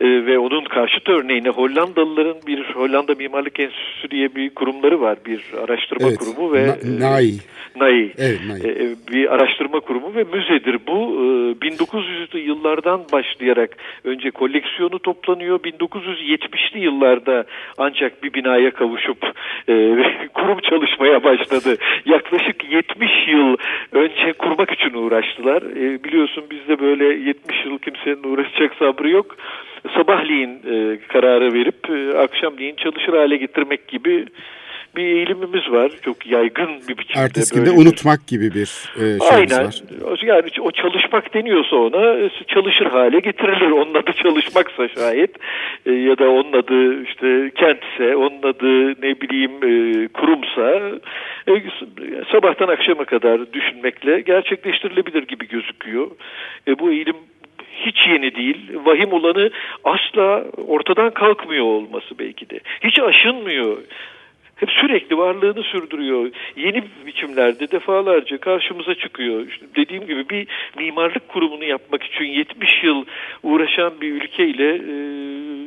e, 0.00 0.26
ve 0.26 0.38
onun 0.38 0.64
karşıt 0.64 1.08
örneğine 1.08 1.48
Hollandalıların 1.48 2.36
bir 2.46 2.64
Hollanda 2.64 3.14
Mimarlık 3.14 3.60
Enstitüsü 3.60 4.10
diye 4.10 4.34
bir 4.34 4.50
kurumları 4.50 5.00
var. 5.00 5.18
Bir 5.26 5.44
araştırma 5.64 6.08
Evet, 6.08 6.18
kurumu 6.18 6.52
ve 6.52 6.66
Na- 6.66 7.10
NAI. 7.10 7.32
NAI. 7.76 8.12
Evet, 8.18 8.40
NAI. 8.48 8.60
E, 8.60 8.94
bir 9.12 9.34
araştırma 9.34 9.80
kurumu 9.80 10.14
ve 10.14 10.24
müzedir. 10.24 10.78
Bu 10.86 10.92
e, 10.92 11.66
1900'lü 11.66 12.38
yıllardan 12.38 13.00
başlayarak 13.12 13.76
önce 14.04 14.30
koleksiyonu 14.30 14.98
toplanıyor. 14.98 15.58
1970'li 15.60 16.80
yıllarda 16.80 17.44
ancak 17.78 18.22
bir 18.22 18.34
binaya 18.34 18.70
kavuşup 18.70 19.18
e, 19.68 19.72
kurum 20.34 20.58
çalışmaya 20.60 21.24
başladı. 21.24 21.76
Yaklaşık 22.06 22.72
70 22.72 23.10
yıl 23.28 23.56
önce 23.92 24.32
kurmak 24.32 24.70
için 24.70 24.94
uğraştılar. 24.94 25.62
E, 25.62 26.04
biliyorsun 26.04 26.44
bizde 26.52 26.80
böyle 26.80 27.04
70 27.04 27.64
yıl 27.64 27.78
kimsenin 27.78 28.24
uğraşacak 28.24 28.74
sabrı 28.78 29.08
yok. 29.08 29.36
Sabahleyin 29.96 30.50
e, 30.50 30.98
kararı 31.08 31.52
verip 31.52 31.90
e, 31.90 32.18
akşamleyin 32.18 32.74
çalışır 32.74 33.12
hale 33.12 33.36
getirmek 33.36 33.88
gibi 33.88 34.26
bir 34.96 35.04
eğilimimiz 35.04 35.70
var. 35.70 35.92
Çok 36.02 36.26
yaygın 36.26 36.68
bir 36.88 36.98
biçimde. 36.98 37.24
Ertesi 37.24 37.54
günde 37.54 37.70
unutmak 37.70 38.26
gibi 38.26 38.54
bir 38.54 38.88
e, 38.96 38.98
şeyimiz 38.98 39.32
Aynen. 39.32 39.66
var. 39.66 39.82
Yani 40.22 40.50
o 40.60 40.70
çalışmak 40.70 41.34
deniyorsa 41.34 41.76
ona 41.76 42.30
çalışır 42.48 42.86
hale 42.86 43.20
getirilir. 43.20 43.70
Onun 43.70 43.94
adı 43.94 44.12
çalışmaksa 44.12 44.88
şayet 44.88 45.30
e, 45.86 45.92
ya 45.92 46.18
da 46.18 46.30
onun 46.30 46.52
adı 46.52 47.02
işte 47.02 47.50
kentse, 47.54 48.16
onun 48.16 48.42
adı 48.42 48.90
ne 48.90 49.20
bileyim 49.20 49.52
e, 49.52 50.08
kurumsa 50.08 50.80
e, 51.48 51.62
sabahtan 52.32 52.68
akşama 52.68 53.04
kadar 53.04 53.52
düşünmekle 53.52 54.20
gerçekleştirilebilir 54.20 55.22
gibi 55.22 55.48
gözüküyor. 55.48 56.10
E, 56.68 56.78
bu 56.78 56.90
eğilim 56.90 57.16
hiç 57.86 58.06
yeni 58.08 58.34
değil. 58.34 58.58
Vahim 58.84 59.12
olanı 59.12 59.50
asla 59.84 60.44
ortadan 60.66 61.10
kalkmıyor 61.10 61.64
olması 61.64 62.18
belki 62.18 62.50
de. 62.50 62.60
Hiç 62.84 62.98
aşınmıyor 62.98 63.76
hep 64.62 64.70
sürekli 64.70 65.18
varlığını 65.18 65.62
sürdürüyor. 65.62 66.30
Yeni 66.56 66.84
biçimlerde 67.06 67.70
defalarca 67.70 68.38
karşımıza 68.38 68.94
çıkıyor. 68.94 69.46
İşte 69.46 69.66
dediğim 69.76 70.06
gibi 70.06 70.28
bir 70.28 70.46
mimarlık 70.78 71.28
kurumunu 71.28 71.64
yapmak 71.64 72.02
için 72.02 72.24
70 72.24 72.84
yıl 72.84 73.04
uğraşan 73.42 74.00
bir 74.00 74.12
ülkeyle 74.12 74.74
e, 74.74 74.94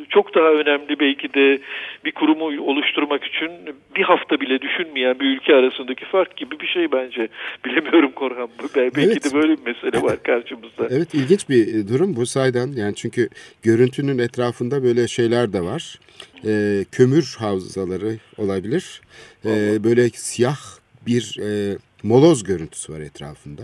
çok 0.09 0.35
daha 0.35 0.49
önemli 0.49 0.99
belki 0.99 1.33
de 1.33 1.59
bir 2.05 2.11
kurumu 2.11 2.45
oluşturmak 2.45 3.23
için 3.23 3.51
bir 3.95 4.03
hafta 4.03 4.39
bile 4.39 4.61
düşünmeyen 4.61 5.19
bir 5.19 5.25
ülke 5.25 5.55
arasındaki 5.55 6.05
fark 6.05 6.37
gibi 6.37 6.59
bir 6.59 6.67
şey 6.67 6.91
bence. 6.91 7.27
Bilemiyorum 7.65 8.11
Korhan. 8.11 8.49
Belki 8.75 9.01
evet. 9.01 9.25
de 9.25 9.33
böyle 9.33 9.57
bir 9.57 9.65
mesele 9.65 10.01
var 10.01 10.23
karşımızda. 10.23 10.87
Evet 10.95 11.13
ilginç 11.13 11.49
bir 11.49 11.87
durum 11.87 12.15
bu 12.15 12.25
saydan. 12.25 12.67
Yani 12.67 12.95
çünkü 12.95 13.29
görüntünün 13.63 14.17
etrafında 14.17 14.83
böyle 14.83 15.07
şeyler 15.07 15.53
de 15.53 15.61
var 15.61 15.99
e, 16.45 16.85
kömür 16.91 17.35
havzaları 17.39 18.17
olabilir. 18.37 19.01
E, 19.45 19.83
böyle 19.83 20.09
siyah 20.09 20.59
bir 21.07 21.39
e, 21.41 21.77
moloz 22.03 22.43
görüntüsü 22.43 22.93
var 22.93 22.99
etrafında. 22.99 23.61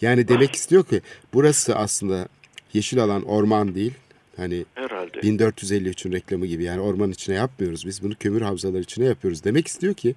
Yani 0.00 0.28
demek 0.28 0.54
istiyor 0.54 0.84
ki 0.84 1.02
burası 1.34 1.76
aslında 1.76 2.28
yeşil 2.72 3.04
alan 3.04 3.22
orman 3.22 3.74
değil. 3.74 3.92
Hani 4.36 4.64
Herhalde. 4.74 5.18
1453'ün 5.18 6.12
reklamı 6.12 6.46
gibi 6.46 6.62
yani 6.62 6.80
orman 6.80 7.10
içine 7.10 7.34
yapmıyoruz. 7.34 7.86
Biz 7.86 8.02
bunu 8.02 8.14
kömür 8.14 8.42
havzaları 8.42 8.82
içine 8.82 9.04
yapıyoruz. 9.04 9.44
Demek 9.44 9.66
istiyor 9.66 9.94
ki 9.94 10.14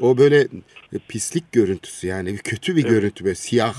o 0.00 0.18
böyle 0.18 0.48
pislik 1.08 1.52
görüntüsü 1.52 2.06
yani 2.06 2.36
kötü 2.44 2.76
bir 2.76 2.82
evet. 2.82 2.90
görüntü 2.90 3.24
böyle 3.24 3.34
siyah. 3.34 3.74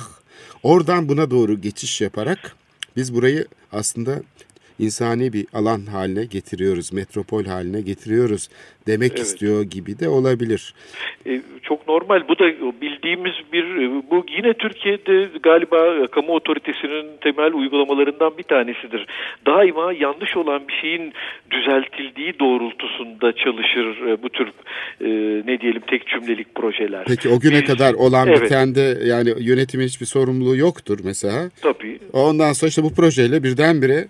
Oradan 0.64 1.10
buna 1.10 1.32
doğru 1.32 1.62
geçiş 1.62 2.02
yaparak 2.02 2.56
biz 2.96 3.14
burayı 3.14 3.48
aslında 3.72 4.24
insani 4.80 5.34
bir 5.34 5.48
alan 5.54 5.86
haline 5.86 6.26
getiriyoruz, 6.26 6.94
metropol 6.94 7.46
haline 7.46 7.82
getiriyoruz 7.82 8.50
demek 8.88 9.12
evet. 9.12 9.20
istiyor 9.20 9.64
gibi 9.64 10.00
de 10.00 10.10
olabilir. 10.10 10.74
E, 11.26 11.42
çok 11.64 11.88
normal. 11.88 12.28
Bu 12.28 12.40
da 12.40 12.46
bildiğimiz 12.82 13.34
bir 13.54 13.66
bu 14.12 14.26
yine 14.38 14.54
Türkiye'de 14.54 15.30
galiba 15.44 16.08
kamu 16.08 16.34
otoritesinin 16.34 17.08
temel 17.22 17.54
uygulamalarından 17.54 18.38
bir 18.38 18.44
tanesidir. 18.44 19.08
Daima 19.46 19.94
yanlış 19.94 20.38
olan 20.38 20.68
bir 20.68 20.74
şeyin 20.74 21.14
düzeltildiği 21.52 22.40
doğrultusunda 22.40 23.34
çalışır 23.36 24.08
e, 24.08 24.24
bu 24.24 24.30
tür 24.30 24.48
e, 25.02 25.08
ne 25.48 25.62
diyelim 25.62 25.82
tek 25.88 26.08
cümlelik 26.08 26.56
projeler. 26.56 27.04
Peki 27.08 27.30
o 27.30 27.40
güne 27.40 27.62
Biz, 27.62 27.68
kadar 27.68 27.94
olan 27.94 28.28
evet. 28.28 28.42
bitende 28.42 28.98
yani 29.04 29.34
yönetimin 29.40 29.86
hiçbir 29.86 30.06
sorumluluğu 30.06 30.56
yoktur 30.56 31.00
mesela. 31.04 31.50
Tabii. 31.62 32.00
Ondan 32.14 32.54
sonra 32.54 32.70
işte 32.70 32.84
bu 32.84 32.94
projeyle 32.94 33.44
birdenbire 33.44 34.08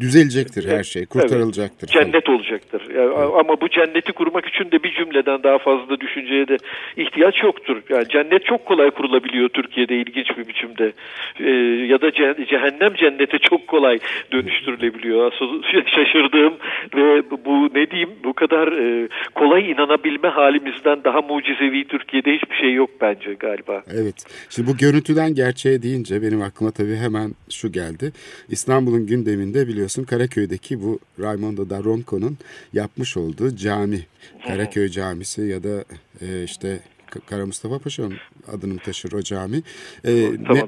düzelecektir 0.00 0.68
her 0.68 0.84
şey, 0.84 1.06
kurtarılacaktır. 1.06 1.90
Evet. 1.94 2.04
Cennet 2.04 2.28
olacaktır. 2.28 2.82
Yani, 2.94 3.12
evet. 3.18 3.30
Ama 3.40 3.60
bu 3.60 3.68
cenneti 4.02 4.12
kurmak 4.12 4.46
için 4.46 4.70
de 4.70 4.82
bir 4.82 4.94
cümleden 4.94 5.42
daha 5.42 5.58
fazla 5.58 6.00
düşünceye 6.00 6.48
de 6.48 6.56
ihtiyaç 6.96 7.42
yoktur. 7.42 7.82
Yani 7.88 8.08
cennet 8.08 8.44
çok 8.44 8.66
kolay 8.66 8.90
kurulabiliyor 8.90 9.48
Türkiye'de 9.48 9.96
ilginç 9.96 10.38
bir 10.38 10.48
biçimde. 10.48 10.92
Ee, 11.40 11.50
ya 11.86 12.00
da 12.00 12.12
cehennem 12.46 12.94
cennete 12.94 13.38
çok 13.38 13.66
kolay 13.66 13.98
dönüştürülebiliyor. 14.32 15.32
Şaşırdığım 15.86 16.54
ve 16.94 17.30
bu 17.44 17.68
ne 17.74 17.90
diyeyim 17.90 18.10
bu 18.24 18.32
kadar 18.32 18.72
e, 18.72 19.08
kolay 19.34 19.70
inanabilme 19.70 20.28
halimizden 20.28 21.04
daha 21.04 21.20
mucizevi 21.20 21.84
Türkiye'de 21.84 22.32
hiçbir 22.34 22.56
şey 22.56 22.74
yok 22.74 22.90
bence 23.00 23.34
galiba. 23.34 23.82
Evet. 23.94 24.14
Şimdi 24.50 24.68
bu 24.68 24.76
görüntüden 24.76 25.34
gerçeğe 25.34 25.82
deyince 25.82 26.22
benim 26.22 26.42
aklıma 26.42 26.70
tabii 26.70 26.96
hemen 26.96 27.30
şu 27.50 27.72
geldi. 27.72 28.12
İstanbul'un 28.48 29.06
gündeminde 29.06 29.68
biliyorsun 29.68 30.04
Karaköy'deki 30.04 30.82
bu 30.82 30.98
Raimondo 31.20 31.70
da 31.70 31.78
Ronco'nun 31.84 32.38
yapmış 32.72 33.16
olduğu 33.16 33.56
cami. 33.56 33.91
Karaköy 34.46 34.88
Camisi 34.88 35.42
ya 35.42 35.62
da 35.62 35.84
e, 36.20 36.44
işte 36.44 36.80
Kara 37.26 37.46
Mustafa 37.46 37.78
Paşa'nın 37.78 38.14
adını 38.52 38.78
taşır 38.78 39.12
o 39.12 39.22
cami. 39.22 39.62
E, 40.04 40.30
Tam 40.46 40.56
Me 40.56 40.62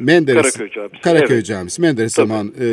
Menderes, 0.00 0.52
Karaköy 0.52 0.70
Camisi. 0.70 1.02
Karaköy 1.02 1.36
evet. 1.36 1.46
Camisi. 1.46 1.80
Menderes 1.80 2.14
Tabii. 2.14 2.28
zaman 2.28 2.52
e, 2.60 2.66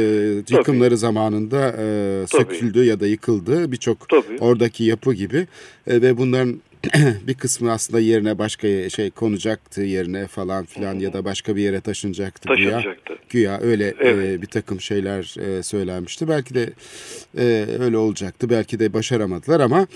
yıkımları 0.49 0.89
Tabii. 0.89 0.97
zamanında 0.97 1.75
e, 1.79 2.27
söküldü 2.27 2.83
ya 2.83 2.99
da 2.99 3.07
yıkıldı. 3.07 3.71
Birçok 3.71 4.07
oradaki 4.39 4.83
yapı 4.83 5.13
gibi 5.13 5.47
e, 5.87 6.01
ve 6.01 6.17
bunların 6.17 6.61
bir 7.27 7.33
kısmı 7.33 7.71
aslında 7.71 7.99
yerine 7.99 8.37
başka 8.37 8.89
şey 8.89 9.11
konacaktı 9.11 9.81
yerine 9.81 10.27
falan 10.27 10.65
filan 10.65 10.99
ya 10.99 11.13
da 11.13 11.25
başka 11.25 11.55
bir 11.55 11.61
yere 11.61 11.81
taşınacaktı. 11.81 12.47
Taşınacaktı. 12.47 13.13
Güya, 13.29 13.57
güya 13.57 13.71
öyle 13.71 13.93
evet. 13.99 14.39
e, 14.39 14.41
bir 14.41 14.47
takım 14.47 14.81
şeyler 14.81 15.35
e, 15.39 15.63
söylenmişti. 15.63 16.27
Belki 16.27 16.53
de 16.53 16.69
e, 17.37 17.65
öyle 17.79 17.97
olacaktı. 17.97 18.49
Belki 18.49 18.79
de 18.79 18.93
başaramadılar 18.93 19.59
ama 19.59 19.87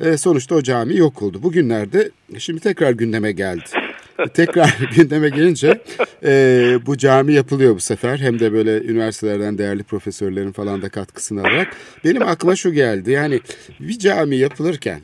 e, 0.00 0.16
sonuçta 0.16 0.54
o 0.54 0.62
cami 0.62 0.96
yok 0.96 1.22
oldu. 1.22 1.42
Bugünlerde 1.42 2.10
şimdi 2.38 2.60
tekrar 2.60 2.92
gündeme 2.92 3.32
geldi. 3.32 3.64
tekrar 4.34 4.78
gündeme 4.96 5.28
gelince 5.28 5.80
e, 6.24 6.78
bu 6.86 6.96
cami 6.96 7.32
yapılıyor 7.32 7.74
bu 7.74 7.80
sefer. 7.80 8.18
Hem 8.18 8.38
de 8.38 8.52
böyle 8.52 8.82
üniversitelerden 8.82 9.58
değerli 9.58 9.82
profesörlerin 9.82 10.52
falan 10.52 10.82
da 10.82 10.88
katkısını 10.88 11.40
alarak. 11.40 11.76
Benim 12.04 12.22
aklıma 12.22 12.56
şu 12.56 12.72
geldi. 12.72 13.10
Yani 13.10 13.40
bir 13.80 13.98
cami 13.98 14.36
yapılırken 14.36 15.00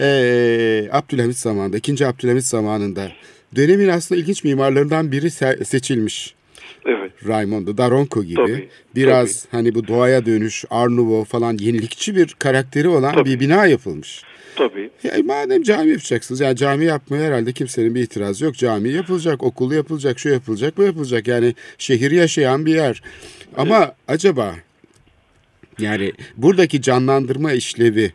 ee, 0.00 0.88
Abdülhamit 0.92 1.36
zamanında, 1.36 1.76
ikinci 1.76 2.06
Abdülhamit 2.06 2.44
zamanında 2.44 3.08
dönemin 3.56 3.88
aslında 3.88 4.20
ilginç 4.20 4.44
mimarlarından 4.44 5.12
biri 5.12 5.30
seçilmiş. 5.64 6.34
Evet. 6.86 7.12
Raimondo 7.28 7.78
Daronco 7.78 8.24
gibi 8.24 8.34
tabii, 8.34 8.68
biraz 8.94 9.42
tabii. 9.42 9.50
hani 9.52 9.74
bu 9.74 9.88
doğaya 9.88 10.26
dönüş, 10.26 10.64
Art 10.70 10.90
Nouveau 10.90 11.24
falan 11.24 11.58
yenilikçi 11.58 12.16
bir 12.16 12.34
karakteri 12.38 12.88
olan 12.88 13.14
tabii. 13.14 13.30
bir 13.30 13.40
bina 13.40 13.66
yapılmış. 13.66 14.22
Tabii. 14.56 14.90
Ya 15.02 15.12
madem 15.24 15.62
cami 15.62 15.90
yapacaksınız 15.90 16.40
yani 16.40 16.56
cami 16.56 16.84
yapmaya 16.84 17.22
herhalde 17.22 17.52
kimsenin 17.52 17.94
bir 17.94 18.02
itirazı 18.02 18.44
yok. 18.44 18.54
Cami 18.54 18.88
yapılacak, 18.88 19.42
okul 19.42 19.72
yapılacak, 19.72 20.18
şu 20.18 20.28
yapılacak, 20.28 20.76
bu 20.76 20.82
yapılacak. 20.82 21.28
Yani 21.28 21.54
şehir 21.78 22.10
yaşayan 22.10 22.66
bir 22.66 22.74
yer. 22.74 23.02
Ama 23.56 23.78
evet. 23.78 23.92
acaba 24.08 24.54
yani 25.78 26.12
buradaki 26.36 26.82
canlandırma 26.82 27.52
işlevi 27.52 28.12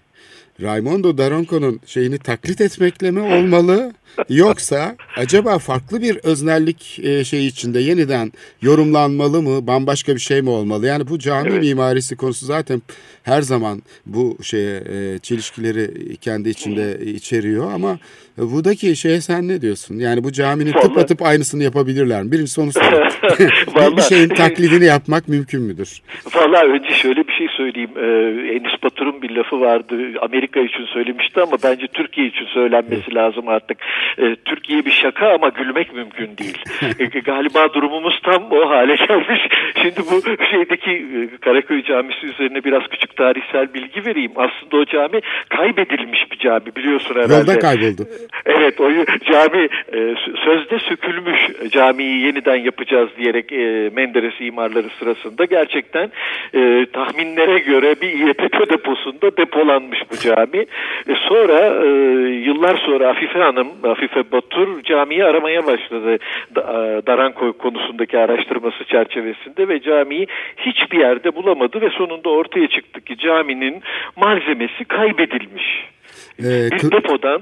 Raimondo 0.62 1.18
Daronco'nun 1.18 1.80
şeyini 1.86 2.20
taklit 2.20 2.62
etmekle 2.62 3.12
mi 3.12 3.22
olmalı? 3.22 3.94
Yoksa 4.30 4.96
acaba 5.18 5.60
farklı 5.60 6.02
bir 6.02 6.16
öznellik 6.24 7.00
e, 7.04 7.24
şey 7.24 7.48
içinde 7.48 7.80
yeniden 7.80 8.32
yorumlanmalı 8.62 9.42
mı? 9.42 9.68
Bambaşka 9.68 10.16
bir 10.16 10.20
şey 10.20 10.42
mi 10.42 10.50
olmalı? 10.50 10.88
Yani 10.88 11.08
bu 11.08 11.20
cami 11.20 11.50
evet. 11.50 11.62
mimarisi 11.62 12.16
konusu 12.18 12.46
zaten 12.46 12.82
her 13.24 13.42
zaman 13.42 13.82
bu 14.06 14.38
şeye 14.44 14.78
e, 14.78 15.20
çelişkileri 15.20 16.18
kendi 16.18 16.50
içinde 16.50 17.06
içeriyor 17.06 17.72
ama 17.74 17.98
buradaki 18.38 18.96
şeye 18.96 19.22
sen 19.22 19.48
ne 19.48 19.62
diyorsun? 19.62 20.00
Yani 20.00 20.24
bu 20.24 20.32
caminin 20.32 20.74
Vallahi... 20.74 20.88
tıpatıp 20.88 21.22
aynısını 21.22 21.64
yapabilirler 21.64 22.24
mi? 22.24 22.32
Birincisi 22.32 22.62
onu 22.62 22.72
sorayım. 22.72 23.98
bir 23.98 24.02
şeyin 24.02 24.30
taklidini 24.30 24.86
yapmak 24.86 25.28
mümkün 25.28 25.62
müdür? 25.62 26.02
Valla 26.36 26.64
önce 26.66 26.90
şöyle 26.90 27.28
bir 27.28 27.34
şey 27.34 27.48
söyleyeyim. 27.58 27.92
Ee, 27.98 28.54
Enis 28.56 28.84
Batur'un 28.84 29.22
bir 29.22 29.30
lafı 29.30 29.60
vardı. 29.62 29.96
Amerika 30.22 30.60
için 30.60 30.86
söylemişti 30.86 31.42
ama 31.42 31.58
bence 31.64 31.88
Türkiye 31.88 32.28
için 32.28 32.46
söylenmesi 32.46 33.16
lazım 33.16 33.48
artık. 33.48 33.78
Ee, 34.20 34.36
Türkiye 34.46 34.86
bir 34.86 34.92
şaka 34.92 35.34
ama 35.34 35.50
gülmek 35.50 35.94
mümkün 35.94 36.38
değil. 36.38 36.58
ee, 37.00 37.20
galiba 37.26 37.74
durumumuz 37.74 38.20
tam 38.24 38.52
o 38.52 38.70
hale 38.70 38.96
gelmiş. 38.96 39.42
Şimdi 39.82 40.00
bu 40.12 40.46
şeydeki 40.52 40.92
e, 40.92 41.38
Karaköy 41.38 41.84
Camisi 41.84 42.26
üzerine 42.26 42.64
biraz 42.64 42.88
küçük 42.88 43.16
tarihsel 43.18 43.74
bilgi 43.74 44.06
vereyim. 44.06 44.32
Aslında 44.36 44.78
o 44.78 44.86
cami 44.86 45.22
kaybedilmiş 45.50 46.32
bir 46.32 46.38
cami 46.38 46.76
biliyorsun 46.76 47.16
herhalde. 47.16 47.34
Yolda 47.34 47.60
kayboldu. 47.60 48.08
Evet 48.46 48.82
o 48.82 48.92
cami 49.32 49.70
e, 49.94 50.16
sözde 50.46 50.80
sökülmüş 50.80 51.72
camiyi 51.72 52.26
yeniden 52.26 52.56
yapacağız 52.56 53.10
diyerek 53.18 53.52
e, 53.52 53.90
Menderes 53.96 54.34
imarları 54.40 54.90
sırasında 55.00 55.46
gerçekten 55.46 56.12
e, 56.54 56.86
tahminlere 56.94 57.60
göre 57.60 57.96
bir 58.02 58.10
İETT 58.10 58.70
deposunda 58.70 59.38
depolanmış 59.38 60.00
bu 60.12 60.18
cami. 60.18 60.66
E, 61.08 61.16
sonra 61.30 61.86
e, 61.86 61.88
yıllar 62.30 62.78
sonra 62.86 63.10
Afife 63.10 63.40
Hanım, 63.40 63.68
Afife 63.90 64.32
Batur 64.32 64.84
camiyi 64.84 65.26
aramaya 65.26 65.66
başladı. 65.66 66.18
Da, 66.56 66.64
Darankoy 67.08 67.54
konusundaki 67.54 68.20
araştırması 68.20 68.84
çerçevesinde 68.84 69.68
ve 69.68 69.82
camiyi 69.82 70.28
hiçbir 70.58 71.00
yerde 71.00 71.36
bulamadı 71.36 71.82
ve 71.82 71.90
sonunda 71.90 72.30
ortaya 72.30 72.68
çıktı 72.68 73.02
ki 73.02 73.18
caminin 73.18 73.82
malzemesi 74.16 74.86
kaybedilmiş. 74.86 75.93
Ee, 76.40 76.70
bir 76.72 76.92
depodan 76.92 77.42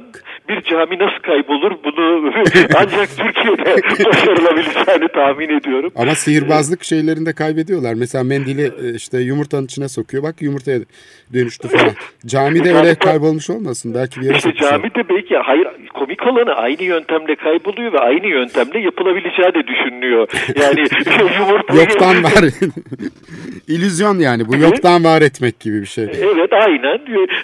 bir 0.49 0.61
cami 0.61 0.99
nasıl 0.99 1.19
kaybolur 1.21 1.71
bunu 1.85 2.31
ancak 2.75 3.09
Türkiye'de 3.17 3.75
başarılabileceğini 4.05 5.07
tahmin 5.07 5.49
ediyorum. 5.49 5.91
Ama 5.95 6.15
sihirbazlık 6.15 6.83
şeylerini 6.83 7.25
de 7.25 7.33
kaybediyorlar. 7.33 7.93
Mesela 7.93 8.23
mendili 8.23 8.71
e, 8.83 8.95
işte 8.95 9.19
yumurtanın 9.19 9.65
içine 9.65 9.87
sokuyor. 9.89 10.23
Bak 10.23 10.41
yumurtaya 10.41 10.79
dönüştü 11.33 11.67
falan. 11.67 11.91
Camide 12.25 12.73
öyle 12.75 12.95
kaybolmuş 12.95 13.49
olmasın. 13.49 13.93
Belki 13.93 14.21
bir 14.21 14.25
yere 14.25 14.37
İşte 14.37 14.49
sokmuşlar. 14.49 14.71
cami 14.71 14.95
de 14.95 15.09
belki 15.09 15.35
hayır 15.37 15.67
komik 15.93 16.27
olanı 16.27 16.53
aynı 16.53 16.83
yöntemle 16.83 17.35
kayboluyor 17.35 17.93
ve 17.93 17.99
aynı 17.99 18.27
yöntemle 18.27 18.79
yapılabileceği 18.79 19.53
de 19.53 19.67
düşünülüyor. 19.67 20.27
Yani 20.61 20.79
yumurtayı 21.39 21.79
Yoktan 21.79 22.23
var. 22.23 22.43
İllüzyon 23.67 24.19
yani. 24.19 24.47
Bu 24.47 24.55
yoktan 24.57 25.03
var 25.03 25.21
etmek 25.21 25.59
gibi 25.59 25.81
bir 25.81 25.85
şey. 25.85 26.03
Evet 26.03 26.53
aynen. 26.53 26.99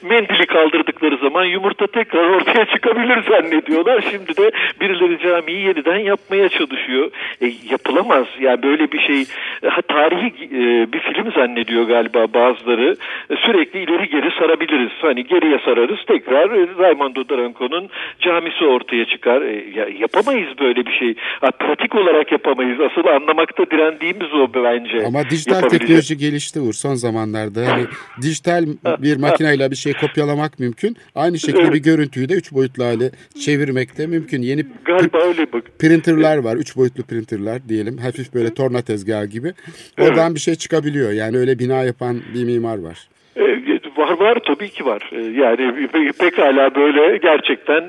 Mendili 0.09 0.45
kaldırdıkları 0.47 1.16
zaman 1.18 1.45
yumurta 1.45 1.88
tekrar 1.88 2.30
ortaya 2.30 2.65
çıkabilir 2.65 3.24
zannediyorlar. 3.30 4.05
Şimdi 4.11 4.38
de 4.38 4.51
birileri 4.82 5.20
camiyi 5.20 5.65
yeniden 5.65 5.97
yapmaya 5.97 6.49
çalışıyor. 6.49 7.11
E, 7.41 7.53
yapılamaz. 7.70 8.26
Yani 8.39 8.63
böyle 8.63 8.91
bir 8.91 8.99
şey 8.99 9.26
ha, 9.70 9.82
tarihi 9.82 10.28
e, 10.28 10.93
bir 10.93 10.99
film 10.99 11.32
zannediyor 11.32 11.84
galiba 11.84 12.34
bazıları. 12.34 12.95
E, 13.30 13.36
sürekli 13.36 13.80
ileri 13.80 14.09
geri 14.09 14.32
sarabiliriz. 14.39 14.91
Hani 15.01 15.28
geriye 15.28 15.59
sararız 15.65 15.99
tekrar 16.07 16.51
e, 16.51 16.68
Raimondo 16.80 17.30
Daronco'nun 17.30 17.89
camisi 18.20 18.65
ortaya 18.65 19.05
çıkar. 19.05 19.41
E, 19.41 19.70
ya, 19.76 19.88
yapamayız 19.99 20.49
böyle 20.59 20.86
bir 20.86 20.91
şey. 20.91 21.15
Ha, 21.41 21.51
pratik 21.51 21.95
olarak 21.95 22.32
yapamayız. 22.32 22.80
Asıl 22.80 23.07
anlamakta 23.07 23.65
direndiğimiz 23.72 24.34
o 24.34 24.53
bence. 24.53 25.05
Ama 25.07 25.30
dijital 25.30 25.61
teknoloji 25.70 26.18
gelişti 26.18 26.59
Uğur 26.59 26.74
son 26.74 26.95
zamanlarda. 26.95 27.61
Yani 27.61 27.86
dijital 28.22 28.65
bir 28.99 29.18
makineyle 29.18 29.72
bir 29.72 29.76
şey 29.76 29.93
kopyalamak 29.93 30.59
mümkün. 30.59 30.97
Aynı 31.16 31.39
şekilde 31.39 31.62
Evet. 31.62 31.74
bir 31.74 31.80
görüntüyü 31.84 32.30
de 32.30 32.34
üç 32.34 32.51
boyutlu 32.53 32.84
hale 32.84 33.12
çevirmek 33.45 33.97
de 33.97 34.08
mümkün. 34.08 34.41
Yeni 34.41 34.66
Galiba 34.86 35.18
öyle 35.24 35.51
bak. 35.53 35.64
printerlar 35.80 36.38
var. 36.38 36.55
Üç 36.55 36.76
boyutlu 36.78 37.03
printerlar 37.03 37.70
diyelim. 37.70 37.97
Hafif 37.97 38.34
böyle 38.34 38.53
torna 38.53 38.82
tezgahı 38.82 39.26
gibi. 39.26 39.53
Oradan 40.01 40.36
bir 40.36 40.39
şey 40.39 40.55
çıkabiliyor. 40.55 41.12
Yani 41.12 41.38
öyle 41.38 41.60
bina 41.60 41.84
yapan 41.84 42.22
bir 42.34 42.43
mimar 42.45 42.78
var. 42.80 43.08
E, 43.36 43.58
Var 43.97 44.20
var 44.20 44.38
tabii 44.47 44.70
ki 44.70 44.86
var. 44.86 45.10
E, 45.12 45.22
Yani 45.22 45.62
pe- 45.93 46.14
pekala 46.20 46.76
böyle 46.76 47.18
gerçekten 47.18 47.82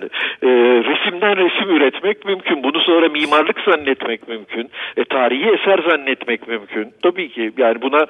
e, 0.43 0.49
resimden 0.89 1.37
resim 1.37 1.77
üretmek 1.77 2.25
mümkün. 2.25 2.63
Bunu 2.63 2.81
sonra 2.81 3.09
mimarlık 3.09 3.57
zannetmek 3.61 4.29
mümkün. 4.29 4.71
E, 4.97 5.05
tarihi 5.05 5.45
eser 5.61 5.79
zannetmek 5.91 6.49
mümkün. 6.49 6.87
Tabii 7.03 7.29
ki 7.29 7.53
yani 7.59 7.83
buna 7.83 8.07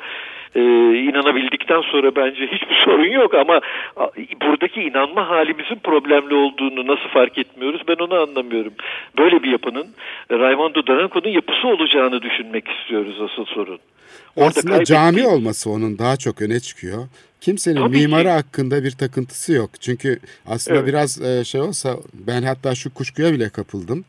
e, 0.55 0.61
inanabildikten 1.09 1.81
sonra 1.83 2.17
bence 2.17 2.47
hiçbir 2.47 2.75
sorun 2.85 3.11
yok 3.13 3.35
ama 3.35 3.61
buradaki 4.43 4.81
inanma 4.83 5.29
halimizin 5.29 5.79
problemli 5.85 6.35
olduğunu 6.35 6.87
nasıl 6.87 7.09
fark 7.09 7.39
etmiyoruz 7.39 7.83
ben 7.89 7.97
onu 8.05 8.15
anlamıyorum. 8.15 8.73
Böyle 9.19 9.43
bir 9.43 9.51
yapının 9.53 9.87
Raimondo 10.31 10.87
Daronco'nun 10.87 11.29
yapısı 11.33 11.69
olacağını 11.69 12.23
düşünmek 12.23 12.65
istiyoruz 12.69 13.17
asıl 13.21 13.45
sorun. 13.45 13.79
Orada 14.37 14.49
Aslında 14.49 14.75
kaybettiği- 14.75 14.85
cami 14.87 15.27
olması 15.27 15.71
onun 15.71 15.99
daha 15.99 16.17
çok 16.17 16.43
öne 16.43 16.61
çıkıyor. 16.61 17.09
Kimsenin 17.41 17.77
Tabii 17.81 17.97
mimarı 17.99 18.23
ki. 18.25 18.29
hakkında 18.29 18.85
bir 18.85 18.91
takıntısı 18.91 19.53
yok. 19.53 19.71
Çünkü 19.81 20.19
aslında 20.47 20.79
Evet. 20.79 20.89
biraz 20.89 21.23
e, 21.23 21.45
şey 21.45 21.61
olsa 21.61 21.97
ben 22.15 22.43
hatta 22.43 22.75
şu 22.75 22.95
kuşkuya 22.95 23.33
bile 23.33 23.49
kapıldım. 23.49 24.05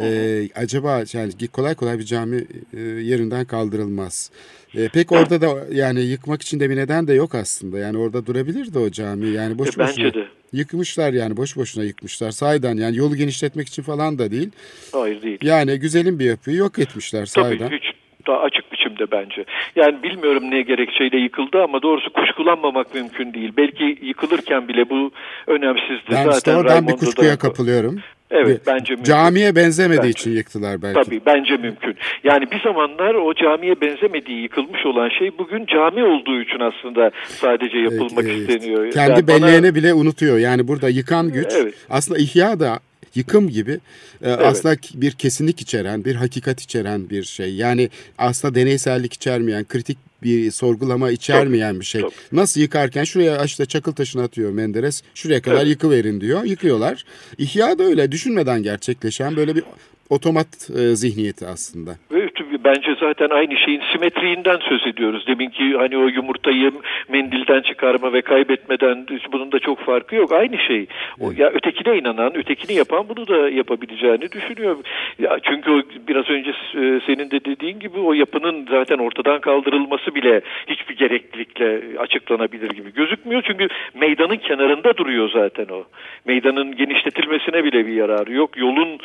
E, 0.00 0.48
acaba 0.54 1.02
yani 1.12 1.32
kolay 1.52 1.74
kolay 1.74 1.98
bir 1.98 2.04
cami 2.04 2.36
e, 2.76 2.80
yerinden 2.80 3.44
kaldırılmaz. 3.44 4.30
E, 4.74 4.88
pek 4.88 5.12
orada 5.12 5.40
da 5.40 5.46
yani 5.72 6.00
yıkmak 6.00 6.42
için 6.42 6.60
de 6.60 6.70
bir 6.70 6.76
neden 6.76 7.08
de 7.08 7.14
yok 7.14 7.34
aslında. 7.34 7.78
Yani 7.78 7.98
orada 7.98 8.26
durabilirdi 8.26 8.78
o 8.78 8.90
cami. 8.90 9.28
Yani 9.28 9.58
boş 9.58 9.68
E, 9.68 9.78
bence 9.78 10.04
boşuna 10.04 10.14
de. 10.14 10.26
yıkmışlar 10.52 11.12
yani 11.12 11.36
boş 11.36 11.56
boşuna 11.56 11.84
yıkmışlar. 11.84 12.30
Sahiden 12.30 12.76
yani 12.76 12.96
yolu 12.96 13.16
genişletmek 13.16 13.68
için 13.68 13.82
falan 13.82 14.18
da 14.18 14.30
değil. 14.30 14.50
Hayır 14.92 15.22
değil. 15.22 15.38
Yani 15.42 15.78
güzelim 15.78 16.18
bir 16.18 16.24
yapıyı 16.24 16.56
yok 16.56 16.78
etmişler 16.78 17.26
Tabii 17.34 17.44
sahiden. 17.44 17.68
hiç 17.76 17.84
daha 18.26 18.38
açık 18.38 18.72
biçimde 18.72 19.10
bence. 19.10 19.44
Yani 19.76 20.02
bilmiyorum 20.02 20.50
ne 20.50 20.62
gerekçeyle 20.62 21.16
yıkıldı 21.18 21.62
ama 21.62 21.82
doğrusu 21.82 22.12
kuşkulanmamak 22.12 22.94
mümkün 22.94 23.34
değil. 23.34 23.52
Belki 23.56 23.98
yıkılırken 24.02 24.68
bile 24.68 24.90
bu 24.90 25.10
önemsizdi. 25.46 26.10
Ben 26.10 26.24
Zaten 26.24 26.38
işte 26.38 26.56
oradan 26.56 26.86
bir 26.86 26.92
Raimondo'da- 26.92 27.04
kuşkuya 27.04 27.38
kapılıyorum. 27.38 28.00
Evet 28.30 28.60
bence 28.66 28.94
mümkün. 28.94 29.04
Camiye 29.12 29.56
benzemediği 29.56 29.98
Bence. 29.98 30.10
için 30.10 30.30
yıktılar 30.30 30.82
belki. 30.82 31.02
Tabii 31.04 31.20
bence 31.26 31.56
mümkün. 31.56 31.94
Yani 32.24 32.50
bir 32.50 32.60
zamanlar 32.62 33.14
o 33.14 33.34
camiye 33.34 33.80
benzemediği 33.80 34.42
yıkılmış 34.42 34.86
olan 34.86 35.08
şey 35.08 35.38
bugün 35.38 35.66
cami 35.66 36.04
olduğu 36.04 36.40
için 36.40 36.58
aslında 36.60 37.10
sadece 37.26 37.78
yapılmak 37.78 38.24
Ee, 38.24 38.32
e, 38.32 38.36
isteniyor. 38.38 38.90
Kendi 38.92 39.10
Yani 39.10 39.28
bana- 39.28 39.42
belleğini 39.46 39.74
bile 39.74 39.94
unutuyor. 39.94 40.38
Yani 40.38 40.68
burada 40.68 40.88
yıkan 40.88 41.32
güç 41.32 41.46
Evet. 41.56 41.74
aslında 41.90 42.18
ihya 42.18 42.60
da 42.60 42.78
yıkım 43.14 43.48
gibi 43.48 43.78
e, 44.24 44.30
aslında 44.30 44.76
bir 44.94 45.12
kesinlik 45.12 45.60
içeren, 45.60 46.04
bir 46.04 46.14
hakikat 46.14 46.60
içeren 46.60 47.10
bir 47.10 47.22
şey. 47.22 47.54
Yani 47.54 47.88
aslında 48.18 48.54
deneysellik 48.54 49.12
içermeyen, 49.12 49.64
kritik 49.64 49.98
bir 50.22 50.50
sorgulama 50.50 51.10
içermeyen 51.10 51.80
bir 51.80 51.84
şey. 51.84 52.00
tabii. 52.00 52.10
Nasıl 52.32 52.60
yıkarken 52.60 53.04
şuraya 53.04 53.44
işte 53.44 53.66
çakıl 53.66 53.92
taşını 53.92 54.22
atıyor 54.22 54.50
Menderes. 54.50 55.02
Şuraya 55.14 55.42
kadar 55.42 55.56
Evet. 55.56 55.66
yıkıverin 55.68 56.20
diyor. 56.20 56.44
Yıkıyorlar. 56.44 57.04
İhya 57.38 57.78
da 57.78 57.82
öyle 57.84 58.12
düşünmeden 58.12 58.62
gerçekleşen 58.62 59.36
böyle 59.36 59.56
bir 59.56 59.64
otomat 60.10 60.70
e, 60.70 60.96
zihniyeti 60.96 61.46
aslında. 61.46 61.90
Ve 62.10 62.26
bence 62.66 62.96
zaten 63.00 63.30
aynı 63.30 63.56
şeyin 63.56 63.82
simetriğinden 63.92 64.58
söz 64.68 64.86
ediyoruz. 64.86 65.26
Deminki 65.26 65.76
hani 65.76 65.96
o 65.98 66.08
yumurtayı 66.08 66.72
mendilden 67.08 67.62
çıkarma 67.62 68.12
ve 68.12 68.22
kaybetmeden 68.22 69.06
bunun 69.32 69.52
da 69.52 69.58
çok 69.58 69.78
farkı 69.78 70.14
yok. 70.14 70.32
Aynı 70.32 70.58
şey. 70.58 70.86
O, 71.20 71.30
ya 71.36 71.50
ötekine 71.50 71.98
inanan, 71.98 72.36
ötekini 72.36 72.76
yapan 72.76 73.08
bunu 73.08 73.28
da 73.28 73.48
yapabileceğini 73.48 74.32
düşünüyor. 74.32 74.76
Ya 75.18 75.38
çünkü 75.42 75.70
o 75.70 75.82
biraz 76.08 76.30
önce 76.30 76.50
e, 76.50 77.00
senin 77.06 77.30
de 77.30 77.44
dediğin 77.44 77.78
gibi 77.78 77.98
o 77.98 78.12
yapının 78.12 78.66
zaten 78.70 78.98
ortadan 78.98 79.40
kaldırılması 79.40 80.14
bile 80.14 80.40
hiçbir 80.66 80.96
gereklilikle 80.96 81.82
açıklanabilir 81.98 82.70
gibi 82.70 82.92
gözükmüyor. 82.92 83.42
Çünkü 83.46 83.68
meydanın 83.94 84.36
kenarında 84.36 84.96
duruyor 84.96 85.30
zaten 85.30 85.66
o. 85.72 85.84
Meydanın 86.24 86.76
genişletilmesine 86.76 87.64
bile 87.64 87.86
bir 87.86 87.92
yararı 87.92 88.32
yok. 88.32 88.56
Yolun 88.56 88.98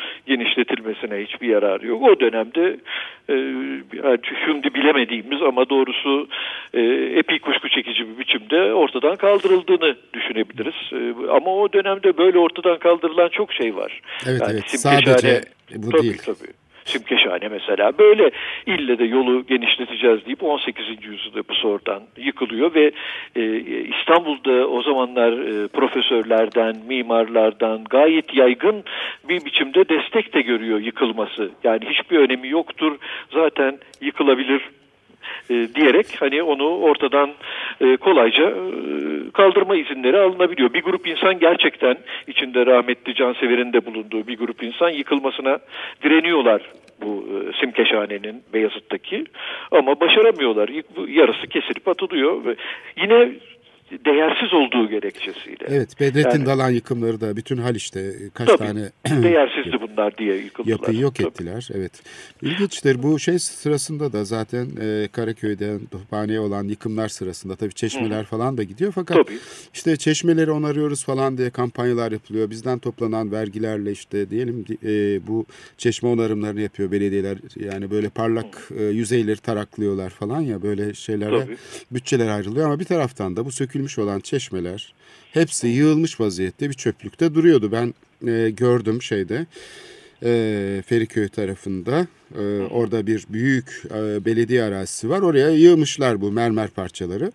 genişletilmesine 0.92 1.24
hiçbir 1.26 1.48
yararı 1.48 1.86
yok. 1.86 2.02
O 2.02 2.20
dönemde 2.20 2.76
e, 3.28 3.32
yani 4.04 4.18
şimdi 4.46 4.74
bilemediğimiz 4.74 5.42
ama 5.42 5.68
doğrusu 5.68 6.28
e, 6.74 6.80
epey 7.18 7.38
kuşku 7.38 7.68
çekici 7.68 8.08
bir 8.08 8.18
biçimde 8.18 8.72
ortadan 8.74 9.16
kaldırıldığını 9.16 9.96
düşünebiliriz. 10.14 10.74
E, 10.92 11.30
ama 11.30 11.54
o 11.54 11.72
dönemde 11.72 12.18
böyle 12.18 12.38
ortadan 12.38 12.78
kaldırılan 12.78 13.28
çok 13.28 13.52
şey 13.52 13.76
var. 13.76 14.00
Evet, 14.26 14.42
evet. 14.50 14.64
Simkeşhane- 14.66 14.78
Sadece 14.78 15.40
bu 15.76 15.90
tabii, 15.90 16.02
değil. 16.02 16.18
Tabii. 16.26 16.52
Simkeşhane 16.84 17.48
mesela 17.48 17.98
böyle 17.98 18.30
ille 18.66 18.98
de 18.98 19.04
yolu 19.04 19.46
genişleteceğiz 19.46 20.26
deyip 20.26 20.42
18. 20.42 20.86
yüzyılda 21.02 21.42
bu 21.48 21.68
oradan 21.68 22.02
yıkılıyor 22.16 22.74
ve 22.74 22.92
e, 23.36 23.42
İstanbul'da 23.98 24.68
o 24.68 24.82
zamanlar 24.82 25.32
e, 25.32 25.68
profesörlerden, 25.68 26.76
mimarlardan 26.88 27.84
gayet 27.84 28.34
yaygın 28.34 28.84
bir 29.28 29.44
biçimde 29.44 29.88
destek 29.88 30.34
de 30.34 30.42
görüyor 30.42 30.80
yıkılması. 30.80 31.50
Yani 31.64 31.80
hiçbir 31.84 32.18
önemi 32.18 32.48
yoktur 32.48 32.98
zaten 33.30 33.78
yıkılabilir 34.00 34.62
e, 35.50 35.68
diyerek 35.74 36.06
hani 36.20 36.42
onu 36.42 36.76
ortadan 36.76 37.30
e, 37.80 37.96
kolayca 37.96 38.50
e, 38.50 38.54
kaldırma 39.32 39.76
izinleri 39.76 40.18
alınabiliyor. 40.18 40.72
Bir 40.72 40.82
grup 40.82 41.06
insan 41.06 41.38
gerçekten 41.38 41.96
içinde 42.26 42.66
rahmetli 42.66 43.14
Cansever'in 43.14 43.72
de 43.72 43.86
bulunduğu 43.86 44.26
bir 44.26 44.38
grup 44.38 44.62
insan 44.62 44.88
yıkılmasına 44.88 45.58
direniyorlar 46.02 46.62
bu 47.02 47.26
e, 47.28 47.60
Simkeşhane'nin 47.60 48.42
Beyazıt'taki 48.54 49.24
ama 49.70 50.00
başaramıyorlar. 50.00 50.70
Yarısı 51.08 51.46
kesilip 51.46 51.88
atılıyor 51.88 52.56
yine 52.96 53.28
değersiz 54.04 54.52
olduğu 54.54 54.88
gerekçesiyle. 54.90 55.64
Evet 55.68 56.00
Bedrettin 56.00 56.30
Yani- 56.38 56.46
Dalan 56.46 56.70
yıkımları 56.70 57.20
da 57.20 57.36
bütün 57.36 57.56
Haliç'te 57.56 58.12
kaç 58.34 58.48
Tabii, 58.48 58.58
tane 58.58 58.80
değersizdi 59.22 59.76
bunlar 59.80 60.18
diye 60.18 60.36
yıkıldılar. 60.36 60.70
yapıyı 60.72 61.00
yok 61.00 61.14
Tabii. 61.14 61.28
ettiler. 61.28 61.68
Evet. 61.74 61.92
İlginçtir. 62.42 63.02
Bu 63.02 63.18
şey 63.18 63.38
sırasında 63.38 64.12
da 64.12 64.24
zaten 64.24 64.66
e, 64.80 65.08
Karaköy'de 65.12 65.78
Tophane'ye 65.90 66.40
olan 66.40 66.64
yıkımlar 66.64 67.08
sırasında 67.08 67.56
tabii 67.56 67.72
çeşmeler 67.74 68.24
falan 68.24 68.56
da 68.58 68.62
gidiyor. 68.62 68.92
Fakat 68.94 69.16
Tabii. 69.16 69.38
işte 69.74 69.96
çeşmeleri 69.96 70.50
onarıyoruz 70.50 71.04
falan 71.04 71.38
diye 71.38 71.50
kampanyalar 71.50 72.12
yapılıyor. 72.12 72.50
Bizden 72.50 72.78
toplanan 72.78 73.32
vergilerle 73.32 73.92
işte 73.92 74.30
diyelim 74.30 74.64
e, 74.84 75.20
bu 75.26 75.46
çeşme 75.78 76.08
onarımlarını 76.08 76.60
yapıyor 76.60 76.90
belediyeler. 76.90 77.38
Yani 77.56 77.90
böyle 77.90 78.08
parlak 78.08 78.68
e, 78.78 78.82
yüzeyleri 78.84 79.40
taraklıyorlar 79.40 80.10
falan 80.10 80.40
ya 80.40 80.62
böyle 80.62 80.94
şeylere 80.94 81.40
Tabii. 81.40 81.56
bütçeler 81.90 82.28
ayrılıyor. 82.28 82.66
Ama 82.66 82.80
bir 82.80 82.84
taraftan 82.84 83.36
da 83.36 83.44
bu 83.44 83.52
sökülmüş 83.82 83.98
olan 83.98 84.20
çeşmeler 84.20 84.94
hepsi 85.32 85.68
yığılmış 85.68 86.20
vaziyette 86.20 86.68
bir 86.68 86.74
çöplükte 86.74 87.34
duruyordu. 87.34 87.72
Ben 87.72 87.94
e, 88.26 88.50
gördüm 88.50 89.02
şeyde 89.02 89.46
e, 90.22 90.82
Feriköy 90.86 91.28
tarafında. 91.28 92.06
E, 92.38 92.42
orada 92.70 93.06
bir 93.06 93.26
büyük 93.28 93.82
e, 93.90 94.24
belediye 94.24 94.62
arazisi 94.62 95.08
var. 95.08 95.22
Oraya 95.22 95.50
yığmışlar 95.50 96.20
bu 96.20 96.32
mermer 96.32 96.70
parçaları. 96.70 97.32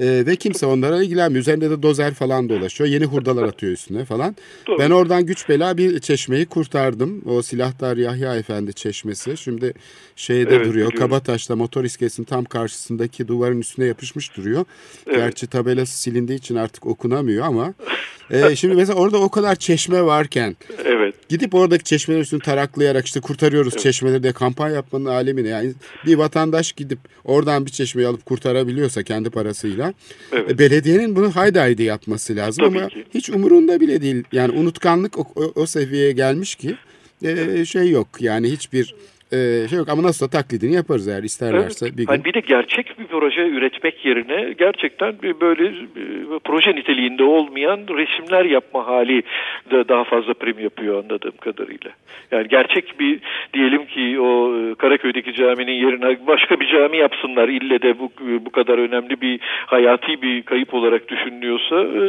E, 0.00 0.26
ve 0.26 0.36
kimse 0.36 0.66
onlara 0.66 1.02
ilgilenmiyor. 1.02 1.40
Üzerinde 1.40 1.70
de 1.70 1.82
dozer 1.82 2.14
falan 2.14 2.48
dolaşıyor. 2.48 2.90
Yeni 2.90 3.04
hurdalar 3.04 3.42
atıyor 3.42 3.72
üstüne 3.72 4.04
falan. 4.04 4.36
Doğru. 4.66 4.78
Ben 4.78 4.90
oradan 4.90 5.26
güç 5.26 5.48
bela 5.48 5.78
bir 5.78 5.98
çeşmeyi 6.00 6.46
kurtardım. 6.46 7.22
O 7.26 7.42
Silahdar 7.42 7.96
Yahya 7.96 8.36
Efendi 8.36 8.74
çeşmesi. 8.74 9.36
Şimdi 9.36 9.74
şeyde 10.16 10.40
Evet, 10.40 10.50
duruyor. 10.52 10.72
biliyorum. 10.72 10.98
Kabataş'ta 10.98 11.56
motor 11.56 11.84
iskelesinin 11.84 12.26
tam 12.26 12.44
karşısındaki 12.44 13.28
duvarın 13.28 13.60
üstüne 13.60 13.84
yapışmış 13.86 14.36
duruyor. 14.36 14.64
Gerçi 15.06 15.46
tabelası 15.46 15.98
silindiği 15.98 16.38
için 16.38 16.54
artık 16.54 16.86
okunamıyor 16.86 17.46
ama. 17.46 17.74
e, 18.30 18.56
şimdi 18.56 18.74
mesela 18.74 18.98
orada 18.98 19.18
o 19.18 19.28
kadar 19.28 19.54
çeşme 19.56 20.02
varken 20.02 20.56
Evet. 20.84 21.14
Gidip 21.28 21.54
oradaki 21.54 21.84
çeşmelerin 21.84 22.22
üstünü 22.22 22.40
taraklayarak 22.40 23.06
işte 23.06 23.20
kurtarıyoruz 23.20 23.76
çeşmeleri 23.76 24.22
diye 24.22 24.32
kampanya 24.32 24.74
yapmanın 24.74 25.04
alemine. 25.04 25.48
Yani 25.48 25.72
bir 26.06 26.14
vatandaş 26.14 26.72
gidip 26.72 26.98
oradan 27.24 27.66
bir 27.66 27.70
çeşmeyi 27.70 28.08
alıp 28.08 28.26
kurtarabiliyorsa 28.26 29.02
kendi 29.02 29.30
parasıyla 29.30 29.94
Evet. 30.32 30.50
e, 30.50 30.58
belediyenin 30.58 31.16
bunu 31.16 31.36
haydi 31.36 31.58
haydi 31.58 31.82
yapması 31.82 32.36
lazım 32.36 32.64
Tabii 32.64 32.78
ama 32.78 32.88
ki. 32.88 33.04
hiç 33.14 33.30
umurunda 33.30 33.80
bile 33.80 34.02
değil. 34.02 34.24
Yani 34.32 34.52
unutkanlık 34.58 35.18
o, 35.18 35.26
o, 35.36 35.52
o 35.54 35.66
seviyeye 35.66 36.12
gelmiş 36.12 36.54
ki 36.54 36.76
e, 37.24 37.64
şey 37.64 37.90
yok 37.90 38.08
yani 38.20 38.50
hiçbir 38.52 38.94
e, 39.32 39.68
şey 39.68 39.78
yok 39.78 39.88
ama 39.88 40.02
nasıl 40.02 40.28
taklidini 40.28 40.74
yaparız 40.74 41.08
eğer 41.08 41.22
isterlerse 41.22 41.86
Evet. 41.86 41.96
bir 41.98 42.02
gün. 42.02 42.12
Hani 42.12 42.24
bir 42.24 42.34
de 42.34 42.40
gerçek 42.40 42.98
bir 42.98 43.06
proje 43.06 43.48
üretmek 43.48 44.04
yerine 44.04 44.52
gerçekten 44.58 45.14
böyle 45.40 45.66
e, 45.66 46.38
proje 46.44 46.70
niteliğinde 46.70 47.24
olmayan 47.24 47.78
resimler 47.78 48.44
yapma 48.44 48.86
hali 48.86 49.22
de 49.70 49.88
daha 49.88 50.04
fazla 50.04 50.34
prim 50.34 50.58
yapıyor 50.58 51.04
anladığım 51.04 51.36
kadarıyla. 51.40 51.90
Yani 52.30 52.48
gerçek 52.48 53.00
bir 53.00 53.20
diyelim 53.54 53.86
ki 53.86 54.20
o 54.20 54.56
e, 54.56 54.74
Karaköy'deki 54.74 55.34
caminin 55.34 55.72
yerine 55.72 56.26
başka 56.26 56.60
bir 56.60 56.66
cami 56.66 56.96
yapsınlar. 56.96 57.48
İlle 57.48 57.82
de 57.82 57.98
bu 57.98 58.10
bu 58.46 58.50
kadar 58.50 58.78
önemli 58.78 59.20
bir 59.20 59.40
hayati 59.66 60.22
bir 60.22 60.42
kayıp 60.42 60.74
olarak 60.74 61.08
düşünülüyorsa 61.08 61.76
e, 61.80 62.02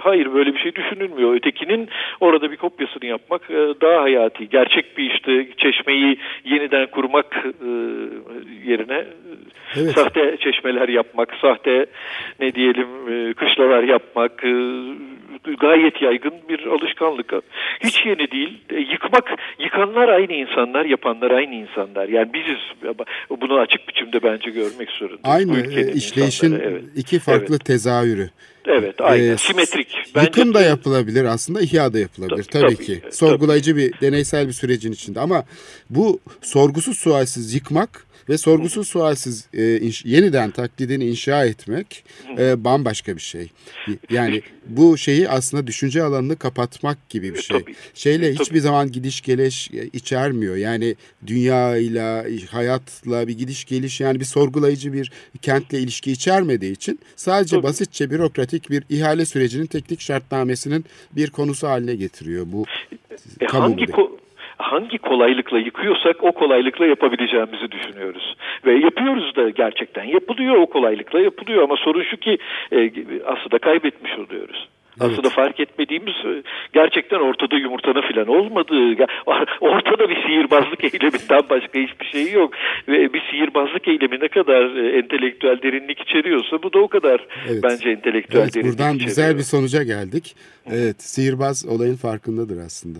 hayır 0.00 0.34
böyle 0.34 0.54
bir 0.54 0.58
şey 0.58 0.74
düşünülmüyor. 0.74 1.34
Ötekinin 1.34 1.88
orada 2.20 2.50
bir 2.50 2.56
kopyasını 2.56 3.06
yapmak 3.06 3.50
e, 3.50 3.54
daha 3.54 4.02
hayati. 4.02 4.48
Gerçek 4.48 4.98
bir 4.98 5.10
işte 5.10 5.48
çeşmeyi 5.56 6.18
yeniden 6.66 6.90
kurmak 6.90 7.26
e, 7.62 7.68
yerine 8.70 8.94
e, 8.94 9.06
Evet. 9.76 9.94
sahte 9.94 10.36
çeşmeler 10.40 10.88
yapmak, 10.88 11.34
sahte 11.40 11.86
ne 12.40 12.54
diyelim 12.54 12.88
e, 13.10 13.34
kışlalar 13.34 13.82
yapmak 13.82 14.44
e, 14.44 14.52
gayet 15.60 16.02
yaygın 16.02 16.32
bir 16.48 16.66
alışkanlık. 16.66 17.32
Hiç 17.84 18.06
yeni 18.06 18.30
değil. 18.30 18.58
E, 18.70 18.76
Yıkmak, 18.76 19.30
yıkanlar 19.58 20.08
aynı 20.08 20.32
insanlar, 20.32 20.84
yapanlar 20.84 21.30
aynı 21.30 21.54
insanlar. 21.54 22.08
Yani 22.08 22.32
biziz. 22.32 22.96
Bunu 23.30 23.58
açık 23.58 23.88
biçimde 23.88 24.22
bence 24.22 24.50
görmek 24.50 24.90
zorundayız. 24.90 25.20
Aynı 25.24 25.80
e, 25.80 25.92
işleyişin 25.92 26.46
insanları, 26.46 26.70
evet. 26.70 26.82
iki 26.96 27.18
farklı 27.18 27.54
Evet. 27.54 27.64
tezahürü. 27.64 28.28
Evet, 28.66 29.00
aynen. 29.00 29.32
Ee, 29.34 29.36
Simetrik. 29.38 29.88
Bence 30.14 30.26
Yıkım 30.26 30.54
da 30.54 30.60
yapılabilir 30.62 31.24
aslında, 31.24 31.60
ihya 31.60 31.92
da 31.92 31.98
yapılabilir 31.98 32.44
Tabii, 32.44 32.62
tabii, 32.62 32.74
tabii, 32.74 32.86
ki. 32.86 33.00
tabii. 33.02 33.12
Sorgulayıcı 33.12 33.76
bir 33.76 34.00
deneysel 34.00 34.48
bir 34.48 34.52
sürecin 34.52 34.92
içinde 34.92 35.20
ama 35.20 35.44
bu 35.90 36.20
sorgusuz 36.42 36.98
sualsiz 36.98 37.54
yıkmak 37.54 38.06
ve 38.28 38.38
sorgusuz 38.38 38.88
sualsiz 38.88 39.44
e, 39.54 39.58
inş- 39.60 40.08
yeniden 40.08 40.50
taklidini 40.50 41.04
inşa 41.06 41.44
etmek 41.44 42.04
e, 42.38 42.64
bambaşka 42.64 43.16
bir 43.16 43.20
şey. 43.20 43.50
Yani 44.10 44.42
bu 44.66 44.98
şeyi 44.98 45.28
aslında 45.28 45.66
düşünce 45.66 46.02
alanını 46.02 46.36
kapatmak 46.36 47.08
gibi 47.08 47.34
bir 47.34 47.38
E, 47.38 47.42
şey. 47.42 47.60
tabii. 47.60 47.74
Şeyle 47.94 48.34
Tabii. 48.34 48.44
hiçbir 48.44 48.60
zaman 48.60 48.92
gidiş 48.92 49.20
geliş 49.20 49.70
e, 49.70 49.86
içermiyor. 49.92 50.56
Yani 50.56 50.94
dünyayla, 51.26 52.24
hayatla 52.50 53.28
bir 53.28 53.38
gidiş 53.38 53.64
geliş 53.64 54.00
yani 54.00 54.20
bir 54.20 54.24
sorgulayıcı 54.24 54.92
bir 54.92 55.12
kentle 55.42 55.78
ilişki 55.78 56.12
içermediği 56.12 56.72
için 56.72 56.98
sadece 57.16 57.56
Tabii. 57.56 57.62
basitçe 57.62 58.10
bürokratik 58.10 58.70
bir 58.70 58.84
ihale 58.90 59.26
sürecinin 59.26 59.66
teknik 59.66 60.00
şartnamesinin 60.00 60.84
bir 61.12 61.30
konusu 61.30 61.68
haline 61.68 61.94
getiriyor 61.96 62.46
bu 62.52 62.64
E, 63.40 63.46
hangi 63.46 63.84
ko- 63.84 64.10
hangi 64.58 64.98
kolaylıkla 64.98 65.58
yıkıyorsak 65.58 66.24
o 66.24 66.32
kolaylıkla 66.32 66.86
yapabileceğimizi 66.86 67.70
düşünüyoruz. 67.72 68.36
Ve 68.66 68.74
yapıyoruz 68.74 69.36
da 69.36 69.50
gerçekten. 69.50 70.04
Yapılıyor 70.04 70.54
o 70.56 70.66
kolaylıkla 70.66 71.20
yapılıyor 71.20 71.62
ama 71.62 71.76
sorun 71.76 72.02
şu 72.02 72.16
ki 72.16 72.38
e, 72.72 72.90
aslında 73.26 73.58
kaybetmiş 73.58 74.12
oluyoruz. 74.18 74.68
Aslında 75.00 75.28
fark 75.30 75.60
etmediğimiz 75.60 76.14
e, 76.14 76.42
gerçekten 76.72 77.20
ortada 77.20 77.56
yumurtanın 77.56 78.00
filan 78.02 78.28
olmadığı, 78.28 78.92
ortada 79.60 80.08
bir 80.10 80.22
sihirbazlık 80.22 80.84
eyleminden 80.84 81.42
başka 81.50 81.78
hiçbir 81.78 82.06
şey 82.06 82.32
yok. 82.32 82.54
Ve 82.88 83.12
bir 83.12 83.22
sihirbazlık 83.30 83.88
eylemi 83.88 84.20
ne 84.20 84.28
kadar 84.28 84.76
e, 84.76 84.98
entelektüel 84.98 85.62
derinlik 85.62 86.00
içeriyorsa 86.00 86.62
bu 86.62 86.72
da 86.72 86.78
o 86.78 86.88
kadar 86.88 87.26
Evet. 87.50 87.62
bence 87.62 87.90
entelektüel 87.90 88.42
Evet, 88.42 88.54
derinlik 88.54 88.72
buradan 88.72 88.90
içeriyor. 88.94 89.08
güzel 89.08 89.36
bir 89.36 89.42
sonuca 89.42 89.82
geldik. 89.82 90.36
Evet, 90.70 91.02
sihirbaz 91.02 91.66
olayın 91.68 91.96
farkındadır 91.96 92.56
aslında. 92.66 92.98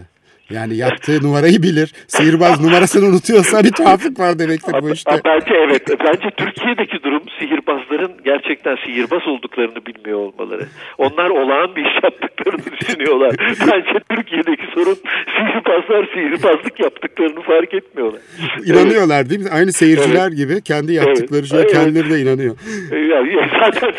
Yani 0.51 0.77
yaptığı 0.77 1.23
numarayı 1.23 1.63
bilir. 1.63 1.93
Sihirbaz 2.09 2.61
numarasını 2.65 3.07
unutuyorsa 3.09 3.65
bir 3.65 3.73
tuhaflık 3.73 4.21
var 4.21 4.39
demektir 4.39 4.75
bu 4.83 4.91
işte. 4.91 5.21
Bence 5.25 5.55
evet. 5.55 5.83
Bence 6.05 6.31
Türkiye'deki 6.37 7.03
durum 7.03 7.23
sihirbazların 7.39 8.13
gerçekten 8.25 8.77
sihirbaz 8.87 9.27
olduklarını 9.29 9.87
bilmiyor 9.87 10.19
olmaları. 10.19 10.63
Onlar 10.99 11.31
olağan 11.31 11.77
bir 11.77 11.85
iş 11.85 11.95
yaptıklarını 12.05 12.63
düşünüyorlar. 12.81 13.35
Bence 13.61 14.01
Türkiye'deki 14.11 14.63
sorun 14.75 14.97
sihirbazlar 15.37 16.09
sihirbazlık 16.15 16.81
yaptıklarını 16.81 17.41
fark 17.43 17.75
etmiyorlar. 17.75 18.21
İnanıyorlar 18.67 19.31
değil 19.31 19.41
mi? 19.41 19.51
Aynı 19.53 19.73
seyirciler 19.73 20.29
gibi 20.33 20.63
kendi 20.63 20.93
yaptıkları 20.93 21.41
Evet. 21.41 21.51
şeye 21.51 21.61
Evet. 21.63 21.73
kendileri 21.73 22.11
de 22.11 22.21
inanıyor. 22.21 22.57
Ee, 22.93 22.97
Yani 22.99 23.37
zaten 23.61 23.93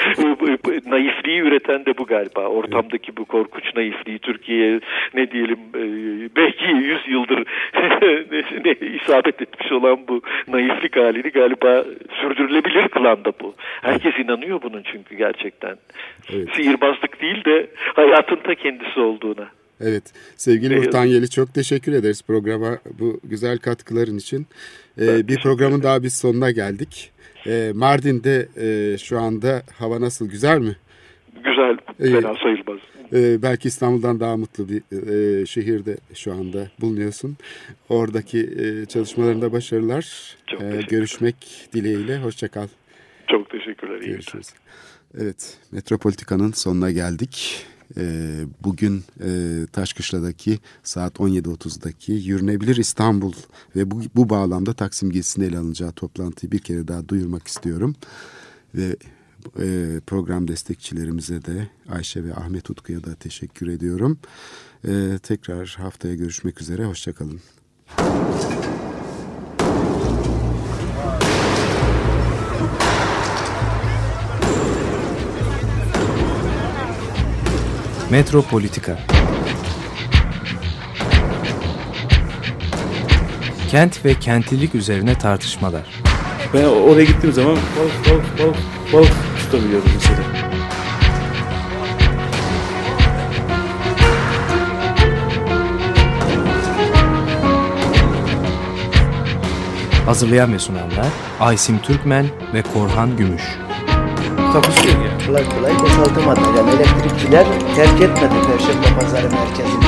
naifliği 0.92 1.40
üreten 1.42 1.86
de 1.86 1.98
bu 1.98 2.06
galiba. 2.06 2.42
Ortamdaki 2.42 3.18
bu 3.18 3.26
korkunç 3.26 3.64
naifliği 3.76 4.20
Türkiye'ye 4.20 4.80
ne 5.14 5.32
diyelim 5.32 5.60
e, 5.76 5.82
belki 6.38 6.66
100 6.66 7.08
yıldır 7.08 7.38
ne, 8.02 8.64
ne 8.66 8.96
isabet 8.96 9.42
etmiş 9.42 9.72
olan 9.72 10.08
bu 10.08 10.22
naiflik 10.48 10.96
halini 10.96 11.30
galiba 11.30 11.86
sürdürülebilir 12.22 12.88
kılan 12.88 13.26
da 13.26 13.32
bu. 13.42 13.56
Herkes 13.82 14.14
inanıyor 14.20 14.62
bunun 14.62 14.84
çünkü 14.92 15.16
gerçekten. 15.16 15.78
Evet. 16.34 16.50
Sihirbazlık 16.56 17.22
değil 17.22 17.46
de 17.46 17.68
hayatın 17.96 18.36
ta 18.36 18.56
kendisi 18.56 19.00
olduğuna. 19.00 19.48
Evet. 19.82 20.04
Sevgili 20.36 20.74
Evet. 20.74 20.88
Urtan 20.88 21.06
Yeli 21.06 21.30
çok 21.30 21.54
teşekkür 21.54 21.94
ederiz 21.94 22.22
programa 22.28 22.78
bu 23.00 23.20
güzel 23.24 23.58
katkıların 23.58 24.18
için. 24.18 24.48
Ee, 25.02 25.28
bir 25.28 25.38
programın 25.44 25.84
daha 25.84 26.04
biz 26.04 26.14
sonuna 26.14 26.52
geldik. 26.52 27.12
Ee, 27.48 27.72
Mardin'de 27.74 28.48
e, 28.62 28.98
şu 28.98 29.20
anda 29.20 29.62
hava 29.80 30.02
nasıl? 30.02 30.30
Güzel 30.30 30.60
mi? 30.60 30.76
Güzel, 31.44 31.78
İyi. 32.00 32.22
fena 32.22 32.36
sayılmaz. 32.44 32.80
Ee, 33.14 33.42
belki 33.42 33.68
İstanbul'dan 33.68 34.20
daha 34.20 34.38
mutlu 34.38 34.70
bir 34.70 34.82
e, 35.42 35.46
şehirde 35.46 35.98
şu 36.14 36.34
anda 36.34 36.68
bulunuyorsun. 36.82 37.38
Oradaki 37.90 38.40
e, 38.40 38.86
çalışmalarında 38.86 39.52
başarılar. 39.52 40.36
Çok 40.48 40.62
Ee, 40.62 40.66
teşekkürler. 40.70 40.88
görüşmek 40.90 41.68
dileğiyle. 41.74 42.18
Hoşçakal. 42.20 42.68
Çok 43.32 43.50
teşekkürler. 43.50 43.96
iyi 43.96 44.00
günler. 44.02 44.12
Görüşürüz. 44.14 44.48
Evet, 45.18 45.58
Metropolitika'nın 45.72 46.52
sonuna 46.52 46.92
geldik. 46.92 47.66
Ee, 47.98 48.02
bugün 48.64 49.04
e, 49.24 49.30
Taşkışla'daki 49.74 50.60
saat 50.84 51.16
17.30'daki 51.16 52.12
Yürünebilir 52.12 52.76
İstanbul 52.76 53.34
ve 53.76 53.92
bu, 53.92 54.02
bu 54.16 54.30
bağlamda 54.30 54.74
Taksim 54.74 55.12
gezisinde 55.12 55.46
ele 55.46 55.58
alınacağı 55.58 55.92
toplantıyı 55.92 56.52
bir 56.52 56.60
kere 56.60 56.88
daha 56.88 57.10
duyurmak 57.10 57.48
istiyorum. 57.48 57.96
Ve 58.76 58.96
e, 59.60 60.00
program 60.08 60.48
destekçilerimize 60.48 61.46
de 61.46 61.68
Ayşe 61.90 62.24
ve 62.24 62.34
Ahmet 62.34 62.70
Utku'ya 62.70 63.04
da 63.04 63.16
teşekkür 63.16 63.68
ediyorum. 63.68 64.20
E, 64.88 65.20
tekrar 65.24 65.78
haftaya 65.80 66.16
görüşmek 66.16 66.62
üzere, 66.62 66.86
hoşçakalın. 66.86 67.42
Metropolitika 78.12 79.00
Kent 83.70 84.06
ve 84.06 84.14
kentlilik 84.14 84.76
üzerine 84.76 85.18
tartışmalar. 85.18 86.04
Ben 86.54 86.64
oraya 86.64 87.04
gittiğim 87.04 87.34
zaman 87.36 87.56
balık 87.56 88.10
balık 88.10 88.40
balık 88.40 88.58
balık 88.94 89.27
tutabiliyordum 89.52 89.92
mesela. 89.94 90.48
Hazırlayan 100.06 100.54
ve 100.54 100.60
sunanlar 100.60 101.08
Aysim 101.40 101.80
Türkmen 101.82 102.26
ve 102.54 102.64
Korhan 102.74 103.18
Gümüş. 103.18 103.44
Takusuyor 104.54 104.96
yani. 104.96 105.26
Kolay 105.26 105.50
kolay 105.50 105.80
boşaltamadı. 105.80 106.40
Yani 106.58 106.70
elektrikçiler 106.70 107.46
terk 107.76 108.02
etmedi 108.02 108.34
Perşembe 108.48 109.00
Pazarı 109.00 109.30
merkezini. 109.30 109.86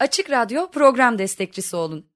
Açık 0.00 0.30
Radyo 0.30 0.70
program 0.70 1.18
destekçisi 1.18 1.76
olun. 1.76 2.15